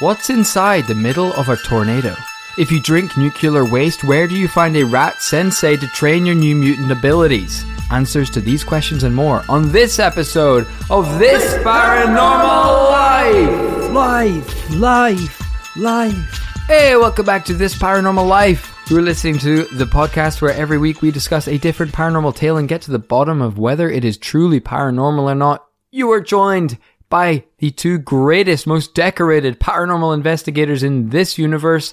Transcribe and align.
What's 0.00 0.28
inside 0.28 0.88
the 0.88 0.94
middle 0.96 1.32
of 1.34 1.48
a 1.48 1.56
tornado? 1.56 2.16
If 2.58 2.72
you 2.72 2.80
drink 2.80 3.16
nuclear 3.16 3.64
waste, 3.64 4.02
where 4.02 4.26
do 4.26 4.34
you 4.34 4.48
find 4.48 4.76
a 4.76 4.82
rat 4.82 5.22
sensei 5.22 5.76
to 5.76 5.86
train 5.86 6.26
your 6.26 6.34
new 6.34 6.56
mutant 6.56 6.90
abilities? 6.90 7.64
Answers 7.92 8.28
to 8.30 8.40
these 8.40 8.64
questions 8.64 9.04
and 9.04 9.14
more 9.14 9.44
on 9.48 9.70
this 9.70 10.00
episode 10.00 10.66
of 10.90 11.20
This 11.20 11.54
Paranormal 11.62 12.90
Life! 12.90 13.90
Life, 13.92 14.70
life, 14.72 15.76
life. 15.76 16.40
Hey, 16.66 16.96
welcome 16.96 17.24
back 17.24 17.44
to 17.44 17.54
This 17.54 17.78
Paranormal 17.78 18.26
Life. 18.26 18.76
You're 18.90 19.00
listening 19.00 19.38
to 19.38 19.62
the 19.66 19.84
podcast 19.84 20.42
where 20.42 20.54
every 20.54 20.78
week 20.78 21.02
we 21.02 21.12
discuss 21.12 21.46
a 21.46 21.56
different 21.56 21.92
paranormal 21.92 22.34
tale 22.34 22.56
and 22.56 22.68
get 22.68 22.82
to 22.82 22.90
the 22.90 22.98
bottom 22.98 23.40
of 23.40 23.58
whether 23.58 23.88
it 23.88 24.04
is 24.04 24.18
truly 24.18 24.60
paranormal 24.60 25.30
or 25.30 25.36
not. 25.36 25.68
You 25.92 26.10
are 26.10 26.20
joined 26.20 26.78
by 27.08 27.44
the 27.58 27.70
two 27.70 27.98
greatest, 27.98 28.66
most 28.66 28.94
decorated 28.94 29.60
paranormal 29.60 30.14
investigators 30.14 30.82
in 30.82 31.10
this 31.10 31.38
universe, 31.38 31.92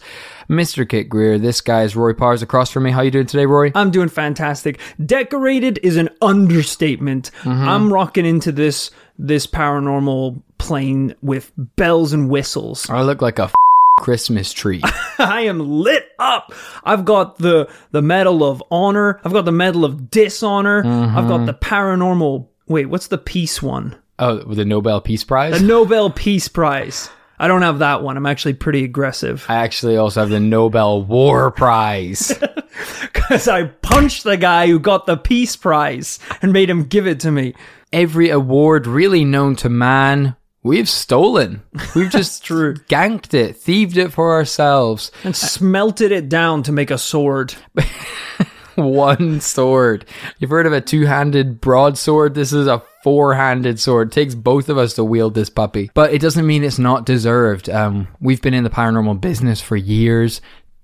Mr. 0.50 0.88
Kit 0.88 1.10
Grier. 1.10 1.38
This 1.38 1.62
guy 1.62 1.84
is 1.84 1.96
Rory 1.96 2.16
Powers 2.16 2.42
across 2.42 2.72
from 2.72 2.84
me. 2.84 2.92
How 2.92 3.02
you 3.02 3.12
doing 3.12 3.28
today, 3.28 3.46
Rory? 3.46 3.72
I'm 3.76 3.92
doing 3.92 4.10
fantastic. 4.10 4.80
Decorated 5.06 5.80
is 5.84 5.98
an 5.98 6.10
understatement. 6.22 7.32
Mm-hmm. 7.42 7.70
I'm 7.70 7.94
rocking 7.94 8.26
into 8.26 8.52
this 8.52 8.92
this 9.20 9.46
paranormal 9.46 10.42
plane 10.58 11.14
with 11.22 11.52
bells 11.58 12.14
and 12.14 12.30
whistles. 12.30 12.90
I 12.90 13.04
look 13.04 13.22
like 13.22 13.38
a 13.38 13.44
f- 13.44 13.54
Christmas 14.00 14.52
tree. 14.52 14.82
I 15.20 15.42
am 15.42 15.60
lit 15.60 16.10
up. 16.18 16.52
I've 16.84 17.06
got 17.06 17.38
the 17.38 17.70
the 17.92 18.02
medal 18.02 18.44
of 18.44 18.64
honor. 18.72 19.20
I've 19.24 19.34
got 19.34 19.46
the 19.46 19.52
medal 19.52 19.86
of 19.86 20.10
dishonor. 20.10 20.84
Mm-hmm. 20.84 21.18
I've 21.18 21.28
got 21.28 21.46
the 21.46 21.54
paranormal. 21.54 22.48
Wait, 22.68 22.86
what's 22.88 23.08
the 23.08 23.18
peace 23.18 23.62
one? 23.62 23.96
Oh, 24.22 24.38
the 24.38 24.64
Nobel 24.66 25.02
Peace 25.02 25.24
Prize? 25.26 25.60
The 25.60 25.66
Nobel 25.68 26.10
Peace 26.10 26.48
Prize. 26.48 27.10
I 27.38 27.48
don't 27.48 27.64
have 27.64 27.80
that 27.80 28.04
one. 28.04 28.18
I'm 28.18 28.28
actually 28.28 28.54
pretty 28.54 28.84
aggressive 28.84 29.46
I 29.50 29.56
actually 29.56 29.98
also 29.98 30.20
have 30.20 30.30
the 30.30 30.40
Nobel 30.40 31.04
War 31.04 31.50
Prize. 31.52 32.32
because 33.02 33.48
I 33.48 33.64
punched 33.64 34.24
the 34.24 34.38
guy 34.38 34.68
who 34.68 34.80
got 34.80 35.08
the 35.08 35.18
Peace 35.18 35.56
Prize 35.56 36.20
and 36.42 36.54
made 36.54 36.70
him 36.70 36.84
give 36.84 37.08
it 37.08 37.20
to 37.22 37.32
me. 37.32 37.56
Every 37.92 38.30
award 38.30 38.86
really 38.88 39.26
known 39.26 39.56
to 39.58 39.70
man, 39.70 40.36
we've 40.64 40.88
stolen. 40.88 41.64
We've 41.96 42.12
just 42.12 42.44
True. 42.44 42.76
ganked 42.76 43.34
it, 43.34 43.58
thieved 43.58 43.98
it 43.98 44.14
for 44.14 44.34
ourselves. 44.34 45.12
and 45.24 45.36
smelted 45.36 46.12
it 46.12 46.30
down 46.30 46.64
to 46.64 46.72
make 46.72 46.92
a 46.92 46.98
sword. 46.98 47.56
One 48.76 49.42
sword. 49.42 50.06
You've 50.40 50.50
heard 50.50 50.66
of 50.66 50.74
a 50.74 50.82
two-handed 50.82 51.60
broadsword? 51.60 52.36
This 52.36 52.54
is 52.54 52.68
a 52.68 52.82
four-handed 53.04 53.80
sword. 53.80 54.10
It 54.10 54.14
takes 54.14 54.36
both 54.36 54.70
of 54.70 54.78
us 54.78 54.94
to 54.94 55.04
wield 55.04 55.34
this 55.34 55.50
puppy. 55.50 55.92
But 55.94 56.14
it 56.14 56.22
doesn't 56.22 56.46
mean 56.48 56.64
it's 56.64 56.80
not 56.80 57.06
deserved. 57.06 57.70
Um, 57.70 58.08
we've 58.22 58.42
been 58.42 58.54
in 58.54 58.64
the 58.64 58.70
paranormal 58.70 59.20
business 59.20 59.62
for 59.62 59.76
years. 59.76 60.40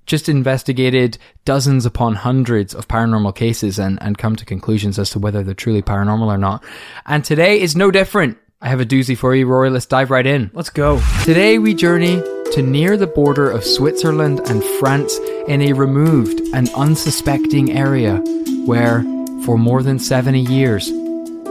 Just 0.06 0.30
investigated 0.30 1.18
dozens 1.46 1.86
upon 1.86 2.16
hundreds 2.16 2.74
of 2.74 2.88
paranormal 2.88 3.36
cases 3.36 3.78
and, 3.80 4.02
and 4.02 4.18
come 4.18 4.36
to 4.36 4.46
conclusions 4.46 4.98
as 5.00 5.10
to 5.12 5.20
whether 5.20 5.44
they're 5.44 5.54
truly 5.54 5.82
paranormal 5.82 6.28
or 6.28 6.38
not. 6.38 6.64
And 7.06 7.24
today 7.24 7.60
is 7.62 7.76
no 7.76 7.92
different. 7.92 8.38
I 8.62 8.70
have 8.70 8.82
a 8.82 8.86
doozy 8.86 9.18
for 9.18 9.36
you, 9.36 9.46
Rory. 9.46 9.70
Let's 9.70 9.86
dive 9.86 10.10
right 10.10 10.26
in. 10.26 10.50
Let's 10.54 10.70
go. 10.72 11.02
Today 11.24 11.60
we 11.60 11.74
journey 11.74 12.24
to 12.54 12.62
near 12.62 12.98
the 12.98 13.08
border 13.08 13.50
of 13.50 13.64
Switzerland 13.64 14.40
and 14.50 14.64
France 14.80 15.18
in 15.48 15.62
a 15.62 15.74
removed 15.74 16.42
and 16.54 16.70
unsuspecting 16.76 17.72
area 17.72 18.18
where, 18.66 19.04
for 19.46 19.58
more 19.58 19.84
than 19.84 20.00
70 20.00 20.42
years, 20.42 20.90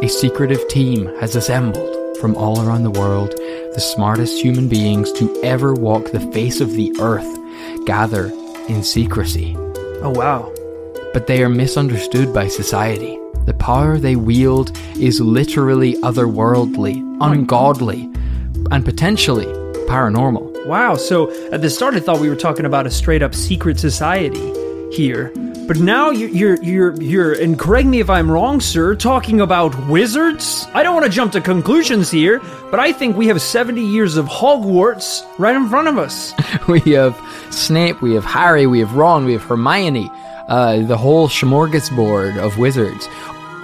a 0.02 0.08
secretive 0.08 0.66
team 0.68 1.06
has 1.20 1.36
assembled 1.36 2.16
from 2.18 2.34
all 2.36 2.60
around 2.66 2.82
the 2.82 2.90
world 2.90 3.30
the 3.74 3.80
smartest 3.80 4.42
human 4.42 4.68
beings 4.68 5.12
to 5.12 5.34
ever 5.42 5.74
walk 5.74 6.10
the 6.12 6.20
face 6.32 6.60
of 6.60 6.72
the 6.72 6.94
earth 7.00 7.26
gather 7.86 8.26
in 8.68 8.82
secrecy 8.82 9.54
Oh 10.02 10.12
wow. 10.14 10.52
but 11.12 11.26
they 11.26 11.42
are 11.42 11.48
misunderstood 11.48 12.32
by 12.32 12.48
society. 12.48 13.18
The 13.44 13.54
power 13.54 13.98
they 13.98 14.16
wield 14.16 14.76
is 14.98 15.20
literally 15.20 15.94
otherworldly, 16.02 17.02
oh 17.20 17.30
ungodly, 17.32 18.10
and 18.70 18.84
potentially 18.84 19.46
paranormal. 19.86 20.55
Wow. 20.66 20.96
So 20.96 21.30
at 21.52 21.62
the 21.62 21.70
start, 21.70 21.94
I 21.94 22.00
thought 22.00 22.20
we 22.20 22.28
were 22.28 22.36
talking 22.36 22.66
about 22.66 22.86
a 22.86 22.90
straight 22.90 23.22
up 23.22 23.34
secret 23.34 23.78
society 23.78 24.52
here, 24.92 25.32
but 25.68 25.78
now 25.78 26.10
you- 26.10 26.26
you're 26.28 26.60
you're 26.62 26.94
you're 27.00 27.32
and 27.32 27.58
correct 27.58 27.86
me 27.86 28.00
if 28.00 28.10
I'm 28.10 28.30
wrong, 28.30 28.60
sir. 28.60 28.94
Talking 28.96 29.40
about 29.40 29.72
wizards. 29.88 30.66
I 30.74 30.82
don't 30.82 30.94
want 30.94 31.06
to 31.06 31.10
jump 31.12 31.32
to 31.32 31.40
conclusions 31.40 32.10
here, 32.10 32.40
but 32.70 32.80
I 32.80 32.92
think 32.92 33.16
we 33.16 33.28
have 33.28 33.40
70 33.40 33.80
years 33.80 34.16
of 34.16 34.26
Hogwarts 34.26 35.24
right 35.38 35.54
in 35.54 35.68
front 35.68 35.86
of 35.88 35.98
us. 35.98 36.34
we 36.68 36.80
have 36.94 37.16
Snape, 37.50 38.02
we 38.02 38.14
have 38.14 38.24
Harry, 38.24 38.66
we 38.66 38.80
have 38.80 38.94
Ron, 38.94 39.24
we 39.24 39.32
have 39.34 39.42
Hermione, 39.44 40.10
uh, 40.48 40.82
the 40.86 40.96
whole 40.96 41.28
smorgasbord 41.28 42.38
of 42.38 42.58
wizards. 42.58 43.08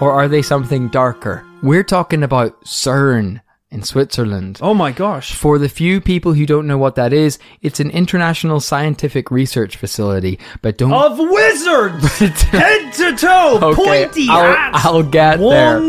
Or 0.01 0.11
are 0.13 0.27
they 0.29 0.43
something 0.43 0.89
darker? 0.89 1.45
We're 1.63 1.85
talking 1.85 2.25
about 2.25 2.61
CERN 2.65 3.41
in 3.73 3.83
Switzerland. 3.83 4.59
Oh 4.63 4.75
my 4.75 4.93
gosh. 4.93 5.35
For 5.35 5.59
the 5.59 5.69
few 5.69 6.01
people 6.01 6.35
who 6.35 6.47
don't 6.47 6.67
know 6.67 6.79
what 6.79 6.95
that 6.95 7.13
is, 7.13 7.39
it's 7.63 7.81
an 7.81 7.91
international 7.91 8.61
scientific 8.61 9.31
research 9.31 9.77
facility. 9.77 10.39
But 10.61 10.79
don't 10.79 10.93
Of 10.93 11.19
wizards, 11.19 12.19
head 12.51 12.93
to 12.93 13.17
toe, 13.17 13.59
Okay, 13.63 13.85
pointy 14.05 14.27
I'll- 14.31 14.55
hats, 14.55 14.85
I'll 14.87 15.03
get 15.03 15.39
there. 15.41 15.81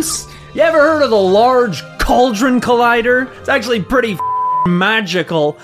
You 0.56 0.62
ever 0.62 0.80
heard 0.80 1.04
of 1.04 1.10
the 1.10 1.16
Large 1.16 1.82
Cauldron 2.00 2.62
Collider? 2.62 3.28
It's 3.40 3.50
actually 3.50 3.82
pretty 3.82 4.14
f- 4.14 4.20
magical. 4.68 5.58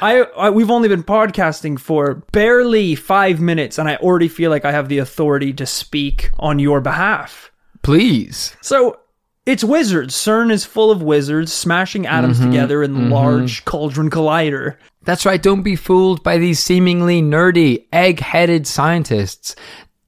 I, 0.00 0.22
I 0.36 0.50
we've 0.50 0.70
only 0.70 0.88
been 0.88 1.02
podcasting 1.04 1.78
for 1.78 2.14
barely 2.32 2.94
five 2.94 3.40
minutes, 3.40 3.78
and 3.78 3.88
I 3.88 3.96
already 3.96 4.28
feel 4.28 4.50
like 4.50 4.64
I 4.64 4.72
have 4.72 4.88
the 4.88 4.98
authority 4.98 5.52
to 5.54 5.66
speak 5.66 6.30
on 6.38 6.58
your 6.58 6.80
behalf. 6.80 7.50
please. 7.82 8.56
So 8.62 8.98
it's 9.46 9.64
wizards. 9.64 10.14
CERN 10.14 10.50
is 10.50 10.64
full 10.64 10.90
of 10.90 11.02
wizards 11.02 11.52
smashing 11.52 12.06
atoms 12.06 12.38
Mm-hmm, 12.38 12.50
together 12.50 12.82
in 12.82 12.92
the 12.94 13.14
Large 13.14 13.64
Cauldron 13.64 14.10
Collider. 14.10 14.76
That's 15.04 15.24
right, 15.24 15.40
don't 15.40 15.62
be 15.62 15.76
fooled 15.76 16.24
by 16.24 16.36
these 16.36 16.58
seemingly 16.58 17.22
nerdy, 17.22 17.86
egg 17.92 18.18
headed 18.18 18.66
scientists. 18.66 19.54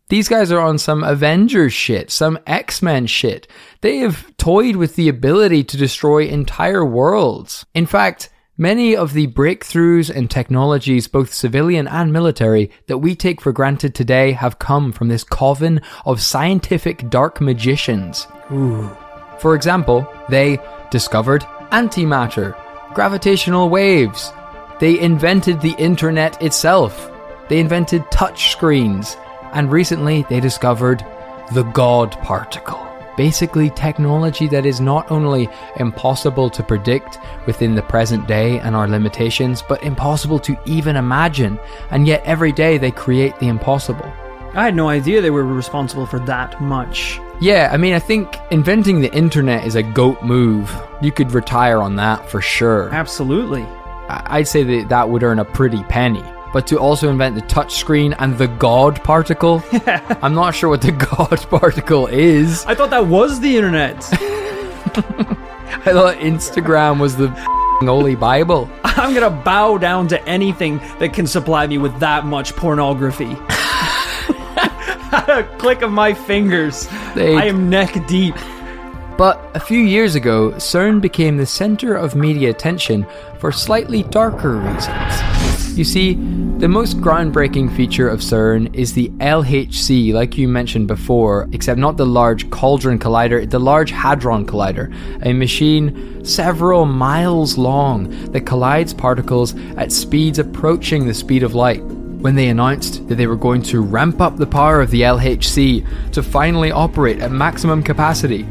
These 0.09 0.29
guys 0.29 0.51
are 0.51 0.61
on 0.61 0.79
some 0.79 1.05
Avengers 1.05 1.73
shit, 1.73 2.11
some 2.11 2.39
X 2.47 2.83
Men 2.83 3.07
shit. 3.07 3.47
They 3.81 3.99
have 3.99 4.37
toyed 4.39 4.77
with 4.77 4.97
the 4.97 5.09
ability 5.09 5.65
to 5.65 5.77
destroy 5.77 6.27
entire 6.27 6.85
worlds. 6.85 7.65
In 7.75 7.87
fact, 7.87 8.31
many 8.57 8.97
of 8.97 9.13
the 9.13 9.29
breakthroughs 9.29 10.11
and 10.15 10.31
technologies, 10.31 11.07
both 11.07 11.33
civilian 11.33 11.87
and 11.87 12.13
military, 12.13 12.71
that 12.87 12.99
we 12.99 13.15
take 13.15 13.41
for 13.41 13.53
granted 13.53 13.95
today 13.95 14.33
have 14.33 14.59
come 14.59 14.91
from 14.93 15.09
this 15.09 15.25
coven 15.25 15.81
of 16.05 16.21
scientific 16.21 17.09
dark 17.09 17.41
magicians. 17.41 18.27
For 19.39 19.55
example, 19.55 20.07
they 20.29 20.59
discovered 20.91 21.43
antimatter, 21.71 22.57
gravitational 22.95 23.69
waves. 23.69 24.33
They 24.81 24.99
invented 24.99 25.61
the 25.61 25.75
internet 25.79 26.43
itself. 26.43 27.11
They 27.49 27.59
invented 27.59 28.11
touch 28.11 28.53
screens. 28.53 29.17
And 29.53 29.71
recently 29.71 30.25
they 30.29 30.41
discovered 30.41 31.05
the 31.53 31.63
God 31.63 32.13
particle. 32.23 32.85
Basically, 33.17 33.71
technology 33.71 34.47
that 34.47 34.65
is 34.65 34.81
not 34.81 35.11
only 35.11 35.49
impossible 35.77 36.49
to 36.51 36.63
predict 36.63 37.19
within 37.47 37.75
the 37.75 37.83
present 37.83 38.29
day 38.29 38.61
and 38.61 38.77
our 38.77 38.87
limitations, 38.87 39.61
but 39.61 39.83
impossible 39.83 40.39
to 40.39 40.57
even 40.67 40.95
imagine. 40.95 41.59
And 41.91 42.07
yet 42.07 42.23
every 42.25 42.53
day 42.53 42.79
they 42.79 42.93
create 42.93 43.37
the 43.41 43.49
impossible. 43.49 44.13
I 44.55 44.65
had 44.67 44.77
no 44.77 44.89
idea 44.89 45.21
they 45.21 45.31
were 45.31 45.45
responsible 45.45 46.07
for 46.07 46.21
that 46.21 46.61
much. 46.61 47.19
Yeah, 47.41 47.71
I 47.73 47.77
mean, 47.77 47.95
I 47.95 48.01
think 48.01 48.35
inventing 48.51 49.01
the 49.01 49.13
internet 49.15 49.65
is 49.65 49.77
a 49.77 49.83
goat 49.83 50.23
move. 50.25 50.75
You 51.01 51.13
could 51.13 51.31
retire 51.33 51.81
on 51.81 51.95
that 51.97 52.29
for 52.29 52.41
sure. 52.41 52.89
Absolutely. 52.93 53.63
I- 53.63 54.23
I'd 54.39 54.49
say 54.49 54.65
that 54.65 54.89
that 54.89 55.09
would 55.09 55.23
earn 55.23 55.39
a 55.39 55.45
pretty 55.45 55.83
penny. 55.85 56.25
But 56.53 56.67
to 56.69 56.79
also 56.79 57.11
invent 57.11 57.37
the 57.37 57.43
touchscreen 57.43 58.17
and 58.19 58.37
the 58.39 58.49
God 58.49 59.03
particle, 59.05 59.63
I'm 60.23 60.35
not 60.35 60.53
sure 60.55 60.69
what 60.71 60.81
the 60.83 60.93
God 60.93 61.39
particle 61.51 62.07
is. 62.09 62.65
I 62.67 62.75
thought 62.75 62.91
that 62.91 63.07
was 63.07 63.39
the 63.39 63.55
internet. 63.57 63.97
I 64.13 65.93
thought 65.93 66.17
Instagram 66.17 66.99
was 66.99 67.17
the 67.17 67.29
holy 67.81 68.17
Bible. 68.17 68.69
I'm 68.83 69.15
gonna 69.15 69.31
bow 69.31 69.79
down 69.79 70.09
to 70.09 70.21
anything 70.29 70.79
that 70.99 71.13
can 71.13 71.27
supply 71.27 71.67
me 71.69 71.79
with 71.79 71.97
that 72.01 72.25
much 72.27 72.57
pornography. 72.57 73.37
A 75.29 75.43
click 75.59 75.83
of 75.83 75.93
my 75.93 76.15
fingers, 76.15 76.89
They- 77.15 77.37
I 77.37 77.45
am 77.45 77.69
neck 77.69 78.07
deep. 78.07 78.35
But 79.19 79.51
a 79.55 79.61
few 79.61 79.81
years 79.81 80.15
ago, 80.15 80.53
CERN 80.57 81.01
became 81.01 81.37
the 81.37 81.45
center 81.45 81.95
of 81.95 82.15
media 82.15 82.49
attention 82.49 83.05
for 83.39 83.53
slightly 83.53 84.05
darker 84.05 84.57
reasons. 84.57 85.77
You 85.77 85.85
see, 85.85 86.15
the 86.59 86.69
most 86.69 87.01
groundbreaking 87.01 87.77
feature 87.77 88.09
of 88.09 88.21
CERN 88.21 88.75
is 88.75 88.95
the 88.95 89.11
LHC, 89.21 90.13
like 90.15 90.39
you 90.39 90.49
mentioned 90.49 90.89
before, 90.89 91.47
except 91.53 91.79
not 91.79 91.97
the 91.97 92.07
Large 92.07 92.49
Cauldron 92.51 92.99
Collider, 92.99 93.49
the 93.49 93.61
Large 93.61 93.91
Hadron 93.91 94.47
Collider, 94.47 94.91
a 95.25 95.33
machine 95.35 96.25
several 96.25 96.87
miles 96.87 97.59
long 97.59 98.09
that 98.33 98.47
collides 98.47 98.95
particles 98.95 99.55
at 99.77 99.93
speeds 99.93 100.39
approaching 100.39 101.07
the 101.07 101.15
speed 101.15 101.43
of 101.43 101.55
light 101.55 101.83
when 102.19 102.35
they 102.35 102.49
announced 102.49 103.07
that 103.09 103.15
they 103.15 103.29
were 103.29 103.37
going 103.37 103.63
to 103.63 103.81
ramp 103.81 104.21
up 104.21 104.37
the 104.37 104.47
power 104.47 104.81
of 104.81 104.91
the 104.91 105.03
LHC 105.03 105.87
to 106.13 106.23
finally 106.23 106.73
operate 106.73 107.21
at 107.21 107.31
maximum 107.31 107.83
capacity, 107.83 108.43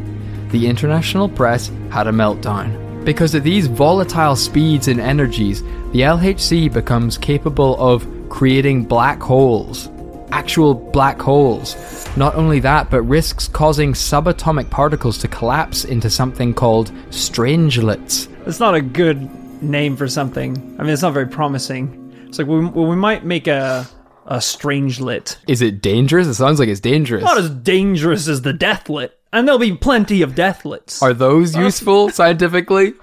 the 0.51 0.67
international 0.67 1.27
press 1.27 1.69
had 1.89 2.07
a 2.07 2.11
meltdown. 2.11 3.03
Because 3.03 3.35
at 3.35 3.43
these 3.43 3.67
volatile 3.67 4.35
speeds 4.35 4.87
and 4.87 4.99
energies, 4.99 5.61
the 5.91 6.01
LHC 6.01 6.71
becomes 6.71 7.17
capable 7.17 7.75
of 7.79 8.07
creating 8.29 8.85
black 8.85 9.21
holes. 9.21 9.89
Actual 10.31 10.73
black 10.73 11.19
holes. 11.19 11.75
Not 12.17 12.35
only 12.35 12.59
that, 12.61 12.89
but 12.89 13.01
risks 13.01 13.47
causing 13.47 13.93
subatomic 13.93 14.69
particles 14.69 15.17
to 15.19 15.27
collapse 15.27 15.83
into 15.83 16.09
something 16.09 16.53
called 16.53 16.91
strangelets. 17.09 18.27
It's 18.45 18.59
not 18.59 18.75
a 18.75 18.81
good 18.81 19.29
name 19.61 19.97
for 19.97 20.07
something. 20.07 20.55
I 20.79 20.83
mean, 20.83 20.91
it's 20.91 21.01
not 21.01 21.13
very 21.13 21.27
promising. 21.27 22.06
It's 22.27 22.39
like, 22.39 22.47
well, 22.47 22.62
we 22.62 22.95
might 22.95 23.25
make 23.25 23.47
a 23.47 23.88
a 24.27 24.38
strangelet. 24.38 25.38
Is 25.47 25.62
it 25.62 25.81
dangerous? 25.81 26.27
It 26.27 26.35
sounds 26.35 26.59
like 26.59 26.69
it's 26.69 26.81
dangerous. 26.81 27.24
Not 27.24 27.38
as 27.38 27.50
dangerous 27.50 28.27
as 28.27 28.41
the 28.41 28.53
deathlet. 28.53 29.12
And 29.33 29.47
there'll 29.47 29.59
be 29.59 29.75
plenty 29.75 30.21
of 30.21 30.35
death 30.35 30.63
deathlets. 30.63 31.01
Are 31.01 31.13
those 31.13 31.56
useful 31.56 32.09
scientifically? 32.12 32.94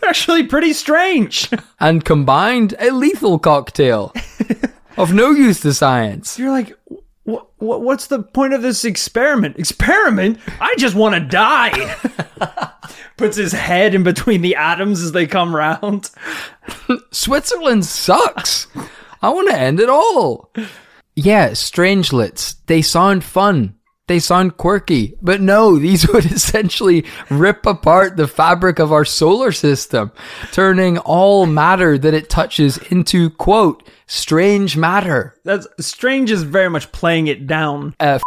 They're 0.00 0.10
actually 0.10 0.44
pretty 0.44 0.72
strange. 0.72 1.48
And 1.80 2.04
combined, 2.04 2.74
a 2.80 2.90
lethal 2.90 3.38
cocktail 3.38 4.12
of 4.96 5.14
no 5.14 5.30
use 5.30 5.60
to 5.60 5.72
science. 5.72 6.36
You're 6.36 6.50
like, 6.50 6.76
what, 7.22 7.46
what, 7.58 7.82
what's 7.82 8.08
the 8.08 8.20
point 8.20 8.52
of 8.52 8.62
this 8.62 8.84
experiment? 8.84 9.56
Experiment? 9.60 10.40
I 10.60 10.74
just 10.76 10.96
want 10.96 11.14
to 11.14 11.20
die. 11.20 11.94
Puts 13.18 13.36
his 13.36 13.52
head 13.52 13.94
in 13.94 14.02
between 14.04 14.40
the 14.40 14.54
atoms 14.54 15.02
as 15.02 15.12
they 15.12 15.26
come 15.26 15.54
round. 15.54 16.08
Switzerland 17.10 17.84
sucks. 17.84 18.68
I 19.20 19.28
want 19.30 19.50
to 19.50 19.58
end 19.58 19.80
it 19.80 19.90
all. 19.90 20.50
Yeah, 21.16 21.48
strangelets. 21.52 22.54
They 22.66 22.80
sound 22.80 23.24
fun. 23.24 23.74
They 24.06 24.20
sound 24.20 24.56
quirky. 24.56 25.14
But 25.20 25.40
no, 25.40 25.78
these 25.80 26.08
would 26.08 26.26
essentially 26.26 27.04
rip 27.28 27.66
apart 27.66 28.16
the 28.16 28.28
fabric 28.28 28.78
of 28.78 28.92
our 28.92 29.04
solar 29.04 29.52
system, 29.52 30.12
turning 30.52 30.98
all 30.98 31.46
matter 31.46 31.98
that 31.98 32.14
it 32.14 32.30
touches 32.30 32.78
into, 32.90 33.30
quote, 33.30 33.82
strange 34.06 34.76
matter. 34.76 35.34
That's 35.44 35.66
strange 35.80 36.30
is 36.30 36.44
very 36.44 36.70
much 36.70 36.92
playing 36.92 37.26
it 37.26 37.46
down. 37.46 37.94
Uh, 38.00 38.18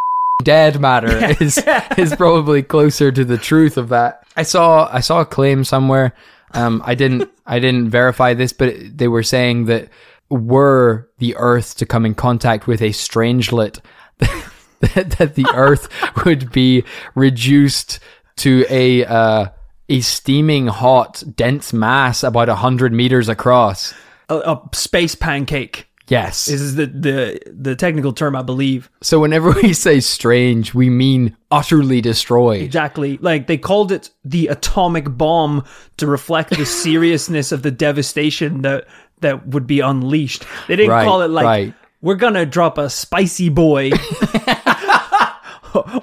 dead 0.43 0.79
matter 0.79 1.33
is 1.41 1.63
is 1.97 2.15
probably 2.15 2.63
closer 2.63 3.11
to 3.11 3.25
the 3.25 3.37
truth 3.37 3.77
of 3.77 3.89
that. 3.89 4.23
I 4.35 4.43
saw 4.43 4.89
I 4.91 4.99
saw 4.99 5.21
a 5.21 5.25
claim 5.25 5.63
somewhere. 5.63 6.13
Um, 6.53 6.81
I 6.85 6.95
didn't 6.95 7.29
I 7.45 7.59
didn't 7.59 7.89
verify 7.89 8.33
this, 8.33 8.53
but 8.53 8.75
they 8.97 9.07
were 9.07 9.23
saying 9.23 9.65
that 9.65 9.89
were 10.29 11.09
the 11.17 11.35
Earth 11.35 11.75
to 11.77 11.85
come 11.85 12.05
in 12.05 12.15
contact 12.15 12.65
with 12.65 12.81
a 12.81 12.89
strangelet, 12.89 13.79
that, 14.19 15.15
that 15.17 15.35
the 15.35 15.47
Earth 15.53 15.89
would 16.25 16.51
be 16.51 16.83
reduced 17.15 17.99
to 18.37 18.65
a 18.69 19.05
uh, 19.05 19.47
a 19.89 20.01
steaming 20.01 20.67
hot 20.67 21.23
dense 21.35 21.73
mass 21.73 22.23
about 22.23 22.49
a 22.49 22.55
hundred 22.55 22.93
meters 22.93 23.29
across. 23.29 23.93
A, 24.29 24.37
a 24.37 24.69
space 24.73 25.15
pancake 25.15 25.90
Yes. 26.11 26.45
This 26.45 26.59
is 26.59 26.75
the, 26.75 26.87
the 26.87 27.39
the 27.47 27.75
technical 27.75 28.11
term, 28.11 28.35
I 28.35 28.41
believe. 28.41 28.89
so 29.01 29.19
whenever 29.19 29.51
we 29.63 29.71
say 29.73 30.01
strange, 30.01 30.73
we 30.73 30.89
mean 30.89 31.37
utterly 31.49 32.01
destroyed. 32.01 32.61
Exactly. 32.61 33.17
Like 33.17 33.47
they 33.47 33.57
called 33.57 33.93
it 33.93 34.09
the 34.25 34.47
atomic 34.47 35.05
bomb 35.17 35.63
to 35.97 36.07
reflect 36.07 36.49
the 36.49 36.65
seriousness 36.85 37.53
of 37.53 37.63
the 37.63 37.71
devastation 37.71 38.61
that 38.63 38.87
that 39.21 39.47
would 39.47 39.65
be 39.67 39.79
unleashed. 39.79 40.43
They 40.67 40.75
didn't 40.75 40.91
Right, 40.91 41.05
call 41.05 41.21
it 41.21 41.29
like 41.29 41.45
right. 41.45 41.73
we're 42.01 42.15
gonna 42.15 42.45
drop 42.45 42.77
a 42.77 42.89
spicy 42.89 43.47
boy 43.49 43.91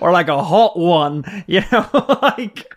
or 0.00 0.12
like 0.12 0.28
a 0.28 0.42
hot 0.42 0.78
one, 0.78 1.44
you 1.46 1.62
know, 1.70 1.86
like 2.22 2.74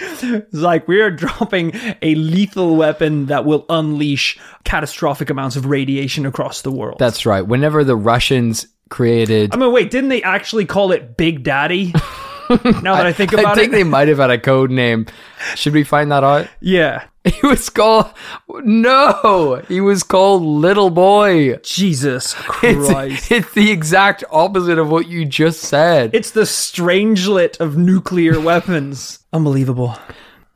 it's 0.00 0.52
like 0.52 0.88
we 0.88 1.00
are 1.00 1.10
dropping 1.10 1.72
a 2.02 2.14
lethal 2.14 2.76
weapon 2.76 3.26
that 3.26 3.44
will 3.44 3.64
unleash 3.68 4.38
catastrophic 4.64 5.30
amounts 5.30 5.56
of 5.56 5.66
radiation 5.66 6.26
across 6.26 6.62
the 6.62 6.70
world. 6.70 6.98
That's 6.98 7.26
right. 7.26 7.42
Whenever 7.42 7.84
the 7.84 7.96
Russians 7.96 8.66
created 8.90 9.52
I 9.54 9.56
mean, 9.56 9.72
wait, 9.72 9.90
didn't 9.90 10.10
they 10.10 10.22
actually 10.22 10.66
call 10.66 10.92
it 10.92 11.16
Big 11.16 11.42
Daddy? 11.42 11.92
now 12.50 12.96
that 12.96 13.06
I, 13.06 13.12
think 13.12 13.32
about 13.32 13.46
I 13.46 13.54
think 13.54 13.68
it, 13.68 13.76
they 13.76 13.84
might 13.84 14.08
have 14.08 14.18
had 14.18 14.30
a 14.30 14.38
code 14.38 14.70
name. 14.70 15.06
Should 15.54 15.72
we 15.74 15.84
find 15.84 16.10
that 16.12 16.24
out? 16.24 16.48
yeah. 16.60 17.04
He 17.24 17.46
was 17.46 17.70
called 17.70 18.12
no. 18.50 19.62
He 19.66 19.80
was 19.80 20.02
called 20.02 20.42
Little 20.42 20.90
Boy. 20.90 21.56
Jesus 21.62 22.34
It's, 22.62 22.86
Christ. 22.88 23.32
it's 23.32 23.52
the 23.54 23.70
exact 23.70 24.24
opposite 24.30 24.78
of 24.78 24.90
what 24.90 25.08
you 25.08 25.24
just 25.24 25.60
said. 25.60 26.14
It's 26.14 26.32
the 26.32 26.42
strangelet 26.42 27.58
of 27.60 27.78
nuclear 27.78 28.38
weapons. 28.50 29.20
Unbelievable. 29.32 29.96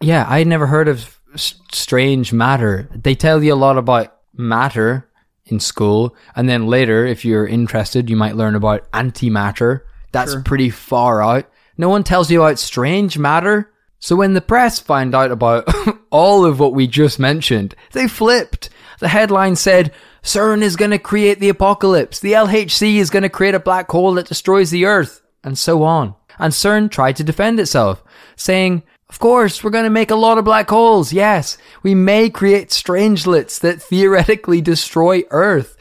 yeah, 0.03 0.27
I 0.29 0.39
had 0.41 0.47
never 0.47 0.67
heard 0.67 0.89
of 0.89 1.19
strange 1.37 2.33
matter. 2.35 2.89
They 2.95 3.15
tell 3.15 3.43
you 3.43 3.55
a 3.55 3.57
lot 3.57 3.79
about 3.79 4.15
matter 4.37 5.09
in 5.47 5.61
school, 5.61 6.15
and 6.37 6.49
then 6.51 6.67
later, 6.67 7.07
if 7.07 7.25
you're 7.25 7.47
interested, 7.47 8.11
you 8.11 8.17
might 8.17 8.37
learn 8.37 8.55
about 8.55 8.91
antimatter. 8.93 9.81
That's 10.13 10.37
pretty 10.45 10.69
far 10.71 11.23
out. 11.23 11.51
No 11.79 11.89
one 11.89 12.03
tells 12.03 12.31
you 12.31 12.43
about 12.43 12.59
strange 12.59 13.17
matter. 13.17 13.71
So 14.01 14.17
when 14.17 14.35
the 14.35 14.41
press 14.41 14.79
find 14.79 15.15
out 15.15 15.31
about 15.31 15.67
all 16.11 16.45
of 16.45 16.61
what 16.61 16.75
we 16.75 16.87
just 16.87 17.19
mentioned, 17.19 17.75
they 17.93 18.09
flipped. 18.09 18.69
The 19.01 19.09
headline 19.09 19.57
said, 19.57 19.93
CERN 20.23 20.63
is 20.63 20.77
going 20.77 20.91
to 20.91 20.99
create 20.99 21.39
the 21.39 21.49
apocalypse. 21.49 22.21
The 22.21 22.33
LHC 22.33 22.97
is 22.97 23.11
going 23.11 23.23
to 23.23 23.29
create 23.29 23.55
a 23.55 23.61
black 23.61 23.91
hole 23.91 24.15
that 24.15 24.27
destroys 24.27 24.71
the 24.71 24.85
Earth, 24.85 25.23
and 25.43 25.57
so 25.57 25.85
on. 25.85 26.15
And 26.39 26.53
CERN 26.53 26.91
tried 26.91 27.17
to 27.17 27.25
defend 27.25 27.59
itself, 27.61 28.03
saying, 28.37 28.83
of 29.09 29.19
course, 29.19 29.65
we're 29.65 29.71
going 29.71 29.85
to 29.85 29.91
make 29.91 30.11
a 30.11 30.17
lot 30.17 30.39
of 30.39 30.45
black 30.45 30.69
holes. 30.69 31.13
Yes, 31.13 31.57
we 31.83 31.95
may 31.95 32.29
create 32.29 32.71
strangelets 32.71 33.59
that 33.61 33.81
theoretically 33.81 34.61
destroy 34.61 35.23
Earth, 35.31 35.77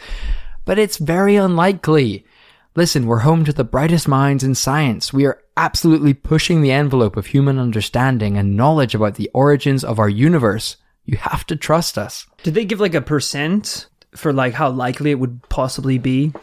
but 0.63 0.79
it's 0.79 0.97
very 0.97 1.35
unlikely. 1.35 2.25
Listen, 2.77 3.07
we're 3.07 3.17
home 3.21 3.43
to 3.43 3.51
the 3.51 3.63
brightest 3.63 4.07
minds 4.07 4.43
in 4.43 4.53
science. 4.53 5.11
We 5.11 5.25
are 5.25 5.41
absolutely 5.57 6.13
pushing 6.13 6.61
the 6.61 6.71
envelope 6.71 7.17
of 7.17 7.25
human 7.25 7.57
understanding 7.57 8.37
and 8.37 8.55
knowledge 8.55 8.93
about 8.93 9.15
the 9.15 9.31
origins 9.33 9.83
of 9.83 9.97
our 9.97 10.07
universe. 10.07 10.77
You 11.03 11.17
have 11.17 11.43
to 11.47 11.55
trust 11.55 11.97
us. 11.97 12.27
Did 12.43 12.53
they 12.53 12.65
give 12.65 12.79
like 12.79 12.93
a 12.93 13.01
percent 13.01 13.87
for 14.15 14.31
like 14.31 14.53
how 14.53 14.69
likely 14.69 15.09
it 15.09 15.17
would 15.17 15.41
possibly 15.49 15.97
be? 15.97 16.33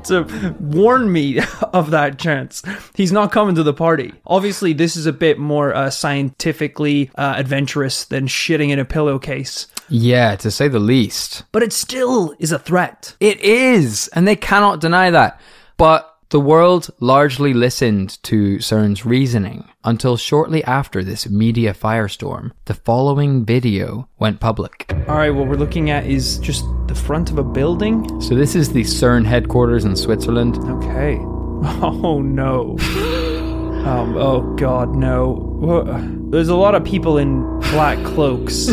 to 0.05 0.55
warn 0.61 1.11
me 1.13 1.41
of 1.73 1.91
that 1.91 2.19
chance? 2.19 2.63
He's 2.95 3.11
not 3.13 3.33
coming 3.33 3.57
to 3.57 3.63
the 3.65 3.75
party. 3.75 4.13
Obviously, 4.27 4.73
this 4.75 4.97
is 4.97 5.07
a 5.07 5.13
bit 5.13 5.39
more 5.39 5.75
uh, 5.75 5.91
scientifically 5.91 7.11
uh, 7.17 7.35
adventurous 7.37 7.70
than 7.75 8.27
shitting 8.27 8.71
in 8.71 8.79
a 8.79 8.85
pillowcase, 8.85 9.67
Yeah, 9.89 10.37
to 10.37 10.51
say 10.51 10.69
the 10.69 10.79
least. 10.79 11.45
but 11.53 11.63
it 11.63 11.73
still 11.73 12.35
is 12.39 12.53
a 12.53 12.59
threat. 12.59 13.15
It 13.21 13.41
is, 13.41 14.09
and 14.15 14.27
they 14.27 14.37
cannot 14.37 14.81
deny 14.81 15.11
that. 15.11 15.41
But 15.77 16.07
the 16.31 16.41
world 16.41 16.91
largely 17.01 17.53
listened 17.55 18.23
to 18.25 18.59
CERN's 18.59 19.05
reasoning 19.05 19.65
until 19.83 20.17
shortly 20.17 20.63
after 20.65 21.03
this 21.03 21.29
media 21.29 21.75
firestorm, 21.75 22.53
the 22.67 22.75
following 22.75 23.45
video 23.45 24.09
went 24.19 24.39
public. 24.41 24.87
All 25.09 25.17
right, 25.17 25.31
what 25.31 25.49
we're 25.49 25.57
looking 25.57 25.91
at 25.91 26.07
is 26.07 26.39
just 26.39 26.65
the 26.87 26.95
front 26.95 27.31
of 27.31 27.39
a 27.39 27.43
building. 27.43 28.21
So 28.21 28.35
this 28.37 28.55
is 28.55 28.73
the 28.73 28.83
CERN 28.83 29.25
headquarters 29.25 29.85
in 29.85 29.97
Switzerland. 29.97 30.59
Okay. 30.59 31.19
Oh 31.63 32.23
no. 32.23 32.79
Um, 33.87 34.17
oh 34.17 34.41
god, 34.57 34.95
no. 34.95 35.47
There's 36.31 36.49
a 36.49 36.55
lot 36.55 36.75
of 36.75 36.85
people 36.85 37.19
in 37.19 37.43
black 37.71 37.99
cloaks 38.05 38.71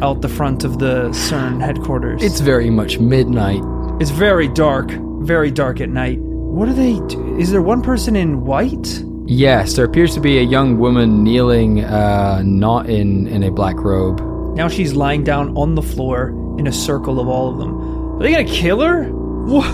out 0.00 0.22
the 0.22 0.28
front 0.28 0.64
of 0.64 0.78
the 0.78 1.08
CERN 1.10 1.60
headquarters. 1.60 2.22
It's 2.22 2.40
very 2.40 2.70
much 2.70 2.98
midnight. 2.98 3.62
It's 4.00 4.10
very 4.10 4.48
dark, 4.48 4.90
very 5.20 5.50
dark 5.50 5.80
at 5.80 5.88
night. 5.88 6.18
What 6.20 6.68
are 6.68 6.72
they? 6.72 6.94
Do? 7.08 7.36
Is 7.38 7.50
there 7.50 7.62
one 7.62 7.82
person 7.82 8.16
in 8.16 8.44
white? 8.44 9.04
Yes, 9.26 9.74
there 9.74 9.84
appears 9.84 10.14
to 10.14 10.20
be 10.20 10.38
a 10.38 10.42
young 10.42 10.78
woman 10.78 11.22
kneeling, 11.22 11.84
uh, 11.84 12.42
not 12.44 12.88
in, 12.88 13.26
in 13.26 13.42
a 13.42 13.50
black 13.50 13.76
robe. 13.76 14.20
Now 14.56 14.68
she's 14.68 14.94
lying 14.94 15.22
down 15.24 15.56
on 15.56 15.74
the 15.74 15.82
floor 15.82 16.30
in 16.58 16.66
a 16.66 16.72
circle 16.72 17.20
of 17.20 17.28
all 17.28 17.50
of 17.52 17.58
them. 17.58 17.74
Are 18.16 18.22
they 18.22 18.32
gonna 18.32 18.44
kill 18.44 18.80
her? 18.80 19.04
What? 19.04 19.66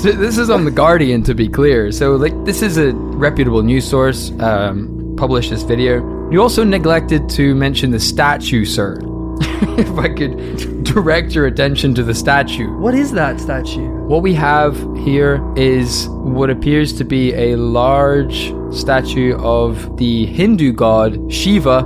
So 0.00 0.12
this 0.12 0.38
is 0.38 0.48
on 0.48 0.64
the 0.64 0.70
Guardian, 0.70 1.22
to 1.24 1.34
be 1.34 1.46
clear. 1.46 1.92
So, 1.92 2.16
like, 2.16 2.32
this 2.46 2.62
is 2.62 2.78
a 2.78 2.94
reputable 2.94 3.62
news 3.62 3.86
source. 3.86 4.30
Um, 4.40 5.14
published 5.18 5.50
this 5.50 5.62
video. 5.62 6.00
You 6.30 6.40
also 6.40 6.64
neglected 6.64 7.28
to 7.36 7.54
mention 7.54 7.90
the 7.90 8.00
statue, 8.00 8.64
sir. 8.64 8.98
if 9.76 9.98
I 9.98 10.08
could 10.08 10.84
direct 10.84 11.34
your 11.34 11.44
attention 11.44 11.94
to 11.96 12.02
the 12.02 12.14
statue. 12.14 12.72
What 12.78 12.94
is 12.94 13.12
that 13.12 13.40
statue? 13.40 13.90
What 14.06 14.22
we 14.22 14.32
have 14.32 14.74
here 14.96 15.44
is 15.54 16.08
what 16.08 16.48
appears 16.48 16.94
to 16.94 17.04
be 17.04 17.34
a 17.34 17.56
large 17.56 18.54
statue 18.74 19.36
of 19.36 19.98
the 19.98 20.24
Hindu 20.24 20.72
god 20.72 21.30
Shiva 21.30 21.80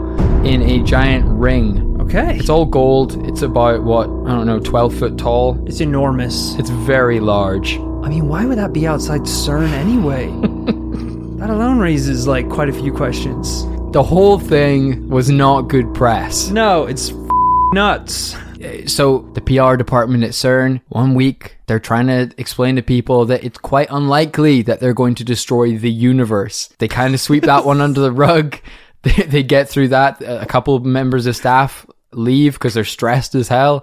in 0.44 0.62
a 0.62 0.84
giant 0.84 1.26
ring. 1.26 2.00
Okay, 2.00 2.36
It's 2.36 2.48
all 2.48 2.66
gold. 2.66 3.26
It's 3.26 3.42
about, 3.42 3.82
what, 3.82 4.06
I 4.06 4.36
don't 4.36 4.46
know, 4.46 4.60
12 4.60 4.94
foot 4.94 5.18
tall. 5.18 5.60
it's 5.66 5.80
enormous. 5.80 6.54
It's 6.60 6.70
very 6.70 7.18
large. 7.18 7.80
I 8.04 8.08
mean, 8.10 8.28
why 8.28 8.44
would 8.44 8.58
that 8.58 8.74
be 8.74 8.86
outside 8.86 9.22
CERN 9.22 9.70
anyway? 9.70 10.26
that 11.38 11.48
alone 11.48 11.78
raises 11.78 12.26
like 12.26 12.50
quite 12.50 12.68
a 12.68 12.72
few 12.74 12.92
questions. 12.92 13.64
The 13.92 14.02
whole 14.02 14.38
thing 14.38 15.08
was 15.08 15.30
not 15.30 15.62
good 15.62 15.94
press. 15.94 16.50
No, 16.50 16.84
it's 16.84 17.12
f- 17.12 17.16
nuts. 17.72 18.36
So, 18.86 19.20
the 19.32 19.40
PR 19.40 19.76
department 19.76 20.22
at 20.22 20.32
CERN, 20.32 20.82
one 20.88 21.14
week, 21.14 21.56
they're 21.66 21.80
trying 21.80 22.08
to 22.08 22.30
explain 22.36 22.76
to 22.76 22.82
people 22.82 23.24
that 23.24 23.42
it's 23.42 23.56
quite 23.56 23.88
unlikely 23.90 24.60
that 24.62 24.80
they're 24.80 24.92
going 24.92 25.14
to 25.14 25.24
destroy 25.24 25.78
the 25.78 25.90
universe. 25.90 26.68
They 26.80 26.88
kind 26.88 27.14
of 27.14 27.20
sweep 27.20 27.44
that 27.44 27.64
one 27.64 27.80
under 27.80 28.02
the 28.02 28.12
rug. 28.26 28.58
They, 29.00 29.22
they 29.22 29.42
get 29.42 29.70
through 29.70 29.88
that. 29.88 30.20
A 30.20 30.44
couple 30.44 30.74
of 30.74 30.84
members 30.84 31.24
of 31.26 31.36
staff 31.36 31.86
leave 32.12 32.54
because 32.54 32.74
they're 32.74 32.84
stressed 32.84 33.34
as 33.34 33.48
hell. 33.48 33.82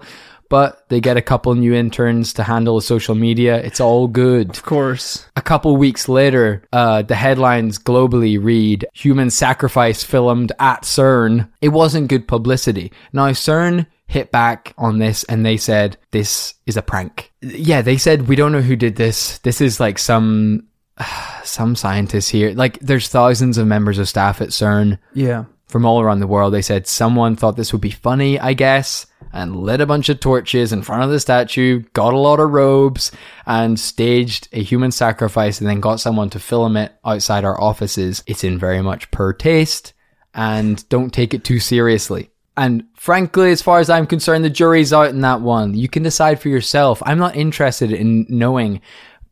But 0.52 0.86
they 0.90 1.00
get 1.00 1.16
a 1.16 1.22
couple 1.22 1.54
new 1.54 1.72
interns 1.72 2.34
to 2.34 2.42
handle 2.42 2.76
the 2.76 2.82
social 2.82 3.14
media. 3.14 3.56
It's 3.56 3.80
all 3.80 4.06
good. 4.06 4.50
Of 4.50 4.64
course. 4.64 5.24
A 5.34 5.40
couple 5.40 5.74
weeks 5.78 6.10
later, 6.10 6.62
uh, 6.74 7.00
the 7.00 7.14
headlines 7.14 7.78
globally 7.78 8.36
read 8.38 8.84
human 8.92 9.30
sacrifice 9.30 10.04
filmed 10.04 10.52
at 10.58 10.82
CERN. 10.82 11.48
It 11.62 11.70
wasn't 11.70 12.08
good 12.08 12.28
publicity. 12.28 12.92
Now, 13.14 13.30
CERN 13.30 13.86
hit 14.08 14.30
back 14.30 14.74
on 14.76 14.98
this 14.98 15.24
and 15.24 15.46
they 15.46 15.56
said, 15.56 15.96
this 16.10 16.52
is 16.66 16.76
a 16.76 16.82
prank. 16.82 17.32
Yeah, 17.40 17.80
they 17.80 17.96
said, 17.96 18.28
we 18.28 18.36
don't 18.36 18.52
know 18.52 18.60
who 18.60 18.76
did 18.76 18.96
this. 18.96 19.38
This 19.38 19.62
is 19.62 19.80
like 19.80 19.98
some, 19.98 20.68
some 21.44 21.74
scientists 21.76 22.28
here. 22.28 22.52
Like, 22.52 22.78
there's 22.80 23.08
thousands 23.08 23.56
of 23.56 23.66
members 23.66 23.98
of 23.98 24.06
staff 24.06 24.42
at 24.42 24.48
CERN 24.48 24.98
Yeah. 25.14 25.46
From 25.72 25.86
all 25.86 26.00
around 26.00 26.20
the 26.20 26.26
world. 26.26 26.52
They 26.52 26.62
said 26.62 26.86
someone 26.86 27.34
thought 27.34 27.56
this 27.56 27.72
would 27.72 27.80
be 27.80 27.90
funny, 27.90 28.38
I 28.38 28.52
guess, 28.52 29.06
and 29.32 29.56
lit 29.56 29.80
a 29.80 29.86
bunch 29.86 30.08
of 30.10 30.20
torches 30.20 30.72
in 30.72 30.82
front 30.82 31.02
of 31.02 31.10
the 31.10 31.18
statue, 31.18 31.82
got 31.94 32.12
a 32.12 32.18
lot 32.18 32.38
of 32.38 32.50
robes, 32.50 33.10
and 33.46 33.80
staged 33.80 34.48
a 34.52 34.62
human 34.62 34.92
sacrifice 34.92 35.60
and 35.60 35.68
then 35.68 35.80
got 35.80 35.98
someone 35.98 36.30
to 36.30 36.38
film 36.38 36.76
it 36.76 36.92
outside 37.04 37.44
our 37.44 37.60
offices. 37.60 38.22
It's 38.26 38.44
in 38.44 38.58
very 38.58 38.82
much 38.82 39.10
per 39.10 39.32
taste, 39.32 39.94
and 40.34 40.86
don't 40.90 41.12
take 41.12 41.34
it 41.34 41.42
too 41.42 41.58
seriously. 41.58 42.30
And 42.56 42.84
frankly, 42.94 43.50
as 43.50 43.62
far 43.62 43.78
as 43.78 43.88
I'm 43.88 44.06
concerned, 44.06 44.44
the 44.44 44.50
jury's 44.50 44.92
out 44.92 45.08
in 45.08 45.22
that 45.22 45.40
one. 45.40 45.74
You 45.74 45.88
can 45.88 46.02
decide 46.02 46.38
for 46.38 46.50
yourself. 46.50 47.02
I'm 47.06 47.18
not 47.18 47.34
interested 47.34 47.90
in 47.92 48.26
knowing, 48.28 48.82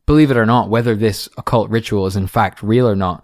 believe 0.07 0.31
it 0.31 0.39
or 0.39 0.47
not, 0.47 0.71
whether 0.71 0.97
this 0.97 1.29
occult 1.37 1.69
ritual 1.69 2.07
is 2.07 2.17
in 2.17 2.27
fact 2.27 2.63
real 2.63 2.89
or 2.89 2.97
not. 2.97 3.23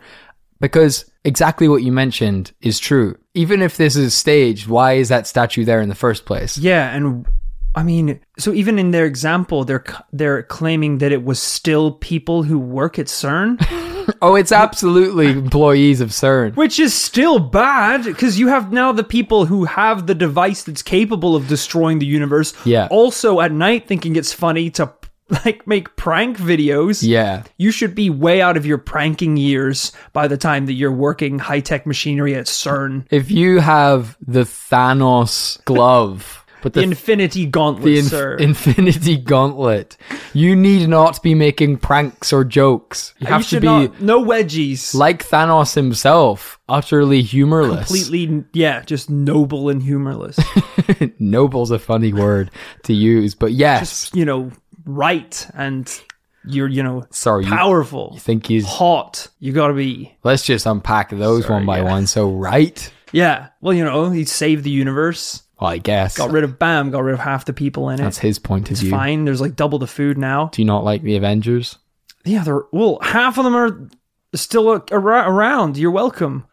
Because 0.61 1.11
exactly 1.25 1.69
what 1.69 1.83
you 1.83 1.93
mentioned 1.93 2.53
is 2.61 2.79
true. 2.79 3.19
Even 3.35 3.63
if 3.63 3.77
this 3.77 3.97
is 3.97 4.15
staged, 4.15 4.69
why 4.69 4.95
is 4.95 5.09
that 5.09 5.27
statue 5.27 5.65
there 5.65 5.81
in 5.81 5.89
the 5.89 5.95
first 5.95 6.25
place? 6.25 6.57
Yeah, 6.57 6.95
and 6.95 7.27
I 7.75 7.83
mean, 7.83 8.21
so 8.39 8.53
even 8.53 8.79
in 8.79 8.91
their 8.91 9.05
example, 9.05 9.65
they're 9.65 9.85
they're 10.13 10.43
claiming 10.45 10.99
that 10.99 11.13
it 11.13 11.25
was 11.25 11.39
still 11.39 11.93
people 11.93 12.43
who 12.43 12.59
work 12.59 12.99
at 12.99 13.07
CERN, 13.07 13.61
Oh, 14.23 14.35
it's 14.35 14.53
absolutely 14.53 15.29
employees 15.29 16.01
of 16.01 16.11
CERN. 16.11 16.57
which 16.57 16.79
is 16.79 16.95
still 16.95 17.39
bad 17.39 18.05
because 18.05 18.39
you 18.39 18.49
have 18.49 18.73
now 18.73 18.93
the 18.93 19.05
people 19.05 19.47
who 19.47 19.65
have 19.65 20.07
the 20.07 20.15
device 20.15 20.63
that's 20.63 20.83
capable 20.83 21.35
of 21.35 21.49
destroying 21.49 21.99
the 21.99 22.07
universe. 22.07 22.55
Yeah. 22.65 22.89
Also 22.91 23.41
at 23.41 23.53
night 23.53 23.87
thinking 23.87 24.17
it's 24.17 24.33
funny 24.33 24.71
to 24.71 24.93
like 25.45 25.67
make 25.67 25.97
prank 25.97 26.39
videos. 26.39 27.07
Yeah. 27.07 27.43
You 27.57 27.71
should 27.71 27.95
be 27.95 28.11
way 28.11 28.41
out 28.41 28.57
of 28.57 28.65
your 28.67 28.79
pranking 28.79 29.37
years 29.37 29.93
by 30.13 30.29
the 30.29 30.37
time 30.37 30.67
that 30.67 30.75
you're 30.75 30.93
working 30.93 31.39
high 31.39 31.61
tech 31.61 31.87
machinery 31.87 32.35
at 32.35 32.47
CERN. 32.47 33.07
If 33.11 33.31
you 33.31 33.59
have 33.61 34.17
the 34.27 34.43
Thanos 34.43 35.63
glove, 35.65 36.45
but 36.63 36.73
The 36.75 36.81
the, 36.81 36.85
Infinity 36.85 37.47
Gauntlet, 37.47 37.85
the 37.85 37.99
inf- 37.99 38.07
sir. 38.09 38.35
Infinity 38.37 39.17
Gauntlet, 39.17 39.97
you 40.33 40.55
need 40.55 40.89
not 40.89 41.23
be 41.23 41.35
making 41.35 41.79
pranks 41.79 42.33
or 42.33 42.45
jokes. 42.45 43.15
You 43.19 43.27
have 43.27 43.49
to 43.49 43.61
be 43.61 43.67
not- 43.67 44.01
no 44.01 44.25
wedgies. 44.25 44.95
like 44.95 45.29
Thanos 45.29 45.75
himself, 45.75 46.59
utterly 46.69 47.23
humorless. 47.23 47.87
completely, 47.89 48.45
yeah, 48.53 48.83
just 48.83 49.11
noble 49.11 49.69
and 49.69 49.83
humorless. 49.83 50.39
Noble's 51.19 51.71
a 51.71 51.79
funny 51.79 52.13
word 52.13 52.51
to 52.85 52.93
use, 52.95 53.35
but 53.35 53.53
yes. 53.53 54.11
you 54.15 54.25
know, 54.25 54.51
right 54.87 55.47
and 55.55 56.01
you're, 56.49 56.69
you 56.69 56.83
know, 56.83 57.05
Sorry, 57.11 57.45
powerful, 57.45 58.13
You 58.15 58.21
think 58.21 58.47
he's 58.47 58.65
hot. 58.67 59.29
You 59.41 59.53
gotta 59.53 59.75
be. 59.75 60.17
Let's 60.23 60.45
just 60.45 60.65
unpack 60.65 61.11
those 61.11 61.49
one 61.49 61.67
by 61.67 61.79
yeah. 61.79 61.85
one. 61.85 62.07
So, 62.07 62.31
right? 62.31 62.91
Yeah. 63.13 63.49
Well, 63.61 63.75
you 63.75 63.85
know, 63.85 64.11
he 64.11 64.25
saved 64.25 64.65
the 64.65 64.71
universe. 64.71 65.43
Well, 65.61 65.71
I 65.71 65.79
guess 65.79 66.17
Got 66.19 66.31
rid 66.33 66.45
of 66.45 66.59
Bam. 66.59 66.91
Got 66.91 67.03
rid 67.03 67.15
of 67.15 67.21
half 67.21 67.47
the 67.47 67.53
people 67.53 67.89
in 67.89 67.99
it. 67.99 68.03
that's 68.03 68.19
his 68.19 68.39
point 68.39 68.71
of 68.71 68.77
view. 68.79 68.91
Fine. 68.91 69.25
There's 69.25 69.41
like 69.41 69.57
double 69.57 69.79
the 69.79 69.87
food 69.87 70.19
now. 70.19 70.51
Do 70.53 70.63
you 70.63 70.67
not 70.67 70.85
like 70.85 71.03
the 71.03 71.17
Avengers? 71.17 71.79
Yeah. 72.25 72.45
They're 72.45 72.63
well. 72.73 72.99
Half 73.03 73.39
of 73.39 73.45
them 73.45 73.57
are 73.57 73.89
still 74.35 74.71
a- 74.71 74.85
around. 74.93 75.77
You're 75.77 75.91
welcome. 75.91 76.45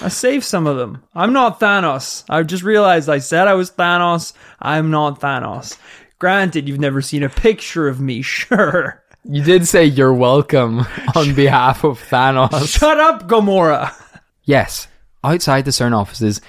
I 0.00 0.08
saved 0.08 0.44
some 0.44 0.66
of 0.66 0.76
them. 0.76 1.02
I'm 1.14 1.32
not 1.32 1.58
Thanos. 1.60 2.24
I 2.28 2.42
just 2.42 2.62
realized 2.62 3.08
I 3.08 3.18
said 3.18 3.48
I 3.48 3.54
was 3.54 3.70
Thanos. 3.70 4.32
I'm 4.60 4.90
not 4.90 5.20
Thanos. 5.20 5.76
Granted, 6.18 6.68
you've 6.68 6.80
never 6.80 7.02
seen 7.02 7.22
a 7.22 7.28
picture 7.28 7.88
of 7.88 8.00
me, 8.00 8.22
sure. 8.36 9.02
You 9.24 9.42
did 9.42 9.66
say 9.66 9.84
you're 9.84 10.14
welcome 10.14 10.86
on 11.14 11.34
behalf 11.34 11.82
of 11.84 12.00
Thanos. 12.00 12.68
Shut 12.78 12.98
up, 13.00 13.26
Gamora. 13.28 13.92
Yes, 14.44 14.86
outside 15.24 15.64
the 15.64 15.72
CERN 15.72 15.92
offices, 15.96 16.40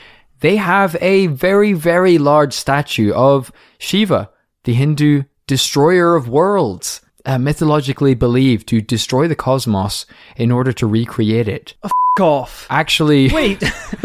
they 0.41 0.57
have 0.57 0.95
a 1.01 1.27
very, 1.27 1.74
very 1.74 2.19
large 2.19 2.53
statue 2.53 3.12
of 3.13 3.51
Shiva, 3.79 4.29
the 4.65 4.74
Hindu 4.74 5.24
destroyer 5.47 6.15
of 6.15 6.29
worlds, 6.29 7.01
uh, 7.25 7.39
mythologically 7.39 8.13
believed 8.13 8.67
to 8.67 8.79
destroy 8.81 9.27
the 9.27 9.36
cosmos 9.36 10.05
in 10.36 10.51
order 10.51 10.71
to 10.74 10.86
recreate 10.86 11.47
it. 11.47 11.74
off. 12.19 12.67
Actually, 12.69 13.29
Wait, 13.29 13.63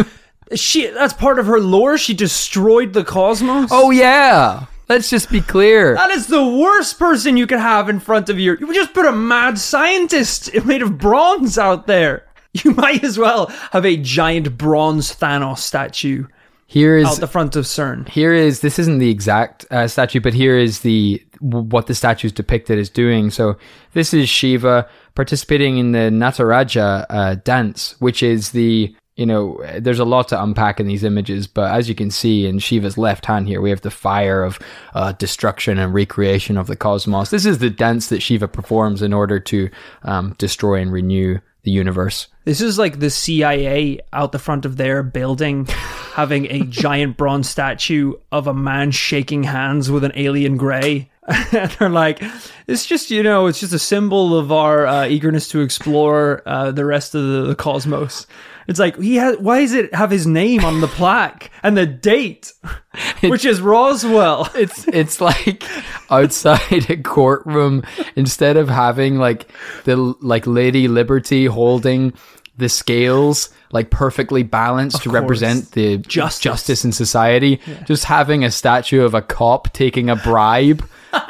she 0.54 0.86
that's 0.88 1.12
part 1.12 1.38
of 1.38 1.46
her 1.46 1.60
lore. 1.60 1.98
She 1.98 2.14
destroyed 2.14 2.94
the 2.94 3.04
cosmos. 3.04 3.68
oh 3.70 3.90
yeah. 3.90 4.66
Let's 4.92 5.08
just 5.08 5.30
be 5.30 5.40
clear. 5.40 5.94
That 5.94 6.10
is 6.10 6.26
the 6.26 6.46
worst 6.46 6.98
person 6.98 7.38
you 7.38 7.46
could 7.46 7.60
have 7.60 7.88
in 7.88 7.98
front 7.98 8.28
of 8.28 8.38
you. 8.38 8.58
You 8.60 8.74
just 8.74 8.92
put 8.92 9.06
a 9.06 9.12
mad 9.12 9.58
scientist 9.58 10.52
made 10.66 10.82
of 10.82 10.98
bronze 10.98 11.56
out 11.56 11.86
there. 11.86 12.26
You 12.62 12.72
might 12.72 13.02
as 13.02 13.16
well 13.16 13.46
have 13.70 13.86
a 13.86 13.96
giant 13.96 14.58
bronze 14.58 15.16
Thanos 15.16 15.60
statue 15.60 16.26
Here 16.66 16.98
is 16.98 17.06
out 17.06 17.20
the 17.20 17.26
front 17.26 17.56
of 17.56 17.64
CERN. 17.64 18.06
here 18.06 18.34
is 18.34 18.60
this 18.60 18.78
isn't 18.78 18.98
the 18.98 19.08
exact 19.08 19.64
uh, 19.70 19.88
statue, 19.88 20.20
but 20.20 20.34
here 20.34 20.58
is 20.58 20.80
the 20.80 21.24
what 21.40 21.86
the 21.86 21.94
statue 21.94 22.26
is 22.26 22.32
depicted 22.32 22.78
as 22.78 22.90
doing. 22.90 23.30
So 23.30 23.56
this 23.94 24.12
is 24.12 24.28
Shiva 24.28 24.86
participating 25.14 25.78
in 25.78 25.92
the 25.92 26.10
Nataraja 26.10 27.06
uh, 27.08 27.34
dance, 27.36 27.96
which 27.98 28.22
is 28.22 28.50
the 28.50 28.94
you 29.22 29.26
know 29.26 29.62
there's 29.78 30.00
a 30.00 30.04
lot 30.04 30.26
to 30.26 30.42
unpack 30.42 30.80
in 30.80 30.88
these 30.88 31.04
images, 31.04 31.46
but 31.46 31.70
as 31.70 31.88
you 31.88 31.94
can 31.94 32.10
see 32.10 32.44
in 32.44 32.58
Shiva's 32.58 32.98
left 32.98 33.24
hand 33.24 33.46
here, 33.46 33.60
we 33.60 33.70
have 33.70 33.82
the 33.82 33.90
fire 33.92 34.42
of 34.42 34.58
uh, 34.94 35.12
destruction 35.12 35.78
and 35.78 35.94
recreation 35.94 36.58
of 36.58 36.66
the 36.66 36.74
cosmos. 36.74 37.30
This 37.30 37.46
is 37.46 37.58
the 37.58 37.70
dance 37.70 38.08
that 38.08 38.20
Shiva 38.20 38.48
performs 38.48 39.00
in 39.00 39.12
order 39.12 39.38
to 39.38 39.70
um, 40.02 40.34
destroy 40.38 40.80
and 40.80 40.92
renew 40.92 41.38
the 41.62 41.70
universe. 41.70 42.26
This 42.46 42.60
is 42.60 42.80
like 42.80 42.98
the 42.98 43.10
CIA 43.10 44.00
out 44.12 44.32
the 44.32 44.40
front 44.40 44.64
of 44.64 44.76
their 44.76 45.04
building 45.04 45.66
having 46.14 46.46
a 46.46 46.64
giant 46.64 47.16
bronze 47.16 47.48
statue 47.48 48.14
of 48.32 48.48
a 48.48 48.54
man 48.54 48.90
shaking 48.90 49.44
hands 49.44 49.88
with 49.88 50.02
an 50.02 50.10
alien 50.16 50.56
gray. 50.56 51.12
and 51.52 51.70
they're 51.70 51.88
like, 51.88 52.20
it's 52.66 52.86
just, 52.86 53.12
you 53.12 53.22
know, 53.22 53.46
it's 53.46 53.60
just 53.60 53.72
a 53.72 53.78
symbol 53.78 54.36
of 54.36 54.50
our 54.50 54.84
uh, 54.84 55.06
eagerness 55.06 55.48
to 55.50 55.60
explore 55.60 56.42
uh, 56.44 56.72
the 56.72 56.84
rest 56.84 57.14
of 57.14 57.22
the, 57.22 57.46
the 57.46 57.54
cosmos. 57.54 58.26
It's 58.68 58.78
like, 58.78 58.98
he 58.98 59.16
has, 59.16 59.38
why 59.38 59.60
does 59.60 59.72
it 59.72 59.94
have 59.94 60.10
his 60.10 60.26
name 60.26 60.64
on 60.64 60.80
the 60.80 60.86
plaque 60.88 61.50
and 61.62 61.76
the 61.76 61.86
date, 61.86 62.52
which 63.22 63.44
is 63.44 63.60
Roswell? 63.60 64.48
it's 64.54 64.86
it's 64.88 65.20
like 65.20 65.64
outside 66.10 66.90
a 66.90 66.96
courtroom 66.96 67.82
instead 68.16 68.56
of 68.56 68.68
having 68.68 69.16
like 69.18 69.48
the 69.84 69.96
like 69.96 70.46
lady 70.46 70.88
liberty 70.88 71.46
holding 71.46 72.12
the 72.58 72.68
scales 72.68 73.48
like 73.72 73.90
perfectly 73.90 74.42
balanced 74.42 75.02
to 75.02 75.08
course. 75.08 75.20
represent 75.20 75.70
the 75.72 75.96
Justice. 75.96 76.40
justice 76.40 76.84
in 76.84 76.92
society 76.92 77.58
just 77.86 78.04
having 78.04 78.44
a 78.44 78.50
statue 78.50 79.02
of 79.02 79.14
a 79.14 79.22
cop 79.22 79.72
taking 79.72 80.10
a 80.10 80.16
bribe 80.16 80.86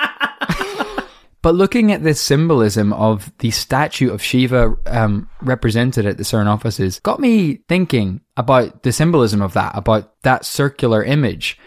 But 1.43 1.57
looking 1.57 1.91
at 1.91 2.05
this 2.05 2.21
symbolism 2.21 2.93
of 2.93 3.33
the 3.39 3.51
statue 3.51 4.11
of 4.11 4.23
Shiva 4.23 4.77
um, 4.87 5.29
represented 5.41 6.07
at 6.07 6.17
the 6.17 6.23
CERN 6.23 6.47
offices 6.47 7.01
got 7.01 7.19
me 7.19 7.57
thinking 7.69 8.21
about 8.37 8.85
the 8.85 8.93
symbolism 8.93 9.43
of 9.43 9.53
that, 9.55 9.77
about 9.77 10.23
that 10.23 10.45
circular 10.45 11.03
image. 11.03 11.59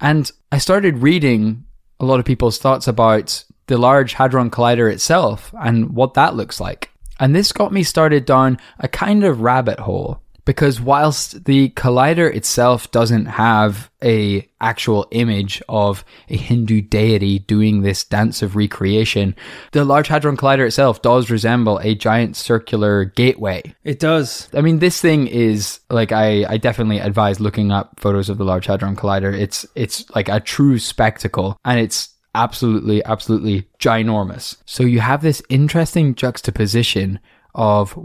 And 0.00 0.30
I 0.50 0.58
started 0.58 0.98
reading 0.98 1.64
a 1.98 2.04
lot 2.04 2.20
of 2.20 2.26
people's 2.26 2.58
thoughts 2.58 2.86
about 2.86 3.42
the 3.68 3.78
Large 3.78 4.12
Hadron 4.12 4.50
Collider 4.50 4.92
itself 4.92 5.54
and 5.58 5.94
what 5.94 6.14
that 6.14 6.34
looks 6.34 6.60
like. 6.60 6.90
And 7.18 7.34
this 7.34 7.52
got 7.52 7.72
me 7.72 7.84
started 7.84 8.26
down 8.26 8.58
a 8.80 8.88
kind 8.88 9.24
of 9.24 9.40
rabbit 9.40 9.78
hole 9.78 10.21
because 10.44 10.80
whilst 10.80 11.44
the 11.44 11.70
collider 11.70 12.32
itself 12.34 12.90
doesn't 12.90 13.26
have 13.26 13.90
a 14.02 14.48
actual 14.60 15.06
image 15.12 15.62
of 15.68 16.04
a 16.28 16.36
Hindu 16.36 16.80
deity 16.80 17.38
doing 17.40 17.82
this 17.82 18.04
dance 18.04 18.42
of 18.42 18.56
recreation, 18.56 19.36
the 19.72 19.84
Large 19.84 20.08
Hadron 20.08 20.36
Collider 20.36 20.66
itself 20.66 21.02
does 21.02 21.30
resemble 21.30 21.78
a 21.78 21.94
giant 21.94 22.36
circular 22.36 23.04
gateway. 23.04 23.62
It 23.84 24.00
does. 24.00 24.48
I 24.54 24.60
mean, 24.60 24.80
this 24.80 25.00
thing 25.00 25.26
is 25.26 25.80
like 25.90 26.12
I, 26.12 26.44
I 26.48 26.56
definitely 26.56 26.98
advise 26.98 27.40
looking 27.40 27.70
up 27.70 28.00
photos 28.00 28.28
of 28.28 28.38
the 28.38 28.44
Large 28.44 28.66
Hadron 28.66 28.96
Collider. 28.96 29.32
It's 29.32 29.64
it's 29.74 30.08
like 30.14 30.28
a 30.28 30.40
true 30.40 30.78
spectacle, 30.78 31.58
and 31.64 31.78
it's 31.78 32.08
absolutely 32.34 33.04
absolutely 33.04 33.68
ginormous. 33.78 34.56
So 34.64 34.82
you 34.82 35.00
have 35.00 35.22
this 35.22 35.42
interesting 35.48 36.14
juxtaposition 36.14 37.20
of 37.54 37.98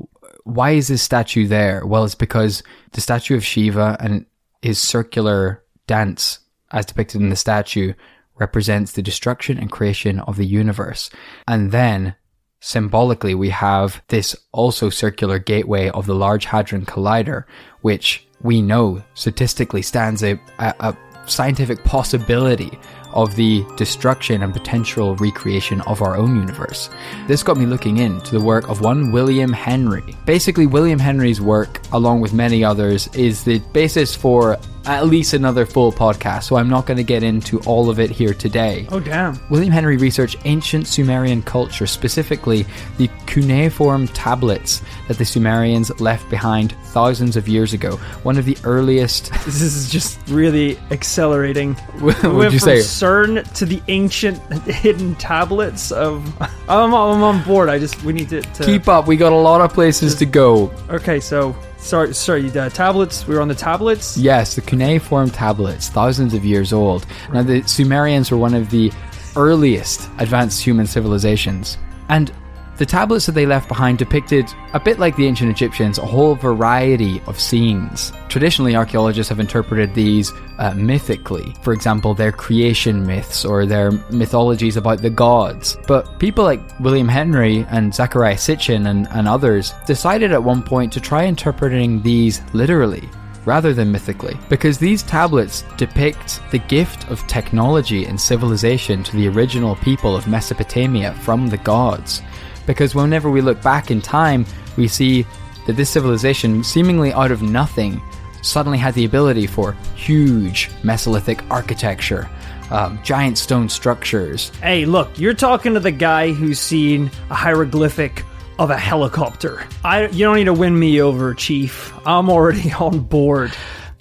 why 0.48 0.72
is 0.72 0.88
this 0.88 1.02
statue 1.02 1.46
there? 1.46 1.86
Well, 1.86 2.06
it's 2.06 2.16
because 2.16 2.64
the 2.94 3.02
statue 3.02 3.36
of 3.36 3.44
Shiva 3.44 3.98
and 4.00 4.26
his 4.62 4.80
circular 4.80 5.64
dance, 5.88 6.40
as 6.72 6.86
depicted 6.86 7.22
in 7.22 7.30
the 7.30 7.36
statue, 7.36 7.94
represents 8.40 8.94
the 8.94 9.02
destruction 9.02 9.58
and 9.58 9.70
creation 9.70 10.20
of 10.22 10.38
the 10.38 10.46
universe. 10.46 11.10
And 11.48 11.72
then 11.72 12.16
symbolically, 12.62 13.36
we 13.36 13.50
have 13.50 14.02
this 14.08 14.36
also 14.54 14.90
circular 14.90 15.38
gateway 15.38 15.90
of 15.90 16.06
the 16.06 16.16
Large 16.16 16.46
Hadron 16.46 16.86
Collider, 16.86 17.44
which 17.82 18.26
we 18.42 18.62
know 18.62 19.04
statistically 19.16 19.82
stands 19.82 20.24
a, 20.24 20.40
a, 20.60 20.74
a 20.80 20.98
scientific 21.26 21.84
possibility 21.84 22.80
of 23.18 23.36
the 23.36 23.66
destruction 23.76 24.44
and 24.44 24.54
potential 24.54 25.16
recreation 25.16 25.82
of 25.82 26.02
our 26.02 26.16
own 26.16 26.36
universe. 26.36 26.90
This 27.28 27.44
got 27.44 27.58
me 27.58 27.66
looking 27.66 27.98
into 27.98 28.32
the 28.32 28.40
work 28.40 28.70
of 28.70 28.80
one 28.82 29.12
William 29.12 29.52
Henry. 29.52 30.16
Basically, 30.26 30.68
William 30.68 31.00
Henry's 31.00 31.42
work, 31.42 31.82
along 31.92 32.22
with 32.22 32.32
many 32.32 32.64
others, 32.64 33.08
is 33.16 33.44
the 33.44 33.60
basis 33.74 34.16
for 34.16 34.58
at 34.88 35.06
least 35.06 35.34
another 35.34 35.66
full 35.66 35.92
podcast, 35.92 36.44
so 36.44 36.56
I'm 36.56 36.70
not 36.70 36.86
going 36.86 36.98
to 36.98 37.04
get 37.04 37.22
into 37.24 37.60
all 37.62 37.90
of 37.90 38.00
it 38.00 38.10
here 38.10 38.34
today. 38.34 38.88
Oh, 38.90 39.00
damn. 39.00 39.40
William 39.50 39.72
Henry 39.72 39.98
researched 39.98 40.38
ancient 40.46 40.88
Sumerian 40.88 41.42
culture, 41.44 41.86
specifically 41.86 42.66
the 42.98 43.10
cuneiform 43.26 44.08
tablets 44.10 44.82
that 45.08 45.18
the 45.18 45.26
Sumerians 45.26 45.92
left 46.00 46.30
behind 46.30 46.72
thousands 46.86 47.36
of 47.36 47.48
years 47.48 47.74
ago. 47.74 47.98
One 48.24 48.38
of 48.38 48.46
the 48.46 48.58
earliest. 48.64 49.32
This 49.48 49.62
is 49.62 49.90
just 49.90 50.20
really 50.28 50.78
accelerating. 50.92 51.74
What 52.00 52.22
We 52.24 52.30
would 52.30 52.38
went 52.38 52.54
you 52.54 52.60
from 52.60 52.68
say? 52.70 52.78
CERN 52.80 53.54
to 53.56 53.66
the 53.66 53.82
ancient 53.88 54.38
hidden 54.66 55.16
tablets 55.16 55.92
of. 55.92 56.24
I'm, 56.70 56.94
I'm 56.94 57.24
on 57.24 57.44
board. 57.44 57.70
I 57.70 57.80
just 57.80 58.02
we 58.04 58.14
need 58.14 58.30
to, 58.30 58.42
to 58.42 58.64
Keep 58.66 58.88
up, 58.88 59.08
we 59.08 59.18
got 59.18 59.34
a 59.34 59.36
lot 59.36 59.62
of 59.62 59.74
places 59.74 60.16
to 60.16 60.26
go. 60.26 60.72
Okay, 60.90 61.20
so 61.20 61.56
sorry, 61.78 62.14
sorry. 62.14 62.50
The 62.50 62.70
tablets. 62.70 63.28
We 63.28 63.36
were 63.36 63.42
on 63.42 63.48
the 63.48 63.56
tablets. 63.56 64.18
Yes, 64.18 64.56
the 64.56 64.62
cuneiform 64.62 65.30
tablets, 65.30 65.90
thousands 65.90 66.34
of 66.34 66.44
years 66.44 66.74
old. 66.74 67.06
Now, 67.34 67.44
the 67.44 67.62
Sumerians 67.64 68.32
were 68.32 68.38
one 68.38 68.54
of 68.54 68.70
the 68.70 68.92
earliest 69.36 70.10
advanced 70.20 70.64
human 70.64 70.88
civilizations. 70.88 71.78
And 72.10 72.32
the 72.78 72.86
tablets 72.86 73.26
that 73.26 73.32
they 73.34 73.46
left 73.46 73.68
behind 73.68 73.98
depicted, 73.98 74.46
a 74.74 74.80
bit 74.80 75.00
like 75.00 75.16
the 75.16 75.26
ancient 75.26 75.50
Egyptians, 75.50 75.98
a 75.98 76.06
whole 76.06 76.36
variety 76.36 77.22
of 77.26 77.40
scenes. 77.40 78.12
Traditionally, 78.30 78.76
archaeologists 78.76 79.30
have 79.30 79.40
interpreted 79.40 79.94
these 79.94 80.32
uh, 80.60 80.74
mythically. 80.76 81.56
For 81.62 81.74
example, 81.74 82.14
their 82.14 82.32
creation 82.32 83.06
myths 83.06 83.46
or 83.46 83.66
their 83.66 83.92
mythologies 84.12 84.78
about 84.78 85.02
the 85.02 85.10
gods. 85.10 85.78
But 85.88 86.20
people 86.20 86.44
like 86.44 86.62
William 86.80 87.08
Henry 87.08 87.66
and 87.70 87.92
Zecharia 87.92 88.36
Sitchin 88.36 88.88
and, 88.88 89.08
and 89.12 89.28
others 89.28 89.74
decided 89.86 90.32
at 90.32 90.44
one 90.44 90.62
point 90.62 90.94
to 90.94 91.02
try 91.02 91.26
interpreting 91.26 92.02
these 92.02 92.42
literally 92.54 93.10
rather 93.48 93.74
than 93.74 93.90
mythically, 93.90 94.38
because 94.50 94.78
these 94.78 95.02
tablets 95.02 95.64
depict 95.78 96.42
the 96.52 96.60
gift 96.60 97.10
of 97.10 97.26
technology 97.28 98.04
and 98.04 98.20
civilization 98.20 99.02
to 99.02 99.16
the 99.16 99.30
original 99.30 99.78
people 99.78 100.18
of 100.18 100.28
Mesopotamia 100.28 101.14
from 101.14 101.48
the 101.48 101.58
gods. 101.58 102.22
Because 102.68 102.94
whenever 102.94 103.32
we 103.32 103.42
look 103.42 103.60
back 103.64 103.90
in 103.90 104.02
time, 104.02 104.46
we 104.78 104.88
see 104.88 105.26
that 105.66 105.76
this 105.76 105.90
civilization, 105.90 106.64
seemingly 106.64 107.12
out 107.14 107.32
of 107.32 107.42
nothing, 107.42 108.00
suddenly 108.44 108.78
had 108.78 108.94
the 108.94 109.06
ability 109.06 109.48
for 109.48 109.72
huge 109.96 110.70
Mesolithic 110.84 111.44
architecture, 111.50 112.30
um, 112.70 113.00
giant 113.04 113.40
stone 113.40 113.70
structures. 113.70 114.50
Hey, 114.62 114.86
look, 114.86 115.18
you're 115.18 115.34
talking 115.34 115.74
to 115.74 115.80
the 115.80 115.92
guy 115.92 116.32
who's 116.32 116.60
seen 116.60 117.10
a 117.32 117.34
hieroglyphic 117.34 118.24
of 118.60 118.70
a 118.70 118.78
helicopter. 118.78 119.64
I 119.84 120.08
you 120.08 120.26
don't 120.26 120.36
need 120.36 120.46
to 120.46 120.54
win 120.54 120.78
me 120.78 121.02
over, 121.02 121.34
Chief. 121.34 121.94
I'm 122.06 122.30
already 122.30 122.72
on 122.80 123.00
board. 123.00 123.52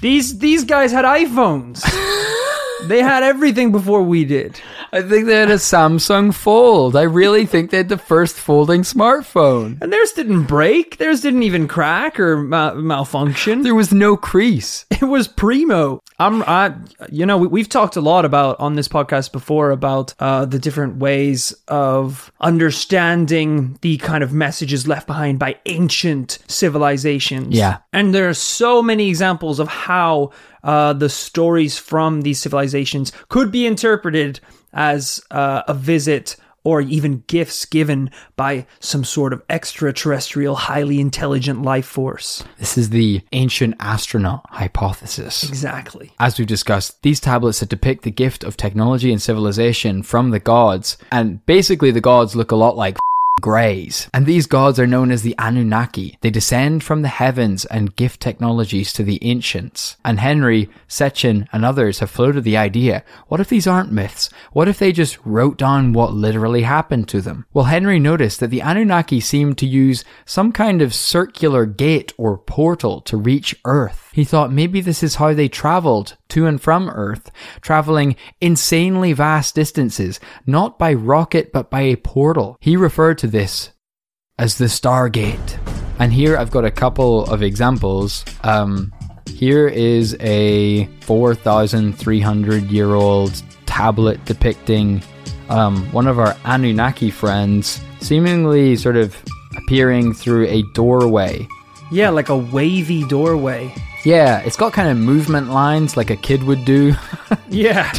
These 0.01 0.39
these 0.39 0.65
guys 0.65 0.93
had 0.93 1.05
iPhones. 1.05 1.83
they 2.89 3.03
had 3.03 3.23
everything 3.23 3.73
before 3.73 4.03
we 4.03 4.25
did. 4.25 4.61
I 4.97 5.03
think 5.03 5.27
they 5.27 5.37
had 5.37 5.51
a 5.51 5.57
Samsung 5.57 6.33
Fold. 6.33 6.97
I 6.97 7.03
really 7.03 7.45
think 7.45 7.71
they 7.71 7.77
had 7.77 7.91
the 7.91 7.99
first 7.99 8.35
folding 8.35 8.81
smartphone. 8.81 9.77
And 9.83 9.93
theirs 9.93 10.13
didn't 10.13 10.45
break. 10.45 10.97
Theirs 10.97 11.21
didn't 11.21 11.43
even 11.43 11.69
crack 11.69 12.19
or 12.19 12.39
ma- 12.39 12.73
malfunction. 12.73 13.61
There 13.61 13.75
was 13.75 13.93
no 13.93 14.17
crease. 14.17 14.87
It 14.97 15.05
was 15.05 15.29
primo. 15.29 16.01
I'm, 16.19 16.43
I, 16.45 16.75
you 17.11 17.27
know, 17.27 17.37
we, 17.37 17.49
we've 17.49 17.69
talked 17.69 17.97
a 17.97 18.01
lot 18.01 18.25
about 18.25 18.59
on 18.59 18.75
this 18.75 18.89
podcast 18.89 19.31
before 19.31 19.71
about 19.71 20.15
uh, 20.19 20.47
the 20.47 20.59
different 20.59 20.97
ways 20.97 21.53
of 21.69 22.33
understanding 22.41 23.79
the 23.83 23.99
kind 23.99 24.25
of 24.25 24.33
messages 24.33 24.89
left 24.89 25.07
behind 25.07 25.39
by 25.39 25.57
ancient 25.67 26.39
civilizations. 26.49 27.55
Yeah. 27.55 27.79
and 27.93 28.15
there 28.15 28.27
are 28.27 28.35
so 28.35 28.81
many 28.81 29.11
examples 29.11 29.61
of 29.61 29.69
how 29.69 30.33
uh, 30.65 30.95
the 30.95 31.11
stories 31.11 31.79
from 31.79 32.23
these 32.23 32.41
civilizations 32.41 33.13
could 33.29 33.53
be 33.53 33.67
interpreted 33.67 34.41
as 34.73 35.21
uh, 35.31 35.63
a 35.69 35.75
visit 35.75 36.37
or 36.67 36.81
even 36.81 37.23
gifts 37.29 37.65
given 37.65 38.11
by 38.35 38.67
some 38.81 39.05
sort 39.05 39.33
of 39.33 39.41
extraterrestrial, 39.49 40.57
highly 40.57 40.99
intelligent 40.99 41.63
life 41.63 41.87
force. 41.87 42.43
This 42.59 42.77
is 42.77 42.91
the 42.91 43.23
ancient 43.31 43.77
astronaut 43.79 44.45
hypothesis. 44.51 45.45
Exactly. 45.45 46.11
As 46.19 46.37
we've 46.37 46.49
discussed, 46.49 47.01
these 47.03 47.21
tablets 47.21 47.61
that 47.61 47.69
depict 47.69 48.03
the 48.03 48.11
gift 48.11 48.43
of 48.43 48.57
technology 48.57 49.13
and 49.13 49.23
civilization 49.23 50.03
from 50.03 50.31
the 50.31 50.41
gods, 50.41 50.99
and 51.13 51.45
basically 51.47 51.93
the 51.93 52.01
gods 52.01 52.35
look 52.35 52.51
a 52.51 52.57
lot 52.57 52.77
like 52.77 52.97
Greys. 53.41 54.09
And 54.15 54.25
these 54.25 54.47
gods 54.47 54.79
are 54.81 54.87
known 54.87 55.11
as 55.11 55.23
the 55.23 55.35
Anunnaki. 55.39 56.17
They 56.23 56.31
descend 56.31 56.83
from 56.83 57.03
the 57.03 57.09
heavens 57.09 57.67
and 57.67 57.95
gift 57.95 58.21
technologies 58.21 58.93
to 58.95 59.03
the 59.03 59.19
ancients. 59.23 59.97
And 60.05 60.19
Henry, 60.19 60.71
Sitchin, 60.89 61.47
and 61.53 61.65
others 61.65 61.99
have 61.99 62.11
floated 62.11 62.45
the 62.45 62.57
idea, 62.57 63.05
what 63.29 63.41
if 63.41 63.49
these 63.49 63.67
aren't 63.67 63.93
myths? 63.93 64.31
What 64.53 64.69
if 64.69 64.79
they 64.79 64.91
just 64.91 65.19
wrote 65.25 65.59
down 65.59 65.93
what 65.93 66.15
literally 66.15 66.63
happened 66.63 67.09
to 67.09 67.21
them? 67.21 67.45
Well, 67.53 67.67
Henry 67.67 67.99
noticed 67.99 68.41
that 68.41 68.49
the 68.49 68.63
Anunnaki 68.63 69.21
seemed 69.21 69.59
to 69.59 69.67
use 69.67 70.05
some 70.25 70.51
kind 70.51 70.81
of 70.81 70.95
circular 70.95 71.67
gate 71.67 72.13
or 72.17 72.39
portal 72.39 73.03
to 73.03 73.17
reach 73.19 73.55
Earth. 73.65 74.06
He 74.17 74.25
thought 74.25 74.51
maybe 74.51 74.81
this 74.81 75.03
is 75.03 75.17
how 75.17 75.35
they 75.35 75.47
traveled 75.47 76.17
to 76.31 76.47
and 76.47 76.59
from 76.59 76.89
Earth, 76.89 77.31
traveling 77.61 78.17
insanely 78.41 79.13
vast 79.13 79.55
distances, 79.55 80.21
not 80.47 80.79
by 80.79 80.95
rocket 80.95 81.53
but 81.53 81.69
by 81.69 81.83
a 81.83 81.97
portal. 81.97 82.57
He 82.59 82.79
referred 82.79 83.19
to 83.19 83.27
this 83.27 83.73
as 84.39 84.57
the 84.57 84.65
Stargate. 84.65 85.59
And 85.99 86.15
here 86.15 86.39
I've 86.39 86.51
got 86.51 86.65
a 86.65 86.71
couple 86.71 87.27
of 87.27 87.43
examples. 87.43 88.25
Um, 88.43 88.91
here 89.29 89.69
is 89.69 90.17
a 90.21 90.87
4,300 91.03 92.71
year 92.71 92.95
old 92.95 93.43
tablet 93.67 94.25
depicting 94.25 95.03
um, 95.51 95.93
one 95.93 96.07
of 96.07 96.19
our 96.19 96.35
Anunnaki 96.47 97.11
friends 97.11 97.83
seemingly 98.01 98.77
sort 98.77 98.97
of 98.97 99.15
appearing 99.59 100.15
through 100.15 100.47
a 100.47 100.63
doorway. 100.73 101.47
Yeah, 101.93 102.09
like 102.09 102.31
a 102.31 102.39
wavy 102.39 103.07
doorway. 103.09 103.75
Yeah, 104.07 104.39
it's 104.41 104.57
got 104.57 104.73
kind 104.73 104.89
of 104.89 104.97
movement 104.97 105.51
lines 105.51 105.97
like 105.97 106.11
a 106.11 106.17
kid 106.17 106.45
would 106.45 106.65
do 106.65 106.95
Yeah. 107.49 107.91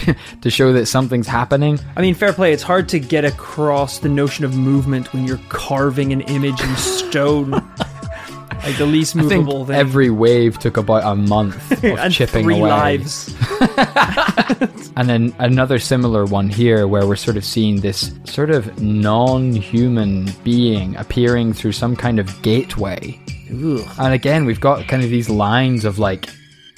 to 0.42 0.50
show 0.50 0.72
that 0.72 0.86
something's 0.86 1.28
happening. 1.28 1.80
I 1.98 2.02
mean, 2.02 2.14
fair 2.14 2.32
play. 2.32 2.54
It's 2.54 2.64
hard 2.64 2.88
to 2.90 3.00
get 3.00 3.26
across 3.26 4.00
the 4.00 4.08
notion 4.08 4.46
of 4.46 4.56
movement 4.56 5.12
when 5.12 5.28
you're 5.28 5.42
carving 5.50 6.14
an 6.14 6.22
image 6.22 6.62
in 6.62 6.76
stone. 6.78 7.52
like 8.64 8.78
the 8.78 8.86
least 8.86 9.16
movable 9.18 9.66
thing. 9.66 9.76
every 9.76 10.10
wave 10.10 10.58
took 10.60 10.78
about 10.78 11.04
a 11.06 11.16
month 11.16 11.72
of 11.84 12.12
chipping 12.14 12.44
three 12.46 12.60
away. 12.60 12.70
lives. 12.70 13.36
And 14.96 15.08
then 15.10 15.36
another 15.40 15.78
similar 15.78 16.26
one 16.26 16.50
here 16.50 16.88
where 16.88 17.06
we're 17.06 17.16
sort 17.18 17.38
of 17.38 17.44
seeing 17.46 17.82
this 17.82 18.12
sort 18.24 18.50
of 18.50 18.82
non 18.82 19.52
human 19.54 20.32
being 20.46 20.96
appearing 20.96 21.52
through 21.54 21.74
some 21.74 21.96
kind 21.98 22.18
of 22.18 22.42
gateway. 22.42 23.20
Ugh, 23.52 23.88
And 24.00 24.14
again, 24.14 24.46
we've 24.46 24.60
got 24.60 24.88
kind 24.88 25.04
of 25.04 25.10
these 25.10 25.30
lines 25.30 25.86
of 25.86 26.00
like 26.00 26.30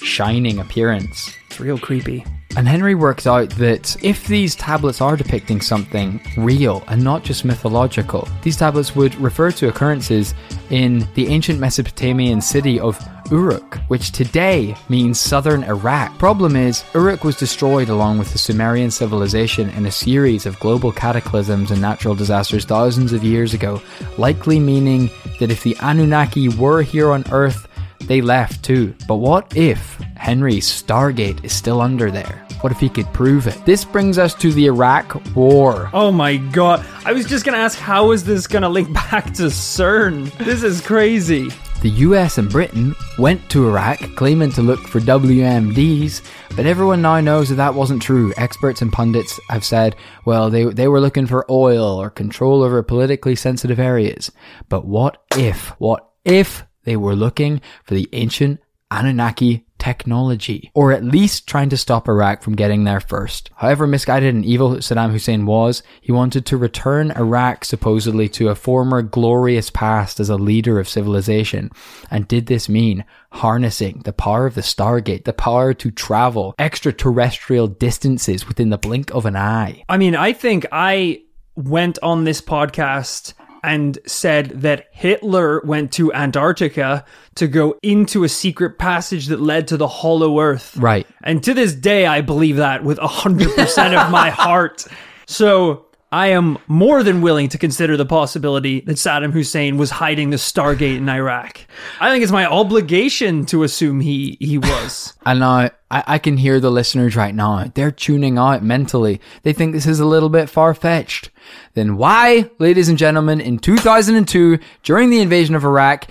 shining 0.02 0.58
appearance. 0.58 1.34
it's 1.46 1.60
real 1.60 1.78
creepy. 1.78 2.24
And 2.56 2.66
Henry 2.66 2.96
works 2.96 3.28
out 3.28 3.50
that 3.50 3.96
if 4.02 4.26
these 4.26 4.56
tablets 4.56 5.00
are 5.00 5.16
depicting 5.16 5.60
something 5.60 6.20
real 6.36 6.82
and 6.88 7.02
not 7.02 7.22
just 7.22 7.44
mythological, 7.44 8.28
these 8.42 8.56
tablets 8.56 8.96
would 8.96 9.14
refer 9.16 9.52
to 9.52 9.68
occurrences 9.68 10.34
in 10.70 11.06
the 11.14 11.28
ancient 11.28 11.60
Mesopotamian 11.60 12.40
city 12.40 12.80
of 12.80 12.98
Uruk, 13.30 13.76
which 13.88 14.12
today 14.12 14.74
means 14.88 15.20
southern 15.20 15.64
Iraq. 15.64 16.16
Problem 16.18 16.56
is, 16.56 16.84
Uruk 16.94 17.24
was 17.24 17.36
destroyed 17.36 17.88
along 17.88 18.18
with 18.18 18.32
the 18.32 18.38
Sumerian 18.38 18.90
civilization 18.90 19.70
in 19.70 19.86
a 19.86 19.90
series 19.90 20.46
of 20.46 20.58
global 20.60 20.92
cataclysms 20.92 21.70
and 21.70 21.80
natural 21.80 22.14
disasters 22.14 22.64
thousands 22.64 23.12
of 23.12 23.22
years 23.24 23.54
ago, 23.54 23.80
likely 24.18 24.58
meaning 24.58 25.10
that 25.38 25.50
if 25.50 25.62
the 25.62 25.76
Anunnaki 25.80 26.48
were 26.48 26.82
here 26.82 27.10
on 27.10 27.24
Earth, 27.30 27.68
they 28.06 28.20
left 28.20 28.64
too. 28.64 28.94
But 29.06 29.16
what 29.16 29.56
if 29.56 29.96
Henry's 30.16 30.66
Stargate 30.66 31.44
is 31.44 31.52
still 31.52 31.80
under 31.80 32.10
there? 32.10 32.44
What 32.60 32.72
if 32.72 32.80
he 32.80 32.88
could 32.88 33.10
prove 33.14 33.46
it? 33.46 33.64
This 33.64 33.84
brings 33.84 34.18
us 34.18 34.34
to 34.34 34.52
the 34.52 34.66
Iraq 34.66 35.34
War. 35.34 35.88
Oh 35.94 36.12
my 36.12 36.36
god. 36.36 36.84
I 37.04 37.12
was 37.12 37.24
just 37.26 37.44
gonna 37.46 37.58
ask, 37.58 37.78
how 37.78 38.10
is 38.10 38.24
this 38.24 38.46
gonna 38.46 38.68
link 38.68 38.92
back 39.10 39.26
to 39.34 39.44
CERN? 39.44 40.30
This 40.38 40.62
is 40.62 40.80
crazy. 40.80 41.50
The 41.82 41.88
US 41.90 42.36
and 42.36 42.50
Britain 42.50 42.94
went 43.16 43.48
to 43.50 43.66
Iraq 43.66 44.00
claiming 44.14 44.52
to 44.52 44.60
look 44.60 44.80
for 44.80 45.00
WMDs, 45.00 46.20
but 46.54 46.66
everyone 46.66 47.00
now 47.00 47.20
knows 47.20 47.48
that 47.48 47.54
that 47.54 47.74
wasn't 47.74 48.02
true. 48.02 48.34
Experts 48.36 48.82
and 48.82 48.92
pundits 48.92 49.40
have 49.48 49.64
said, 49.64 49.96
well, 50.26 50.50
they, 50.50 50.64
they 50.64 50.88
were 50.88 51.00
looking 51.00 51.26
for 51.26 51.50
oil 51.50 51.98
or 51.98 52.10
control 52.10 52.62
over 52.62 52.82
politically 52.82 53.34
sensitive 53.34 53.80
areas. 53.80 54.30
But 54.68 54.84
what 54.84 55.22
if, 55.38 55.68
what 55.78 56.06
if 56.22 56.66
they 56.84 56.98
were 56.98 57.16
looking 57.16 57.62
for 57.84 57.94
the 57.94 58.10
ancient 58.12 58.60
Anunnaki 58.90 59.64
technology, 59.80 60.70
or 60.74 60.92
at 60.92 61.02
least 61.02 61.48
trying 61.48 61.70
to 61.70 61.76
stop 61.76 62.08
Iraq 62.08 62.42
from 62.42 62.54
getting 62.54 62.84
there 62.84 63.00
first. 63.00 63.50
However 63.56 63.86
misguided 63.86 64.34
and 64.34 64.44
evil 64.44 64.76
Saddam 64.76 65.10
Hussein 65.10 65.46
was, 65.46 65.82
he 66.00 66.12
wanted 66.12 66.46
to 66.46 66.56
return 66.56 67.10
Iraq 67.12 67.64
supposedly 67.64 68.28
to 68.28 68.50
a 68.50 68.54
former 68.54 69.02
glorious 69.02 69.70
past 69.70 70.20
as 70.20 70.30
a 70.30 70.36
leader 70.36 70.78
of 70.78 70.88
civilization. 70.88 71.70
And 72.10 72.28
did 72.28 72.46
this 72.46 72.68
mean 72.68 73.04
harnessing 73.32 74.02
the 74.04 74.12
power 74.12 74.46
of 74.46 74.54
the 74.54 74.60
Stargate, 74.60 75.24
the 75.24 75.32
power 75.32 75.74
to 75.74 75.90
travel 75.90 76.54
extraterrestrial 76.58 77.66
distances 77.66 78.46
within 78.46 78.70
the 78.70 78.78
blink 78.78 79.12
of 79.12 79.26
an 79.26 79.36
eye? 79.36 79.82
I 79.88 79.96
mean, 79.96 80.14
I 80.14 80.32
think 80.32 80.66
I 80.70 81.22
went 81.56 81.98
on 82.02 82.24
this 82.24 82.40
podcast 82.40 83.34
and 83.62 83.98
said 84.06 84.50
that 84.62 84.88
Hitler 84.92 85.60
went 85.64 85.92
to 85.92 86.12
Antarctica 86.12 87.04
to 87.34 87.46
go 87.46 87.78
into 87.82 88.24
a 88.24 88.28
secret 88.28 88.78
passage 88.78 89.26
that 89.26 89.40
led 89.40 89.68
to 89.68 89.76
the 89.76 89.88
hollow 89.88 90.40
earth. 90.40 90.76
Right. 90.76 91.06
And 91.22 91.42
to 91.44 91.54
this 91.54 91.74
day, 91.74 92.06
I 92.06 92.20
believe 92.20 92.56
that 92.56 92.84
with 92.84 92.98
100% 92.98 94.04
of 94.04 94.10
my 94.10 94.30
heart. 94.30 94.86
So 95.26 95.86
I 96.12 96.28
am 96.28 96.58
more 96.66 97.04
than 97.04 97.20
willing 97.20 97.48
to 97.50 97.58
consider 97.58 97.96
the 97.96 98.04
possibility 98.04 98.80
that 98.80 98.96
Saddam 98.96 99.32
Hussein 99.32 99.76
was 99.78 99.92
hiding 99.92 100.30
the 100.30 100.38
Stargate 100.38 100.96
in 100.96 101.08
Iraq. 101.08 101.60
I 102.00 102.10
think 102.10 102.24
it's 102.24 102.32
my 102.32 102.46
obligation 102.46 103.46
to 103.46 103.62
assume 103.62 104.00
he, 104.00 104.36
he 104.40 104.58
was. 104.58 105.14
And 105.26 105.38
now 105.38 105.70
I, 105.90 106.04
I 106.06 106.18
can 106.18 106.36
hear 106.36 106.58
the 106.58 106.70
listeners 106.70 107.14
right 107.14 107.34
now. 107.34 107.70
They're 107.72 107.92
tuning 107.92 108.38
out 108.38 108.64
mentally. 108.64 109.20
They 109.44 109.52
think 109.52 109.72
this 109.72 109.86
is 109.86 110.00
a 110.00 110.04
little 110.04 110.30
bit 110.30 110.50
far 110.50 110.74
fetched. 110.74 111.30
Then 111.74 111.96
why, 111.96 112.50
ladies 112.58 112.88
and 112.88 112.98
gentlemen, 112.98 113.40
in 113.40 113.58
2002, 113.58 114.58
during 114.82 115.10
the 115.10 115.20
invasion 115.20 115.54
of 115.54 115.64
Iraq, 115.64 116.08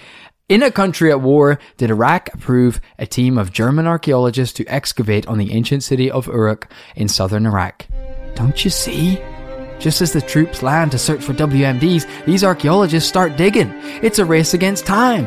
in 0.47 0.63
a 0.63 0.71
country 0.71 1.11
at 1.11 1.19
war, 1.19 1.59
did 1.75 1.91
Iraq 1.91 2.33
approve 2.33 2.79
a 2.97 3.05
team 3.05 3.37
of 3.37 3.51
German 3.51 3.85
archaeologists 3.85 4.53
to 4.53 4.65
excavate 4.67 5.27
on 5.27 5.37
the 5.37 5.51
ancient 5.51 5.83
city 5.83 6.09
of 6.09 6.27
Uruk 6.27 6.71
in 6.95 7.09
southern 7.09 7.45
Iraq? 7.45 7.85
Don't 8.35 8.63
you 8.63 8.71
see? 8.71 9.19
Just 9.79 10.01
as 10.01 10.11
the 10.13 10.21
troops 10.21 10.61
land 10.61 10.91
to 10.91 10.97
search 10.97 11.23
for 11.23 11.33
WMDs, 11.33 12.25
these 12.25 12.43
archaeologists 12.43 13.07
start 13.09 13.37
digging. 13.37 13.71
It's 14.03 14.19
a 14.19 14.25
race 14.25 14.53
against 14.53 14.85
time. 14.85 15.25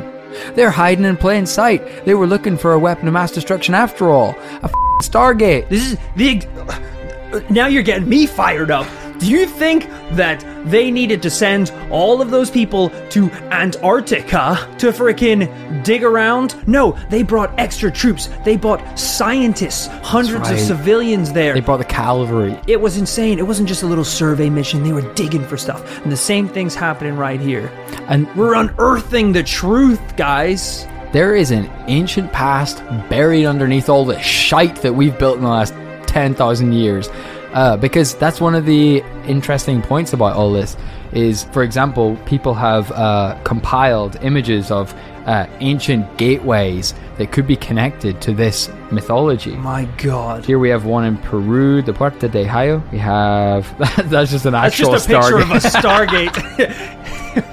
They're 0.55 0.71
hiding 0.71 1.05
in 1.05 1.17
plain 1.17 1.47
sight. 1.47 2.05
They 2.05 2.15
were 2.15 2.27
looking 2.27 2.57
for 2.57 2.73
a 2.73 2.79
weapon 2.79 3.07
of 3.09 3.15
mass 3.15 3.33
destruction 3.33 3.75
after 3.75 4.11
all. 4.11 4.31
A 4.62 4.65
f- 4.65 4.73
Stargate. 5.03 5.69
This 5.69 5.93
is 5.93 5.99
the. 6.17 7.45
Now 7.51 7.67
you're 7.67 7.83
getting 7.83 8.09
me 8.09 8.27
fired 8.27 8.71
up. 8.71 8.87
Do 9.22 9.30
you 9.30 9.46
think 9.46 9.88
that 10.16 10.44
they 10.68 10.90
needed 10.90 11.22
to 11.22 11.30
send 11.30 11.70
all 11.92 12.20
of 12.20 12.32
those 12.32 12.50
people 12.50 12.88
to 13.11 13.30
Antarctica 13.52 14.58
to 14.78 14.88
frickin' 14.90 15.85
dig 15.85 16.02
around? 16.02 16.56
No, 16.66 16.98
they 17.08 17.22
brought 17.22 17.56
extra 17.56 17.88
troops. 17.92 18.28
They 18.44 18.56
brought 18.56 18.98
scientists, 18.98 19.87
hundreds 20.02 20.50
of 20.50 20.58
civilians 20.58 21.32
there. 21.32 21.54
They 21.54 21.61
brought 21.61 21.76
the 21.76 21.85
cavalry. 21.85 22.58
it 22.66 22.80
was 22.80 22.96
insane. 22.96 23.38
It 23.38 23.46
wasn't 23.46 23.68
just 23.68 23.85
a 23.85 23.87
little 23.87 24.04
survey 24.04 24.50
mission. 24.50 24.82
They 24.82 24.92
were 24.92 25.08
digging 25.14 25.46
for 25.46 25.56
stuff. 25.56 26.02
And 26.02 26.11
the 26.11 26.16
same 26.16 26.48
thing's 26.48 26.74
happening 26.74 27.16
right 27.16 27.40
here. 27.40 27.70
And 28.08 28.26
We're 28.35 28.54
unearthing 28.54 29.30
the 29.30 29.44
truth, 29.44 30.16
guys. 30.16 30.85
there 31.12 31.37
is 31.37 31.52
an 31.52 31.70
ancient 31.87 32.32
past 32.32 32.85
buried 33.08 33.44
underneath 33.46 33.88
all 33.88 34.04
the 34.04 34.18
shite 34.20 34.82
that 34.82 34.94
we've 34.94 35.16
built 35.16 35.37
in 35.37 35.44
the 35.44 35.48
last 35.48 35.74
10,000 36.08 36.72
years. 36.72 37.08
Uh, 37.53 37.77
because 37.77 38.15
that's 38.15 38.41
one 38.41 38.55
of 38.55 38.65
the 38.65 39.03
interesting 39.27 39.83
points 39.83 40.12
about 40.12 40.35
all 40.35 40.53
this 40.53 40.77
is, 41.12 41.45
for 41.45 41.62
example, 41.62 42.17
people 42.25 42.55
have 42.55 42.91
uh, 42.93 43.38
compiled 43.45 44.17
images 44.23 44.71
of 44.71 44.95
uh, 45.27 45.47
ancient 45.61 46.17
gateways 46.17 46.95
that 47.19 47.31
could 47.31 47.47
be 47.47 47.55
connected 47.57 48.21
to 48.23 48.33
this 48.33 48.69
mythology. 48.91 49.55
My 49.57 49.85
god. 49.99 50.45
Here 50.45 50.59
we 50.59 50.71
have 50.71 50.85
one 50.85 51.05
in 51.05 51.17
Peru, 51.19 51.83
the 51.83 51.93
Puerta 51.93 52.29
de 52.29 52.45
Jayo. 52.45 52.91
We 52.91 52.99
have 52.99 53.79
that's 54.11 54.31
just 54.31 54.47
an 54.47 54.53
That's 54.53 54.75
actual 54.75 54.93
just 54.93 55.09
a 55.09 55.21
picture 55.21 55.38
of 55.38 55.51
a 55.51 55.59
Stargate. 55.59 56.35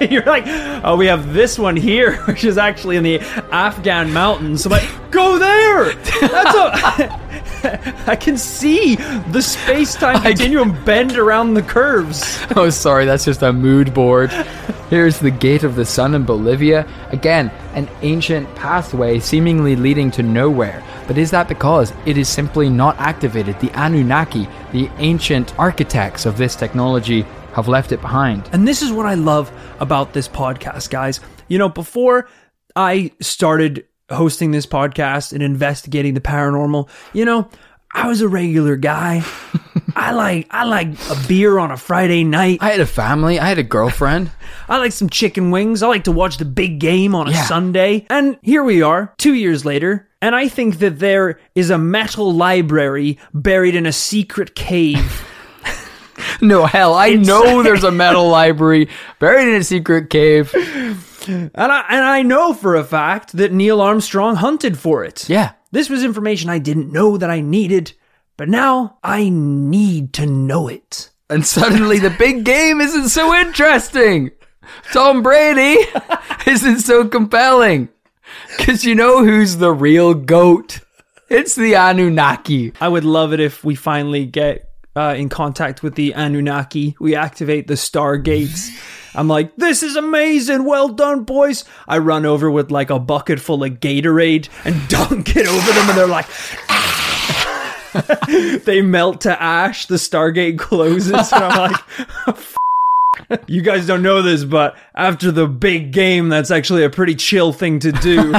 You're 0.11 0.25
like, 0.25 0.43
oh, 0.83 0.97
we 0.97 1.05
have 1.07 1.33
this 1.33 1.59
one 1.59 1.75
here, 1.75 2.17
which 2.25 2.43
is 2.43 2.57
actually 2.57 2.97
in 2.97 3.03
the 3.03 3.19
Afghan 3.51 4.11
mountains. 4.11 4.65
I'm 4.65 4.71
like, 4.71 4.89
go 5.11 5.37
there. 5.37 5.93
That's 5.93 6.55
a 6.55 7.28
I 8.07 8.15
can 8.15 8.37
see 8.37 8.95
the 8.95 9.41
space 9.41 9.95
time 9.95 10.21
continuum 10.23 10.83
bend 10.85 11.17
around 11.17 11.53
the 11.53 11.61
curves. 11.61 12.39
Oh, 12.55 12.69
sorry, 12.69 13.05
that's 13.05 13.25
just 13.25 13.41
a 13.41 13.53
mood 13.53 13.93
board. 13.93 14.31
Here's 14.89 15.19
the 15.19 15.31
Gate 15.31 15.63
of 15.63 15.75
the 15.75 15.85
Sun 15.85 16.15
in 16.15 16.25
Bolivia. 16.25 16.87
Again, 17.11 17.51
an 17.73 17.87
ancient 18.01 18.53
pathway 18.55 19.19
seemingly 19.19 19.75
leading 19.75 20.09
to 20.11 20.23
nowhere. 20.23 20.83
But 21.07 21.17
is 21.17 21.31
that 21.31 21.47
because 21.47 21.93
it 22.05 22.17
is 22.17 22.27
simply 22.27 22.69
not 22.69 22.97
activated? 22.99 23.59
The 23.59 23.71
Anunnaki, 23.71 24.47
the 24.71 24.89
ancient 24.97 25.57
architects 25.59 26.25
of 26.25 26.37
this 26.37 26.55
technology, 26.55 27.21
have 27.53 27.67
left 27.67 27.91
it 27.91 28.01
behind. 28.01 28.49
And 28.51 28.67
this 28.67 28.81
is 28.81 28.91
what 28.91 29.05
I 29.05 29.13
love 29.13 29.51
about 29.79 30.13
this 30.13 30.27
podcast, 30.27 30.89
guys. 30.89 31.19
You 31.47 31.57
know, 31.57 31.69
before 31.69 32.27
I 32.75 33.11
started 33.21 33.85
hosting 34.09 34.51
this 34.51 34.65
podcast 34.65 35.33
and 35.33 35.41
investigating 35.43 36.13
the 36.13 36.21
paranormal, 36.21 36.89
you 37.13 37.25
know, 37.25 37.49
I 37.91 38.07
was 38.07 38.21
a 38.21 38.27
regular 38.27 38.75
guy. 38.75 39.23
I 39.95 40.11
like 40.11 40.47
I 40.51 40.65
like 40.65 40.87
a 41.09 41.17
beer 41.27 41.57
on 41.57 41.71
a 41.71 41.77
Friday 41.77 42.23
night. 42.23 42.59
I 42.61 42.69
had 42.71 42.79
a 42.79 42.85
family, 42.85 43.39
I 43.39 43.47
had 43.49 43.57
a 43.57 43.63
girlfriend. 43.63 44.31
I 44.69 44.77
like 44.77 44.91
some 44.91 45.09
chicken 45.09 45.49
wings. 45.49 45.81
I 45.81 45.87
like 45.87 46.03
to 46.03 46.11
watch 46.11 46.37
the 46.37 46.45
big 46.45 46.79
game 46.79 47.15
on 47.15 47.27
a 47.27 47.31
Yeah. 47.31 47.43
Sunday. 47.45 48.05
And 48.09 48.37
here 48.43 48.63
we 48.63 48.83
are, 48.83 49.13
2 49.17 49.33
years 49.33 49.65
later, 49.65 50.07
and 50.21 50.35
I 50.35 50.47
think 50.47 50.77
that 50.79 50.99
there 50.99 51.39
is 51.55 51.71
a 51.71 51.77
metal 51.79 52.31
library 52.31 53.17
buried 53.33 53.73
in 53.75 53.85
a 53.87 53.91
secret 53.93 54.55
cave. 54.55 55.25
No, 56.41 56.65
hell, 56.65 56.93
I 56.95 57.13
know 57.13 57.63
there's 57.63 57.83
a 57.85 57.91
metal 57.91 58.27
library 58.29 58.89
buried 59.19 59.47
in 59.47 59.55
a 59.55 59.63
secret 59.63 60.09
cave. 60.09 60.53
And 61.29 61.51
I 61.71 61.85
and 61.89 62.03
I 62.03 62.21
know 62.21 62.53
for 62.53 62.75
a 62.75 62.83
fact 62.83 63.33
that 63.33 63.51
Neil 63.51 63.81
Armstrong 63.81 64.35
hunted 64.35 64.77
for 64.77 65.03
it. 65.03 65.29
Yeah. 65.29 65.53
This 65.71 65.89
was 65.89 66.03
information 66.03 66.49
I 66.49 66.59
didn't 66.59 66.91
know 66.91 67.17
that 67.17 67.29
I 67.29 67.41
needed, 67.41 67.93
but 68.37 68.49
now 68.49 68.97
I 69.03 69.29
need 69.29 70.13
to 70.13 70.25
know 70.25 70.67
it. 70.67 71.11
And 71.29 71.45
suddenly 71.45 71.99
the 71.99 72.09
big 72.09 72.43
game 72.55 72.81
isn't 72.81 73.09
so 73.09 73.35
interesting. 73.35 74.31
Tom 74.91 75.21
Brady 75.21 75.77
isn't 76.47 76.79
so 76.79 77.07
compelling. 77.07 77.89
Because 78.57 78.83
you 78.83 78.95
know 78.95 79.23
who's 79.23 79.57
the 79.57 79.71
real 79.71 80.13
GOAT? 80.13 80.79
It's 81.29 81.55
the 81.55 81.75
Anunnaki. 81.75 82.73
I 82.81 82.87
would 82.87 83.05
love 83.05 83.33
it 83.33 83.39
if 83.39 83.63
we 83.63 83.75
finally 83.75 84.25
get 84.25 84.68
uh, 84.99 85.13
in 85.13 85.29
contact 85.29 85.81
with 85.81 85.95
the 85.95 86.13
Anunnaki. 86.13 86.93
We 86.99 87.15
activate 87.15 87.67
the 87.67 87.75
stargates. 87.75 88.69
I'm 89.15 89.29
like, 89.29 89.55
this 89.55 89.81
is 89.81 89.95
amazing. 89.95 90.65
Well 90.65 90.89
done, 90.89 91.23
boys. 91.23 91.63
I 91.87 91.99
run 91.99 92.25
over 92.25 92.51
with 92.51 92.69
like 92.69 92.89
a 92.89 92.99
bucket 92.99 93.39
full 93.39 93.63
of 93.63 93.79
Gatorade 93.79 94.49
and 94.65 94.75
dunk 94.89 95.37
it 95.37 95.47
over 95.47 95.71
them, 95.71 95.89
and 95.89 95.97
they're 95.97 96.05
like, 96.05 96.27
they 98.65 98.81
melt 98.81 99.21
to 99.21 99.41
ash. 99.41 99.85
The 99.85 99.95
Stargate 99.95 100.59
closes, 100.59 101.31
and 101.31 101.43
I'm 101.45 101.71
like, 101.71 102.35
you 103.47 103.61
guys 103.61 103.87
don't 103.87 104.03
know 104.03 104.21
this, 104.21 104.43
but 104.43 104.75
after 104.95 105.31
the 105.31 105.47
big 105.47 105.93
game, 105.93 106.27
that's 106.27 106.51
actually 106.51 106.83
a 106.83 106.89
pretty 106.89 107.15
chill 107.15 107.53
thing 107.53 107.79
to 107.79 107.93
do. 107.93 108.35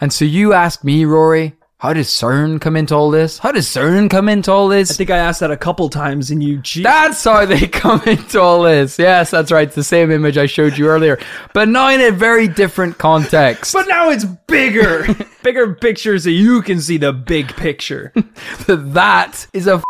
And 0.00 0.12
so 0.12 0.24
you 0.24 0.52
ask 0.52 0.82
me, 0.82 1.04
Rory, 1.04 1.54
how 1.82 1.92
does 1.92 2.06
CERN 2.06 2.60
come 2.60 2.76
into 2.76 2.94
all 2.94 3.10
this? 3.10 3.38
How 3.38 3.50
does 3.50 3.66
CERN 3.66 4.08
come 4.08 4.28
into 4.28 4.52
all 4.52 4.68
this? 4.68 4.92
I 4.92 4.94
think 4.94 5.10
I 5.10 5.16
asked 5.16 5.40
that 5.40 5.50
a 5.50 5.56
couple 5.56 5.88
times, 5.88 6.30
and 6.30 6.40
you. 6.40 6.62
That's 6.80 7.24
how 7.24 7.44
they 7.44 7.66
come 7.82 8.00
into 8.06 8.40
all 8.40 8.62
this. 8.62 9.00
Yes, 9.00 9.32
that's 9.32 9.50
right. 9.50 9.66
It's 9.66 9.74
the 9.74 9.82
same 9.82 10.12
image 10.12 10.38
I 10.38 10.46
showed 10.46 10.78
you 10.78 10.86
earlier, 10.86 11.18
but 11.52 11.66
now 11.68 11.88
in 11.88 12.00
a 12.00 12.12
very 12.12 12.46
different 12.46 12.98
context. 12.98 13.72
But 13.72 13.88
now 13.88 14.10
it's 14.10 14.24
bigger. 14.24 15.08
bigger 15.42 15.74
picture 15.74 16.16
so 16.20 16.28
you 16.28 16.62
can 16.62 16.80
see 16.80 16.98
the 16.98 17.12
big 17.12 17.48
picture. 17.48 18.12
that 18.68 19.48
is 19.52 19.66
a 19.66 19.72
f- 19.72 19.84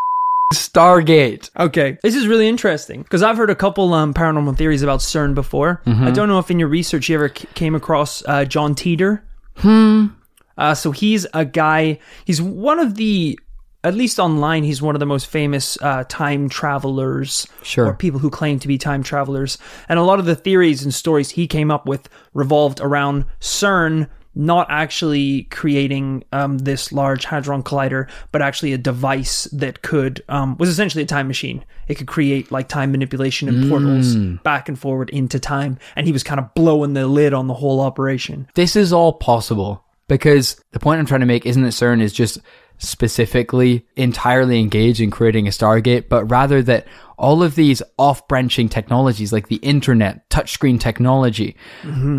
Stargate. 0.55 1.51
Okay. 1.59 1.99
This 2.03 2.15
is 2.15 2.27
really 2.27 2.49
interesting 2.49 3.03
because 3.03 3.23
I've 3.23 3.37
heard 3.37 3.51
a 3.51 3.55
couple 3.55 3.93
um, 3.93 4.15
paranormal 4.15 4.57
theories 4.57 4.83
about 4.83 5.01
CERN 5.01 5.35
before. 5.35 5.83
I 5.85 6.11
don't 6.11 6.29
know 6.31 6.39
if 6.39 6.51
in 6.51 6.59
your 6.59 6.69
research 6.69 7.11
you 7.11 7.17
ever 7.17 7.29
c- 7.29 7.47
came 7.55 7.75
across 7.75 8.25
uh, 8.25 8.47
John 8.47 8.75
Titor. 8.75 9.21
Hmm. 9.57 10.07
Uh, 10.57 10.75
so 10.75 10.91
he's 10.91 11.27
a 11.35 11.45
guy, 11.45 11.99
he's 12.25 12.41
one 12.41 12.79
of 12.79 12.95
the, 12.97 13.39
at 13.85 13.95
least 13.95 14.19
online, 14.19 14.65
he's 14.65 14.81
one 14.83 14.95
of 14.95 15.01
the 15.01 15.07
most 15.07 15.27
famous 15.27 15.77
uh, 15.83 16.05
time 16.09 16.49
travelers. 16.49 17.47
Sure. 17.63 17.87
Or 17.89 17.95
people 17.95 18.21
who 18.21 18.31
claim 18.31 18.59
to 18.61 18.69
be 18.69 18.79
time 18.79 19.03
travelers. 19.03 19.59
And 19.89 19.99
a 19.99 20.03
lot 20.03 20.19
of 20.19 20.25
the 20.25 20.37
theories 20.37 20.83
and 20.83 20.95
stories 20.95 21.31
he 21.31 21.47
came 21.47 21.71
up 21.71 21.87
with 21.87 22.09
revolved 22.35 22.81
around 22.81 23.25
CERN 23.41 24.09
not 24.35 24.67
actually 24.71 25.43
creating 25.45 26.25
um, 26.33 26.59
this 26.59 26.93
large 26.93 27.25
hadron 27.25 27.63
collider, 27.63 28.09
but 28.31 28.41
actually 28.41 28.73
a 28.73 28.79
device 28.79 29.45
that 29.53 29.83
could 29.83 30.23
um, 30.29 30.57
was 30.59 30.69
essentially 30.69 31.05
a 31.05 31.07
time 31.07 31.29
machine. 31.29 31.65
It 31.89 31.97
could 31.97 32.07
create 32.07 32.51
like 32.51 32.69
time 32.69 32.93
manipulation 32.93 33.49
and 33.49 33.69
portals 33.69 34.15
back 34.43 34.69
and 34.69 34.79
forward 34.79 35.11
into 35.11 35.39
time, 35.39 35.79
and 35.97 36.07
he 36.07 36.13
was 36.13 36.23
kind 36.23 36.41
of 36.41 36.55
blowing 36.55 36.95
the 36.95 37.07
lid 37.07 37.35
on 37.35 37.47
the 37.47 37.55
whole 37.55 37.81
operation. 37.81 38.49
This 38.55 38.77
is 38.77 38.93
all 38.93 39.13
possible 39.13 39.85
because 40.13 40.61
the 40.73 40.79
point 40.79 41.01
I'm 41.01 41.07
trying 41.07 41.21
to 41.21 41.27
make 41.27 41.47
isn't 41.47 41.63
that 41.63 41.71
CERN 41.71 42.03
is 42.03 42.13
just 42.13 42.39
specifically 42.77 43.87
entirely 43.97 44.61
engaged 44.61 45.01
in 45.01 45.11
creating 45.11 45.47
a 45.47 45.51
Stargate, 45.51 46.11
but 46.11 46.27
rather 46.27 46.63
that 46.65 46.87
all 47.17 47.43
of 47.43 47.55
these 47.55 47.83
off 47.99 48.29
branching 48.29 48.69
technologies 48.69 49.33
like 49.33 49.49
the 49.49 49.57
internet, 49.57 50.29
touchscreen 50.29 50.79
technology, 50.79 51.57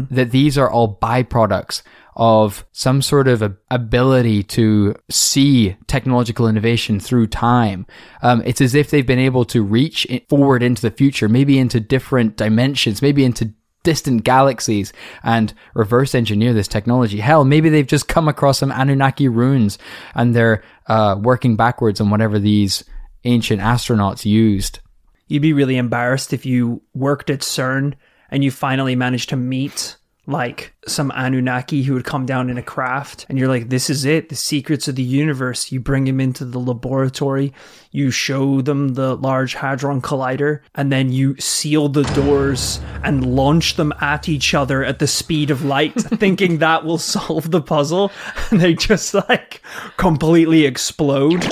that 0.09 0.31
these 0.31 0.57
are 0.57 0.71
all 0.71 0.97
byproducts 0.99 1.83
of 2.15 2.65
some 2.71 3.03
sort 3.03 3.27
of 3.27 3.57
ability 3.69 4.41
to 4.43 4.95
see 5.11 5.75
technological 5.85 6.47
innovation 6.47 6.99
through 6.99 7.27
time. 7.27 7.85
Um, 8.23 8.41
it's 8.43 8.61
as 8.61 8.73
if 8.73 8.89
they've 8.89 9.05
been 9.05 9.19
able 9.19 9.45
to 9.45 9.61
reach 9.61 10.07
forward 10.29 10.63
into 10.63 10.81
the 10.81 10.91
future, 10.91 11.29
maybe 11.29 11.59
into 11.59 11.79
different 11.79 12.37
dimensions, 12.37 13.03
maybe 13.03 13.23
into 13.23 13.53
distant 13.83 14.23
galaxies 14.23 14.93
and 15.23 15.53
reverse 15.73 16.15
engineer 16.15 16.53
this 16.53 16.67
technology. 16.67 17.19
Hell, 17.19 17.45
maybe 17.45 17.69
they've 17.69 17.85
just 17.85 18.07
come 18.07 18.27
across 18.27 18.59
some 18.59 18.71
Anunnaki 18.71 19.27
runes 19.27 19.77
and 20.15 20.35
they're 20.35 20.63
uh, 20.87 21.17
working 21.19 21.55
backwards 21.55 22.01
on 22.01 22.09
whatever 22.09 22.39
these 22.39 22.83
ancient 23.25 23.61
astronauts 23.61 24.25
used. 24.25 24.79
You'd 25.27 25.41
be 25.41 25.53
really 25.53 25.77
embarrassed 25.77 26.33
if 26.33 26.45
you 26.45 26.81
worked 26.93 27.29
at 27.29 27.39
CERN 27.39 27.93
and 28.29 28.43
you 28.43 28.51
finally 28.51 28.95
managed 28.95 29.29
to 29.29 29.35
meet 29.35 29.97
like 30.25 30.73
some 30.87 31.11
Anunnaki 31.15 31.83
who 31.83 31.93
would 31.93 32.05
come 32.05 32.25
down 32.25 32.49
in 32.49 32.57
a 32.57 32.63
craft 32.63 33.25
and 33.27 33.37
you're 33.37 33.49
like, 33.49 33.69
this 33.69 33.89
is 33.89 34.05
it, 34.05 34.29
the 34.29 34.35
secrets 34.35 34.87
of 34.87 34.95
the 34.95 35.03
universe. 35.03 35.71
You 35.71 35.81
bring 35.81 36.07
him 36.07 36.21
into 36.21 36.45
the 36.45 36.59
laboratory, 36.59 37.53
you 37.91 38.09
show 38.09 38.61
them 38.61 38.89
the 38.89 39.15
large 39.17 39.53
hadron 39.53 40.01
collider, 40.01 40.61
and 40.75 40.91
then 40.91 41.11
you 41.11 41.35
seal 41.39 41.89
the 41.89 42.03
doors 42.03 42.79
and 43.03 43.35
launch 43.35 43.75
them 43.75 43.93
at 43.99 44.29
each 44.29 44.53
other 44.53 44.83
at 44.83 44.99
the 44.99 45.07
speed 45.07 45.51
of 45.51 45.65
light, 45.65 45.93
thinking 46.01 46.59
that 46.59 46.85
will 46.85 46.97
solve 46.97 47.51
the 47.51 47.61
puzzle. 47.61 48.11
And 48.49 48.61
they 48.61 48.73
just 48.73 49.13
like 49.13 49.61
completely 49.97 50.65
explode 50.65 51.45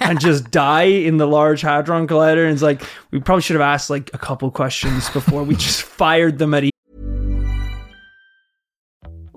and 0.00 0.18
just 0.18 0.50
die 0.50 0.82
in 0.82 1.18
the 1.18 1.26
large 1.26 1.60
hadron 1.60 2.06
collider. 2.06 2.44
And 2.44 2.54
it's 2.54 2.62
like, 2.62 2.82
we 3.10 3.20
probably 3.20 3.42
should 3.42 3.56
have 3.56 3.60
asked 3.60 3.90
like 3.90 4.10
a 4.14 4.18
couple 4.18 4.50
questions 4.50 5.10
before 5.10 5.42
we 5.42 5.56
just 5.56 5.82
fired 5.98 6.38
them 6.38 6.54
at 6.54 6.64
each 6.64 6.77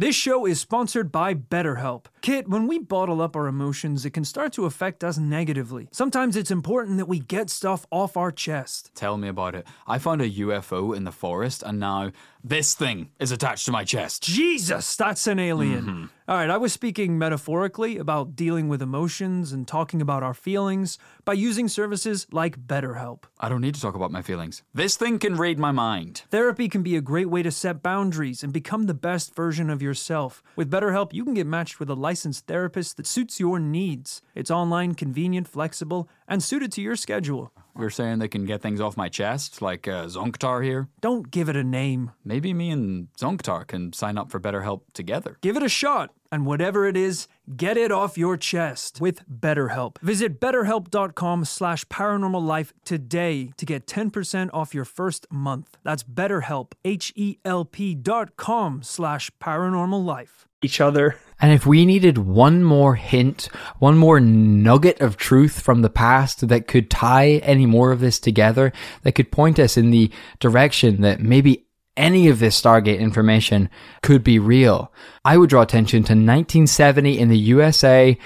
This 0.00 0.16
show 0.16 0.46
is 0.46 0.58
sponsored 0.58 1.12
by 1.12 1.34
BetterHelp. 1.34 2.06
Kit, 2.22 2.48
when 2.48 2.66
we 2.66 2.78
bottle 2.78 3.20
up 3.20 3.36
our 3.36 3.46
emotions, 3.46 4.06
it 4.06 4.14
can 4.14 4.24
start 4.24 4.50
to 4.54 4.64
affect 4.64 5.04
us 5.04 5.18
negatively. 5.18 5.88
Sometimes 5.92 6.36
it's 6.36 6.50
important 6.50 6.96
that 6.96 7.04
we 7.04 7.18
get 7.18 7.50
stuff 7.50 7.84
off 7.90 8.16
our 8.16 8.32
chest. 8.32 8.92
Tell 8.94 9.18
me 9.18 9.28
about 9.28 9.54
it. 9.54 9.66
I 9.86 9.98
found 9.98 10.22
a 10.22 10.30
UFO 10.30 10.96
in 10.96 11.04
the 11.04 11.12
forest, 11.12 11.62
and 11.62 11.78
now 11.78 12.12
this 12.42 12.72
thing 12.72 13.10
is 13.18 13.30
attached 13.30 13.66
to 13.66 13.72
my 13.72 13.84
chest. 13.84 14.22
Jesus, 14.22 14.96
that's 14.96 15.26
an 15.26 15.38
alien. 15.38 15.84
Mm-hmm. 15.84 16.04
All 16.30 16.36
right, 16.36 16.48
I 16.48 16.58
was 16.58 16.72
speaking 16.72 17.18
metaphorically 17.18 17.98
about 17.98 18.36
dealing 18.36 18.68
with 18.68 18.80
emotions 18.80 19.50
and 19.50 19.66
talking 19.66 20.00
about 20.00 20.22
our 20.22 20.32
feelings 20.32 20.96
by 21.24 21.32
using 21.32 21.66
services 21.66 22.28
like 22.30 22.68
BetterHelp. 22.68 23.24
I 23.40 23.48
don't 23.48 23.60
need 23.60 23.74
to 23.74 23.80
talk 23.80 23.96
about 23.96 24.12
my 24.12 24.22
feelings. 24.22 24.62
This 24.72 24.96
thing 24.96 25.18
can 25.18 25.34
read 25.34 25.58
my 25.58 25.72
mind. 25.72 26.22
Therapy 26.30 26.68
can 26.68 26.84
be 26.84 26.94
a 26.94 27.00
great 27.00 27.28
way 27.28 27.42
to 27.42 27.50
set 27.50 27.82
boundaries 27.82 28.44
and 28.44 28.52
become 28.52 28.86
the 28.86 28.94
best 28.94 29.34
version 29.34 29.70
of 29.70 29.82
yourself. 29.82 30.40
With 30.54 30.70
BetterHelp, 30.70 31.12
you 31.12 31.24
can 31.24 31.34
get 31.34 31.48
matched 31.48 31.80
with 31.80 31.90
a 31.90 31.96
licensed 31.96 32.46
therapist 32.46 32.96
that 32.98 33.08
suits 33.08 33.40
your 33.40 33.58
needs. 33.58 34.22
It's 34.36 34.52
online, 34.52 34.94
convenient, 34.94 35.48
flexible, 35.48 36.08
and 36.28 36.44
suited 36.44 36.70
to 36.74 36.80
your 36.80 36.94
schedule. 36.94 37.52
We're 37.74 37.90
saying 37.90 38.18
they 38.18 38.28
can 38.28 38.44
get 38.44 38.62
things 38.62 38.80
off 38.80 38.96
my 38.96 39.08
chest, 39.08 39.62
like 39.62 39.88
uh, 39.88 40.06
Zonktar 40.06 40.62
here. 40.64 40.88
Don't 41.00 41.30
give 41.30 41.48
it 41.48 41.56
a 41.56 41.64
name. 41.64 42.12
Maybe 42.24 42.52
me 42.52 42.70
and 42.70 43.08
Zonktar 43.18 43.66
can 43.66 43.92
sign 43.92 44.18
up 44.18 44.30
for 44.30 44.38
BetterHelp 44.38 44.82
together. 44.92 45.38
Give 45.40 45.56
it 45.56 45.62
a 45.62 45.68
shot, 45.68 46.12
and 46.32 46.46
whatever 46.46 46.86
it 46.86 46.96
is, 46.96 47.28
get 47.56 47.76
it 47.76 47.92
off 47.92 48.18
your 48.18 48.36
chest 48.36 49.00
with 49.00 49.22
BetterHelp. 49.28 49.98
Visit 50.00 50.40
betterhelp.com 50.40 51.44
slash 51.44 51.84
paranormal 51.86 52.44
life 52.44 52.72
today 52.84 53.52
to 53.56 53.66
get 53.66 53.86
10% 53.86 54.50
off 54.52 54.74
your 54.74 54.84
first 54.84 55.26
month. 55.30 55.76
That's 55.82 56.02
betterhelp, 56.02 56.72
H-E-L-P 56.84 57.94
dot 57.96 58.36
com 58.36 58.82
slash 58.82 59.30
paranormal 59.42 60.04
life. 60.04 60.46
Each 60.62 60.80
other. 60.80 61.16
And 61.40 61.52
if 61.52 61.64
we 61.64 61.86
needed 61.86 62.18
one 62.18 62.62
more 62.62 62.94
hint, 62.94 63.48
one 63.78 63.96
more 63.96 64.20
nugget 64.20 65.00
of 65.00 65.16
truth 65.16 65.60
from 65.60 65.80
the 65.80 65.88
past 65.88 66.48
that 66.48 66.66
could 66.66 66.90
tie 66.90 67.40
any 67.42 67.64
more 67.64 67.92
of 67.92 68.00
this 68.00 68.20
together, 68.20 68.72
that 69.02 69.12
could 69.12 69.32
point 69.32 69.58
us 69.58 69.78
in 69.78 69.90
the 69.90 70.10
direction 70.38 71.00
that 71.00 71.20
maybe 71.20 71.64
any 72.00 72.28
of 72.28 72.38
this 72.38 72.60
Stargate 72.60 72.98
information 72.98 73.68
could 74.02 74.24
be 74.24 74.38
real, 74.38 74.92
I 75.24 75.36
would 75.36 75.50
draw 75.50 75.62
attention 75.62 76.02
to 76.04 76.12
1970 76.12 77.18
in 77.18 77.28
the 77.28 77.38
USA. 77.38 78.18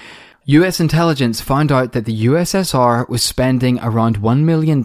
US 0.45 0.79
intelligence 0.79 1.41
found 1.41 1.71
out 1.71 1.91
that 1.91 2.05
the 2.05 2.25
USSR 2.25 3.07
was 3.09 3.21
spending 3.21 3.79
around 3.81 4.19
$1 4.19 4.43
million 4.43 4.79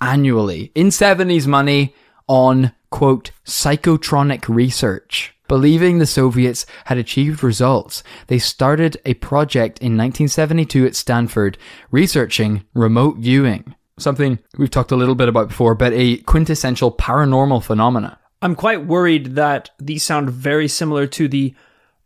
annually 0.00 0.72
in 0.74 0.88
70s 0.88 1.46
money 1.46 1.94
on, 2.26 2.72
quote, 2.90 3.32
psychotronic 3.44 4.48
research. 4.48 5.34
Believing 5.48 5.98
the 5.98 6.06
Soviets 6.06 6.66
had 6.86 6.98
achieved 6.98 7.44
results, 7.44 8.02
they 8.26 8.38
started 8.38 8.96
a 9.04 9.14
project 9.14 9.78
in 9.78 9.96
1972 9.96 10.86
at 10.86 10.96
Stanford 10.96 11.56
researching 11.92 12.64
remote 12.74 13.18
viewing. 13.18 13.75
Something 13.98 14.38
we've 14.58 14.70
talked 14.70 14.92
a 14.92 14.96
little 14.96 15.14
bit 15.14 15.28
about 15.28 15.48
before, 15.48 15.74
but 15.74 15.92
a 15.94 16.18
quintessential 16.18 16.92
paranormal 16.92 17.62
phenomena. 17.62 18.18
I'm 18.42 18.54
quite 18.54 18.84
worried 18.84 19.36
that 19.36 19.70
these 19.78 20.02
sound 20.02 20.30
very 20.30 20.68
similar 20.68 21.06
to 21.06 21.28
the 21.28 21.54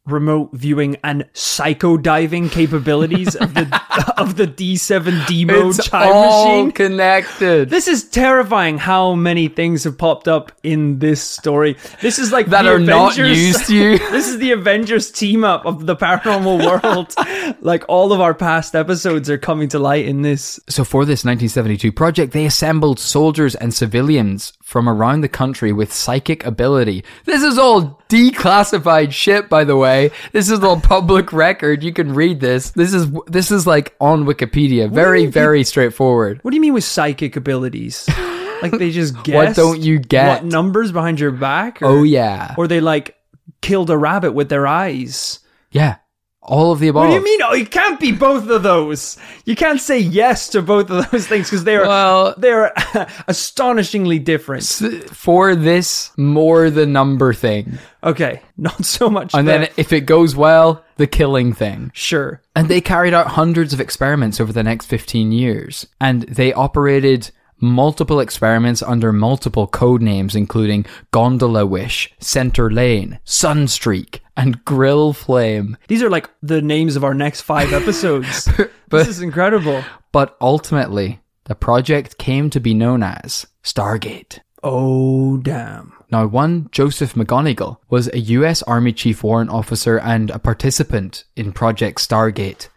remote 0.06 0.50
viewing 0.52 0.96
and 1.04 1.24
psycho 1.34 1.96
diving 1.96 2.48
capabilities 2.48 3.36
of 3.36 3.54
the 3.54 4.14
of 4.16 4.36
the 4.36 4.46
D7D 4.46 5.46
mode 5.46 5.76
It's 5.78 5.88
time 5.88 6.10
all 6.12 6.48
machine. 6.48 6.72
connected. 6.72 7.70
This 7.70 7.86
is 7.86 8.04
terrifying 8.08 8.78
how 8.78 9.14
many 9.14 9.48
things 9.48 9.84
have 9.84 9.96
popped 9.98 10.26
up 10.26 10.52
in 10.62 10.98
this 10.98 11.22
story. 11.22 11.76
This 12.00 12.18
is 12.18 12.32
like 12.32 12.46
that 12.46 12.62
the 12.62 12.72
are 12.74 12.78
not 12.78 13.12
Avengers- 13.12 13.38
used 13.38 13.66
to 13.66 13.74
you. 13.76 13.98
This 13.98 14.26
is 14.28 14.38
the 14.38 14.52
Avengers 14.52 15.10
team 15.10 15.44
up 15.44 15.64
of 15.66 15.86
the 15.86 15.94
paranormal 15.96 16.64
world. 16.84 17.14
like 17.62 17.84
all 17.88 18.12
of 18.12 18.20
our 18.20 18.34
past 18.34 18.74
episodes 18.74 19.28
are 19.30 19.38
coming 19.38 19.68
to 19.68 19.78
light 19.78 20.06
in 20.06 20.22
this. 20.22 20.58
So 20.68 20.82
for 20.84 21.04
this 21.04 21.24
1972 21.24 21.92
project, 21.92 22.32
they 22.32 22.46
assembled 22.46 22.98
soldiers 22.98 23.54
and 23.54 23.72
civilians 23.74 24.52
from 24.70 24.88
around 24.88 25.20
the 25.22 25.28
country 25.28 25.72
with 25.72 25.92
psychic 25.92 26.46
ability. 26.46 27.04
This 27.24 27.42
is 27.42 27.58
all 27.58 28.00
declassified 28.08 29.10
shit, 29.10 29.48
by 29.48 29.64
the 29.64 29.76
way. 29.76 30.12
This 30.30 30.48
is 30.48 30.62
all 30.62 30.80
public 30.80 31.32
record. 31.46 31.82
You 31.82 31.92
can 31.92 32.14
read 32.14 32.38
this. 32.38 32.70
This 32.70 32.94
is 32.94 33.10
this 33.26 33.50
is 33.50 33.66
like 33.66 33.96
on 34.00 34.26
Wikipedia. 34.26 34.88
Very 34.88 35.26
very 35.26 35.64
straightforward. 35.64 36.38
What 36.42 36.52
do 36.52 36.54
you 36.54 36.60
mean 36.60 36.72
with 36.74 36.84
psychic 36.84 37.36
abilities? 37.36 38.08
Like 38.62 38.72
they 38.72 38.90
just 38.90 39.14
guess 39.24 39.34
What 39.34 39.56
don't 39.56 39.80
you 39.80 39.98
get? 39.98 40.28
What 40.28 40.44
numbers 40.44 40.92
behind 40.92 41.18
your 41.18 41.30
back? 41.30 41.80
Or, 41.80 41.86
Oh 41.86 42.02
yeah, 42.02 42.54
Or 42.58 42.68
they 42.68 42.80
like 42.82 43.16
killed 43.62 43.88
a 43.88 43.96
rabbit 43.96 44.32
with 44.32 44.50
their 44.50 44.66
eyes. 44.66 45.38
yeah. 45.70 45.96
All 46.42 46.72
of 46.72 46.78
the 46.80 46.88
above. 46.88 47.02
What 47.02 47.08
do 47.10 47.14
you 47.16 47.22
mean? 47.24 47.40
Oh, 47.42 47.52
you 47.54 47.66
can't 47.66 48.00
be 48.00 48.12
both 48.12 48.48
of 48.48 48.62
those. 48.62 49.18
You 49.44 49.54
can't 49.54 49.80
say 49.80 49.98
yes 49.98 50.48
to 50.48 50.62
both 50.62 50.88
of 50.90 51.10
those 51.10 51.26
things 51.28 51.48
because 51.50 51.64
they 51.64 51.76
are 51.76 51.86
Well- 51.86 52.34
they 52.38 52.50
are 52.50 52.72
astonishingly 53.28 54.18
different. 54.18 54.64
For 55.12 55.54
this 55.54 56.12
more 56.16 56.70
the 56.70 56.86
number 56.86 57.32
thing, 57.34 57.78
Okay, 58.02 58.40
not 58.56 58.84
so 58.86 59.10
much. 59.10 59.34
and 59.34 59.46
the- 59.46 59.52
then 59.52 59.68
if 59.76 59.92
it 59.92 60.02
goes 60.06 60.34
well, 60.34 60.82
the 60.96 61.06
killing 61.06 61.52
thing. 61.52 61.90
sure. 61.94 62.40
And 62.56 62.68
they 62.68 62.80
carried 62.80 63.12
out 63.14 63.28
hundreds 63.28 63.72
of 63.74 63.80
experiments 63.80 64.40
over 64.40 64.52
the 64.52 64.62
next 64.62 64.86
15 64.86 65.32
years. 65.32 65.86
And 66.00 66.22
they 66.22 66.52
operated 66.54 67.30
multiple 67.60 68.18
experiments 68.20 68.82
under 68.82 69.12
multiple 69.12 69.66
code 69.66 70.00
names, 70.00 70.34
including 70.34 70.86
Gondola 71.10 71.66
Wish, 71.66 72.10
Center 72.18 72.70
Lane, 72.70 73.18
Sunstreak, 73.26 74.19
and 74.36 74.64
Grill 74.64 75.12
Flame. 75.12 75.76
These 75.88 76.02
are 76.02 76.10
like 76.10 76.30
the 76.42 76.62
names 76.62 76.96
of 76.96 77.04
our 77.04 77.14
next 77.14 77.42
five 77.42 77.72
episodes. 77.72 78.48
this 78.90 79.08
is 79.08 79.20
incredible. 79.20 79.84
But 80.12 80.36
ultimately, 80.40 81.20
the 81.44 81.54
project 81.54 82.18
came 82.18 82.50
to 82.50 82.60
be 82.60 82.74
known 82.74 83.02
as 83.02 83.46
Stargate. 83.62 84.40
Oh 84.62 85.38
damn. 85.38 85.92
Now, 86.10 86.26
one 86.26 86.68
Joseph 86.72 87.14
McMoneagle 87.14 87.78
was 87.88 88.08
a 88.08 88.18
US 88.18 88.62
Army 88.64 88.92
Chief 88.92 89.22
Warrant 89.22 89.50
Officer 89.50 89.98
and 89.98 90.30
a 90.30 90.38
participant 90.38 91.24
in 91.36 91.52
Project 91.52 91.98
Stargate. 91.98 92.68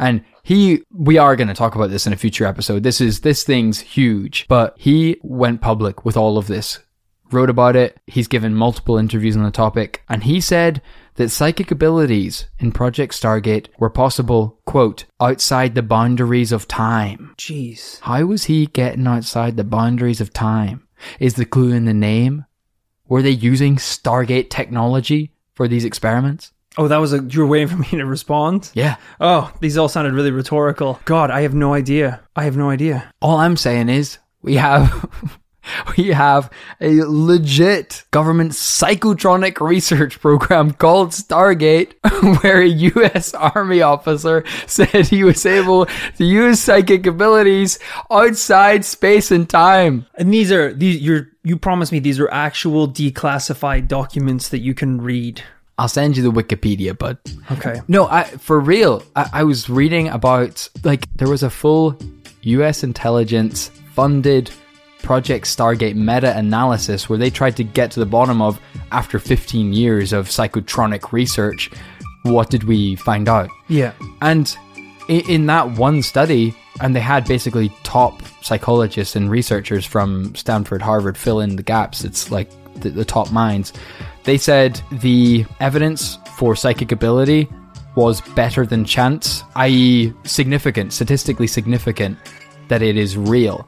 And 0.00 0.24
he, 0.42 0.82
we 0.92 1.18
are 1.18 1.36
going 1.36 1.48
to 1.48 1.54
talk 1.54 1.74
about 1.74 1.90
this 1.90 2.06
in 2.06 2.12
a 2.12 2.16
future 2.16 2.46
episode. 2.46 2.82
This 2.82 3.00
is, 3.00 3.20
this 3.20 3.44
thing's 3.44 3.80
huge, 3.80 4.46
but 4.48 4.74
he 4.78 5.18
went 5.22 5.60
public 5.60 6.04
with 6.04 6.16
all 6.16 6.38
of 6.38 6.46
this, 6.46 6.78
wrote 7.30 7.50
about 7.50 7.76
it. 7.76 7.98
He's 8.06 8.28
given 8.28 8.54
multiple 8.54 8.98
interviews 8.98 9.36
on 9.36 9.42
the 9.42 9.50
topic, 9.50 10.02
and 10.08 10.24
he 10.24 10.40
said 10.40 10.82
that 11.14 11.30
psychic 11.30 11.70
abilities 11.70 12.46
in 12.58 12.72
Project 12.72 13.12
Stargate 13.12 13.68
were 13.78 13.90
possible, 13.90 14.60
quote, 14.64 15.04
outside 15.20 15.74
the 15.74 15.82
boundaries 15.82 16.52
of 16.52 16.68
time. 16.68 17.34
Jeez. 17.38 18.00
How 18.00 18.24
was 18.24 18.44
he 18.44 18.66
getting 18.66 19.06
outside 19.06 19.56
the 19.56 19.64
boundaries 19.64 20.20
of 20.20 20.32
time? 20.32 20.86
Is 21.18 21.34
the 21.34 21.44
clue 21.44 21.72
in 21.72 21.84
the 21.84 21.94
name? 21.94 22.44
Were 23.08 23.22
they 23.22 23.30
using 23.30 23.76
Stargate 23.76 24.50
technology 24.50 25.32
for 25.54 25.66
these 25.66 25.84
experiments? 25.84 26.52
Oh, 26.76 26.86
that 26.86 26.98
was 26.98 27.12
a. 27.12 27.22
You 27.22 27.40
were 27.40 27.46
waiting 27.46 27.68
for 27.68 27.76
me 27.76 27.88
to 27.98 28.06
respond. 28.06 28.70
Yeah. 28.74 28.96
Oh, 29.20 29.52
these 29.60 29.76
all 29.76 29.88
sounded 29.88 30.14
really 30.14 30.30
rhetorical. 30.30 31.00
God, 31.04 31.30
I 31.30 31.40
have 31.40 31.54
no 31.54 31.74
idea. 31.74 32.20
I 32.36 32.44
have 32.44 32.56
no 32.56 32.70
idea. 32.70 33.12
All 33.20 33.38
I'm 33.38 33.56
saying 33.56 33.88
is 33.88 34.18
we 34.42 34.54
have 34.54 35.08
we 35.96 36.08
have 36.08 36.50
a 36.80 37.02
legit 37.02 38.04
government 38.10 38.52
psychotronic 38.52 39.60
research 39.60 40.20
program 40.20 40.72
called 40.72 41.10
Stargate 41.10 41.92
where 42.42 42.60
a 42.60 42.66
US 42.66 43.34
Army 43.34 43.82
officer 43.82 44.44
said 44.66 45.06
he 45.06 45.24
was 45.24 45.44
able 45.46 45.86
to 46.16 46.24
use 46.24 46.60
psychic 46.60 47.06
abilities 47.06 47.78
outside 48.10 48.84
space 48.84 49.30
and 49.30 49.48
time. 49.48 50.06
And 50.14 50.32
these 50.32 50.52
are 50.52 50.72
these. 50.72 51.00
You're 51.00 51.28
you 51.44 51.56
promised 51.56 51.92
me 51.92 51.98
these 51.98 52.20
are 52.20 52.30
actual 52.30 52.88
declassified 52.88 53.88
documents 53.88 54.50
that 54.50 54.58
you 54.58 54.74
can 54.74 55.00
read. 55.00 55.42
I'll 55.78 55.88
send 55.88 56.16
you 56.16 56.24
the 56.24 56.32
Wikipedia, 56.32 56.98
bud. 56.98 57.18
Okay. 57.52 57.80
No, 57.86 58.08
I, 58.08 58.24
for 58.24 58.58
real. 58.58 59.04
I, 59.14 59.30
I 59.32 59.44
was 59.44 59.70
reading 59.70 60.08
about 60.08 60.68
like 60.82 61.06
there 61.14 61.28
was 61.28 61.44
a 61.44 61.50
full 61.50 61.96
U.S. 62.42 62.82
intelligence 62.82 63.70
funded 63.94 64.50
Project 65.02 65.46
Stargate 65.46 65.94
meta 65.94 66.36
analysis 66.36 67.08
where 67.08 67.18
they 67.18 67.30
tried 67.30 67.56
to 67.56 67.64
get 67.64 67.90
to 67.92 68.00
the 68.00 68.06
bottom 68.06 68.42
of 68.42 68.60
after 68.92 69.18
15 69.18 69.72
years 69.72 70.12
of 70.12 70.28
psychotronic 70.28 71.12
research, 71.12 71.70
what 72.22 72.50
did 72.50 72.64
we 72.64 72.96
find 72.96 73.28
out? 73.28 73.48
Yeah. 73.68 73.92
And 74.20 74.54
in, 75.08 75.20
in 75.28 75.46
that 75.46 75.70
one 75.72 76.02
study, 76.02 76.54
and 76.80 76.94
they 76.94 77.00
had 77.00 77.26
basically 77.26 77.70
top 77.82 78.22
psychologists 78.42 79.16
and 79.16 79.30
researchers 79.30 79.84
from 79.84 80.34
Stanford, 80.34 80.82
Harvard 80.82 81.16
fill 81.16 81.40
in 81.40 81.56
the 81.56 81.62
gaps. 81.62 82.04
It's 82.04 82.30
like 82.30 82.50
the, 82.74 82.90
the 82.90 83.04
top 83.04 83.32
minds. 83.32 83.72
They 84.24 84.38
said 84.38 84.80
the 84.92 85.44
evidence 85.60 86.18
for 86.36 86.54
psychic 86.54 86.92
ability 86.92 87.48
was 87.94 88.20
better 88.20 88.64
than 88.64 88.84
chance, 88.84 89.42
i.e., 89.56 90.12
significant, 90.24 90.92
statistically 90.92 91.48
significant, 91.48 92.16
that 92.68 92.82
it 92.82 92.96
is 92.96 93.16
real. 93.16 93.66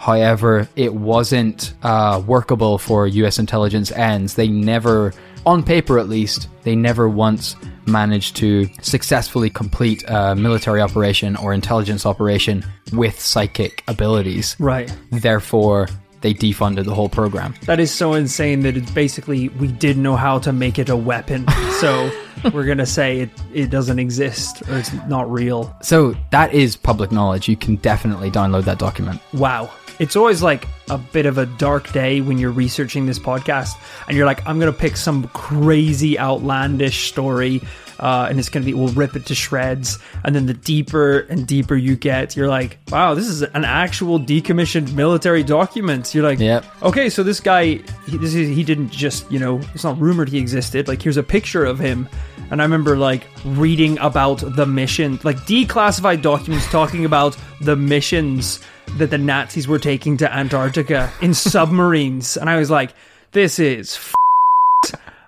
However, 0.00 0.66
it 0.76 0.94
wasn't 0.94 1.74
uh, 1.82 2.22
workable 2.26 2.78
for 2.78 3.06
US 3.06 3.38
intelligence 3.38 3.92
ends. 3.92 4.34
They 4.34 4.48
never, 4.48 5.12
on 5.44 5.62
paper 5.62 5.98
at 5.98 6.08
least, 6.08 6.48
they 6.62 6.74
never 6.74 7.06
once 7.06 7.54
managed 7.86 8.36
to 8.36 8.66
successfully 8.80 9.50
complete 9.50 10.02
a 10.08 10.34
military 10.34 10.80
operation 10.80 11.36
or 11.36 11.52
intelligence 11.52 12.06
operation 12.06 12.64
with 12.94 13.20
psychic 13.20 13.84
abilities. 13.88 14.56
Right. 14.58 14.90
Therefore, 15.10 15.86
they 16.22 16.32
defunded 16.32 16.84
the 16.84 16.94
whole 16.94 17.10
program. 17.10 17.54
That 17.66 17.78
is 17.78 17.92
so 17.92 18.14
insane 18.14 18.60
that 18.60 18.78
it's 18.78 18.90
basically 18.90 19.50
we 19.50 19.68
didn't 19.68 20.02
know 20.02 20.16
how 20.16 20.38
to 20.40 20.52
make 20.52 20.78
it 20.78 20.88
a 20.88 20.96
weapon. 20.96 21.46
So 21.80 22.10
we're 22.52 22.66
gonna 22.66 22.86
say 22.86 23.20
it, 23.20 23.30
it 23.52 23.70
doesn't 23.70 23.98
exist 23.98 24.62
or 24.68 24.78
it's 24.78 24.92
not 25.08 25.30
real. 25.30 25.74
So 25.82 26.14
that 26.30 26.52
is 26.52 26.76
public 26.76 27.12
knowledge. 27.12 27.48
You 27.48 27.56
can 27.56 27.76
definitely 27.76 28.30
download 28.30 28.64
that 28.64 28.78
document. 28.78 29.20
Wow. 29.32 29.70
It's 29.98 30.16
always 30.16 30.42
like 30.42 30.66
a 30.88 30.96
bit 30.96 31.26
of 31.26 31.36
a 31.36 31.44
dark 31.44 31.92
day 31.92 32.22
when 32.22 32.38
you're 32.38 32.50
researching 32.50 33.04
this 33.04 33.18
podcast 33.18 33.74
and 34.08 34.16
you're 34.16 34.24
like, 34.24 34.46
I'm 34.46 34.58
going 34.58 34.72
to 34.72 34.78
pick 34.78 34.96
some 34.96 35.24
crazy, 35.28 36.18
outlandish 36.18 37.10
story 37.10 37.60
uh, 38.00 38.26
and 38.28 38.38
it's 38.38 38.48
going 38.48 38.64
to 38.64 38.66
be, 38.66 38.74
we'll 38.74 38.92
rip 38.94 39.14
it 39.14 39.26
to 39.26 39.34
shreds. 39.34 39.98
And 40.24 40.34
then 40.34 40.46
the 40.46 40.54
deeper 40.54 41.20
and 41.20 41.46
deeper 41.46 41.76
you 41.76 41.94
get, 41.94 42.34
you're 42.36 42.48
like, 42.48 42.78
wow, 42.90 43.14
this 43.14 43.26
is 43.28 43.42
an 43.42 43.64
actual 43.64 44.18
decommissioned 44.18 44.92
military 44.94 45.44
document. 45.44 46.12
You're 46.14 46.24
like, 46.24 46.38
Yep. 46.40 46.64
okay, 46.82 47.08
so 47.10 47.22
this 47.22 47.38
guy, 47.40 47.80
he, 48.06 48.16
this 48.16 48.34
is, 48.34 48.48
he 48.48 48.64
didn't 48.64 48.90
just, 48.90 49.30
you 49.30 49.38
know, 49.38 49.60
it's 49.74 49.84
not 49.84 49.98
rumored 50.00 50.28
he 50.28 50.38
existed. 50.38 50.88
Like, 50.88 51.00
here's 51.02 51.16
a 51.18 51.22
picture 51.22 51.64
of 51.64 51.78
him. 51.78 52.08
And 52.50 52.60
I 52.60 52.64
remember 52.64 52.96
like 52.96 53.26
reading 53.44 53.96
about 54.00 54.42
the 54.56 54.66
mission, 54.66 55.20
like 55.22 55.36
declassified 55.46 56.20
documents 56.22 56.68
talking 56.70 57.04
about 57.04 57.36
the 57.60 57.76
missions 57.76 58.58
that 58.98 59.10
the 59.10 59.18
Nazis 59.18 59.68
were 59.68 59.78
taking 59.78 60.16
to 60.16 60.34
Antarctica 60.34 61.12
in 61.20 61.32
submarines. 61.34 62.36
And 62.36 62.50
I 62.50 62.58
was 62.58 62.68
like, 62.68 62.92
this 63.30 63.60
is 63.60 63.94
f- 63.94 64.14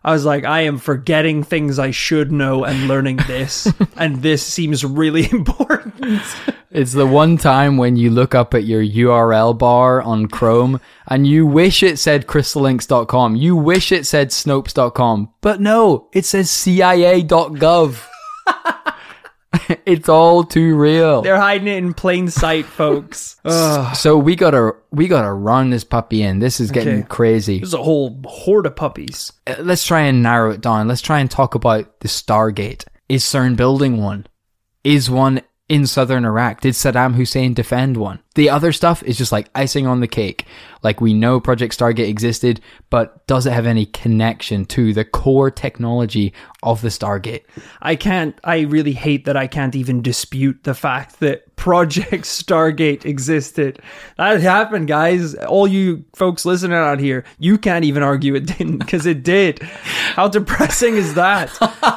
I 0.05 0.13
was 0.13 0.25
like, 0.25 0.45
I 0.45 0.63
am 0.63 0.79
forgetting 0.79 1.45
things 1.45 1.79
I 1.79 1.93
should 1.93 2.33
know 2.33 2.65
and 2.65 2.89
learning 2.89 3.19
this. 3.29 3.73
and 3.97 4.23
this 4.23 4.45
seems 4.45 4.85
really 4.85 5.29
important. 5.33 6.21
It's 6.71 6.93
the 6.93 7.07
one 7.07 7.37
time 7.37 7.77
when 7.77 7.97
you 7.97 8.11
look 8.11 8.35
up 8.35 8.55
at 8.55 8.65
your 8.65 8.83
URL 8.83 9.57
bar 9.57 10.03
on 10.03 10.27
Chrome 10.27 10.81
and 11.07 11.27
you 11.27 11.47
wish 11.47 11.83
it 11.83 11.99
said 11.99 12.27
crystalinks.com. 12.27 13.37
You 13.37 13.57
wish 13.57 13.93
it 13.93 14.07
said 14.07 14.31
snopes.com. 14.31 15.31
But 15.41 15.61
no, 15.61 16.09
it 16.13 16.25
says 16.25 16.51
CIA.gov. 16.51 18.07
it's 19.87 20.09
all 20.09 20.45
too 20.45 20.75
real. 20.77 21.23
They're 21.23 21.41
hiding 21.41 21.69
it 21.69 21.77
in 21.79 21.95
plain 21.95 22.29
sight, 22.29 22.65
folks. 22.65 23.37
Ugh. 23.45 23.95
So 23.97 24.17
we 24.17 24.35
gotta 24.37 24.73
we 24.91 25.09
gotta 25.09 25.33
run 25.33 25.71
this 25.71 25.85
puppy 25.85 26.23
in. 26.23 26.39
This 26.39 26.61
is 26.61 26.71
getting 26.71 27.01
Okay. 27.01 27.09
crazy. 27.09 27.59
There's 27.59 27.75
a 27.75 27.83
whole 27.83 28.21
horde 28.27 28.67
of 28.67 28.77
puppies. 28.77 29.33
Uh, 29.47 29.57
Let's 29.61 29.87
try 29.87 30.01
and 30.03 30.23
narrow 30.23 30.51
it 30.53 30.61
down. 30.61 30.89
Let's 30.89 31.03
try 31.03 31.21
and 31.21 31.31
talk 31.31 31.55
about 31.55 32.01
the 32.01 32.09
Stargate. 32.09 32.85
Is 33.09 33.25
CERN 33.25 33.57
building 33.57 33.99
one? 34.03 34.27
Is 34.85 35.11
one 35.11 35.43
in 35.73 35.87
southern 35.87 36.27
Iraq? 36.27 36.61
Did 36.61 36.75
Saddam 36.75 37.15
Hussein 37.15 37.55
defend 37.55 37.97
one? 37.97 38.19
The 38.35 38.51
other 38.51 38.73
stuff 38.73 39.03
is 39.05 39.17
just 39.17 39.33
like 39.33 39.49
icing 39.55 39.87
on 39.87 40.01
the 40.01 40.07
cake. 40.07 40.45
Like 40.83 41.01
we 41.01 41.15
know 41.15 41.41
Project 41.41 41.79
Stargate 41.79 42.11
existed, 42.11 42.61
but 42.91 43.27
does 43.27 43.47
it 43.47 43.55
have 43.55 43.65
any 43.65 43.87
connection 43.87 44.67
to 44.67 44.93
the 44.93 45.07
core 45.07 45.51
technology 45.51 46.35
of 46.63 46.83
the 46.83 46.89
Stargate? 46.89 47.45
I 47.81 47.97
can't, 47.97 48.39
I 48.45 48.61
really 48.61 48.93
hate 48.93 49.25
that 49.25 49.37
I 49.39 49.47
can't 49.47 49.75
even 49.75 50.03
dispute 50.03 50.63
the 50.65 50.75
fact 50.75 51.21
that 51.21 51.57
Project 51.57 52.25
Stargate 52.25 53.07
existed. 53.07 53.81
That 54.19 54.43
happened, 54.43 54.89
guys. 54.89 55.35
All 55.37 55.67
you 55.67 56.05
folks 56.13 56.45
listening 56.45 56.77
out 56.77 57.01
here, 57.01 57.25
you 57.39 57.57
can't 57.57 57.87
even 57.87 58.03
argue 58.03 58.35
it 58.35 58.45
didn't, 58.45 58.77
because 58.77 59.07
it 59.07 59.23
did. 59.23 59.63
How 59.63 60.29
depressing 60.29 60.97
is 60.97 61.15
that? 61.15 61.51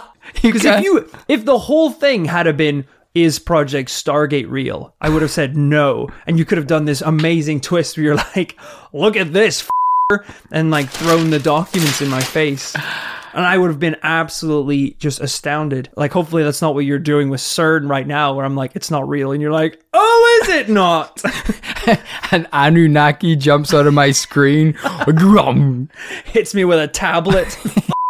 Because 0.41 0.65
if 0.65 0.83
you, 0.83 1.09
if 1.27 1.45
the 1.45 1.57
whole 1.57 1.91
thing 1.91 2.25
had 2.25 2.55
been, 2.57 2.85
is 3.15 3.39
Project 3.39 3.89
Stargate 3.89 4.49
real? 4.49 4.93
I 5.01 5.09
would 5.09 5.21
have 5.21 5.31
said 5.31 5.55
no. 5.55 6.09
And 6.27 6.37
you 6.37 6.45
could 6.45 6.57
have 6.57 6.67
done 6.67 6.85
this 6.85 7.01
amazing 7.01 7.61
twist 7.61 7.97
where 7.97 8.03
you're 8.03 8.15
like, 8.15 8.57
look 8.93 9.15
at 9.15 9.33
this, 9.33 9.61
f***er," 9.61 10.25
and 10.51 10.69
like 10.69 10.89
thrown 10.89 11.29
the 11.29 11.39
documents 11.39 12.01
in 12.01 12.09
my 12.09 12.21
face. 12.21 12.75
And 13.33 13.43
I 13.43 13.57
would 13.57 13.69
have 13.69 13.79
been 13.79 13.97
absolutely 14.03 14.91
just 14.91 15.19
astounded. 15.19 15.89
Like, 15.97 16.13
hopefully, 16.13 16.43
that's 16.43 16.61
not 16.61 16.73
what 16.73 16.85
you're 16.85 16.99
doing 16.99 17.29
with 17.29 17.41
CERN 17.41 17.89
right 17.89 18.07
now, 18.07 18.33
where 18.33 18.45
I'm 18.45 18.55
like, 18.55 18.75
it's 18.75 18.91
not 18.91 19.09
real. 19.09 19.31
And 19.31 19.41
you're 19.41 19.51
like, 19.51 19.81
oh, 19.93 20.39
is 20.43 20.49
it 20.49 20.69
not? 20.69 21.21
An 22.31 22.47
Anunnaki 22.53 23.35
jumps 23.35 23.73
out 23.73 23.87
of 23.87 23.93
my 23.93 24.11
screen. 24.11 24.71
Grum. 25.15 25.89
Hits 26.25 26.53
me 26.53 26.63
with 26.63 26.79
a 26.79 26.87
tablet. 26.87 27.57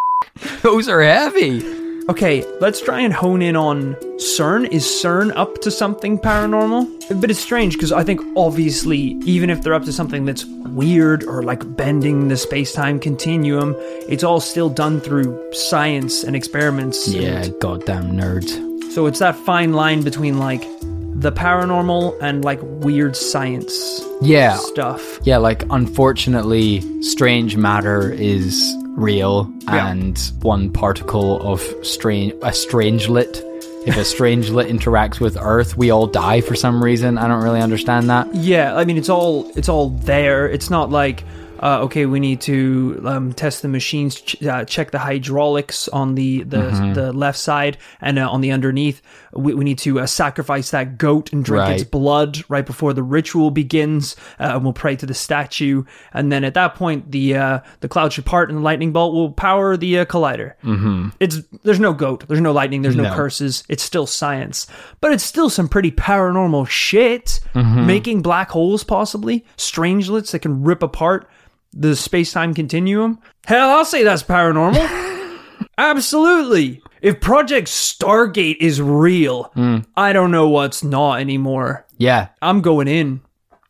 Those 0.62 0.88
are 0.88 1.01
heavy. 1.01 1.85
Okay, 2.08 2.45
let's 2.62 2.82
try 2.82 2.99
and 2.99 3.12
hone 3.12 3.41
in 3.41 3.56
on 3.56 3.95
CERN. 4.18 4.72
Is 4.72 4.84
CERN 4.86 5.32
up 5.36 5.60
to 5.62 5.72
something 5.72 6.20
paranormal? 6.20 7.20
But 7.20 7.32
it's 7.32 7.39
strange 7.39 7.74
because 7.74 7.91
I 7.91 8.03
think 8.03 8.22
obviously, 8.38 9.18
even 9.26 9.49
if 9.49 9.64
they're 9.64 9.74
up 9.74 9.86
to 9.86 9.93
something 9.93 10.24
that's 10.24 10.45
weird 10.45 11.24
or 11.24 11.41
like 11.41 11.76
bending 11.76 12.28
the 12.28 12.38
space 12.38 12.74
time 12.74 12.99
continuum, 12.99 13.76
it's 14.08 14.24
all 14.24 14.39
still 14.39 14.70
done 14.70 15.01
through 15.01 15.51
science 15.51 16.24
and 16.24 16.36
experiments. 16.36 17.08
Yeah, 17.08 17.47
goddamn 17.60 18.12
nerds. 18.12 18.51
So 18.91 19.08
it's 19.08 19.20
that 19.20 19.36
fine 19.36 19.74
line 19.74 20.03
between 20.03 20.38
like 20.38 20.62
the 20.82 21.32
paranormal 21.32 22.22
and 22.22 22.45
like 22.45 22.60
weird 22.62 23.16
science 23.16 24.01
Yeah, 24.22 24.58
stuff. 24.58 25.20
Yeah, 25.24 25.38
like 25.38 25.64
unfortunately, 25.72 26.82
strange 27.01 27.58
matter 27.58 28.12
is 28.12 28.76
real, 28.96 29.50
Yeah. 29.66 29.88
and 29.89 30.32
one 30.41 30.70
particle 30.72 31.41
of 31.41 31.62
strange 31.84 32.34
a 32.41 32.52
strangelet. 32.52 33.41
If 33.86 33.98
a 33.98 34.02
strangelet 34.02 34.68
interacts 34.68 35.20
with 35.20 35.38
Earth, 35.39 35.78
we 35.78 35.91
all 35.91 36.08
die 36.08 36.41
for 36.41 36.56
some 36.56 36.84
reason. 36.84 37.20
I 37.20 37.28
don't 37.28 37.43
really 37.43 37.62
understand 37.62 38.10
that. 38.10 38.34
Yeah, 38.34 38.76
I 38.76 38.84
mean 38.86 38.98
it's 38.98 39.10
all 39.10 39.52
it's 39.56 39.70
all 39.70 39.89
there. 39.89 40.48
It's 40.50 40.70
not 40.72 40.89
like 40.89 41.24
uh, 41.66 41.80
okay, 41.86 42.05
we 42.05 42.20
need 42.20 42.41
to 42.41 43.01
um, 43.05 43.34
test 43.34 43.61
the 43.63 43.68
machines, 43.68 44.22
ch- 44.22 44.41
uh, 44.43 44.63
check 44.66 44.91
the 44.91 44.99
hydraulics 44.99 45.88
on 45.89 46.13
the 46.16 46.43
the, 46.43 46.57
Mm-hmm. 46.57 46.93
the 46.93 47.11
left 47.13 47.39
side, 47.39 47.78
and 48.01 48.20
uh, 48.20 48.30
on 48.30 48.41
the 48.41 48.51
underneath, 48.51 49.01
we, 49.34 49.53
we 49.53 49.63
need 49.63 49.80
to 49.80 49.99
uh, 49.99 50.05
sacrifice 50.05 50.70
that 50.72 50.97
goat 50.97 51.34
and 51.34 51.43
drink 51.43 51.70
its 51.74 51.84
blood 51.84 52.43
right 52.49 52.66
before 52.66 52.93
the 52.93 53.01
ritual 53.03 53.49
begins, 53.51 54.16
uh, 54.39 54.51
and 54.53 54.63
we'll 54.63 54.74
pray 54.74 54.95
to 54.95 55.05
the 55.05 55.13
statue. 55.13 55.84
And 56.13 56.32
then 56.32 56.43
at 56.43 56.53
that 56.53 56.76
point, 56.76 57.11
the 57.11 57.36
uh, 57.36 57.59
the 57.80 57.88
cloud 57.88 58.13
should 58.13 58.26
part, 58.26 58.49
and 58.49 58.59
the 58.59 58.63
lightning 58.63 58.91
bolt 58.93 59.13
will 59.16 59.32
power 59.32 59.76
the 59.78 59.99
uh, 59.99 60.05
collider. 60.05 60.53
Mm-hmm. 60.63 61.09
It's 61.20 61.38
there's 61.63 61.80
no 61.80 61.93
goat, 61.93 62.28
there's 62.28 62.41
no 62.41 62.51
lightning, 62.51 62.82
there's 62.84 62.95
no, 62.95 63.03
No. 63.09 63.16
curses. 63.16 63.63
It's 63.70 63.84
still 63.84 64.05
science, 64.07 64.68
but 65.01 65.11
it's 65.13 65.24
still 65.26 65.49
some 65.49 65.68
pretty 65.68 65.91
paranormal 65.91 66.68
shit. 66.68 67.39
Mm-hmm. 67.55 67.86
Making 67.88 68.22
black 68.22 68.49
holes, 68.51 68.84
possibly 68.84 69.43
strangelets 69.57 70.32
that 70.32 70.39
can 70.39 70.63
rip 70.63 70.84
apart 70.84 71.28
the 71.76 71.96
space 71.96 72.32
time 72.32 72.54
continuum. 72.54 73.20
Hell, 73.46 73.70
I'll 73.70 73.86
say 73.86 74.04
that's 74.04 74.24
paranormal. 74.24 75.38
Absolutely. 75.78 76.82
If 77.02 77.20
Project 77.22 77.68
Stargate 77.68 78.58
is 78.60 78.82
real, 78.82 79.44
Hmm. 79.54 79.80
I 79.96 80.14
don't 80.14 80.32
know 80.32 80.50
what's 80.50 80.84
not 80.84 81.20
anymore. 81.20 81.86
Yeah, 81.98 82.30
I'm 82.42 82.62
going 82.62 82.88
in. 82.88 83.22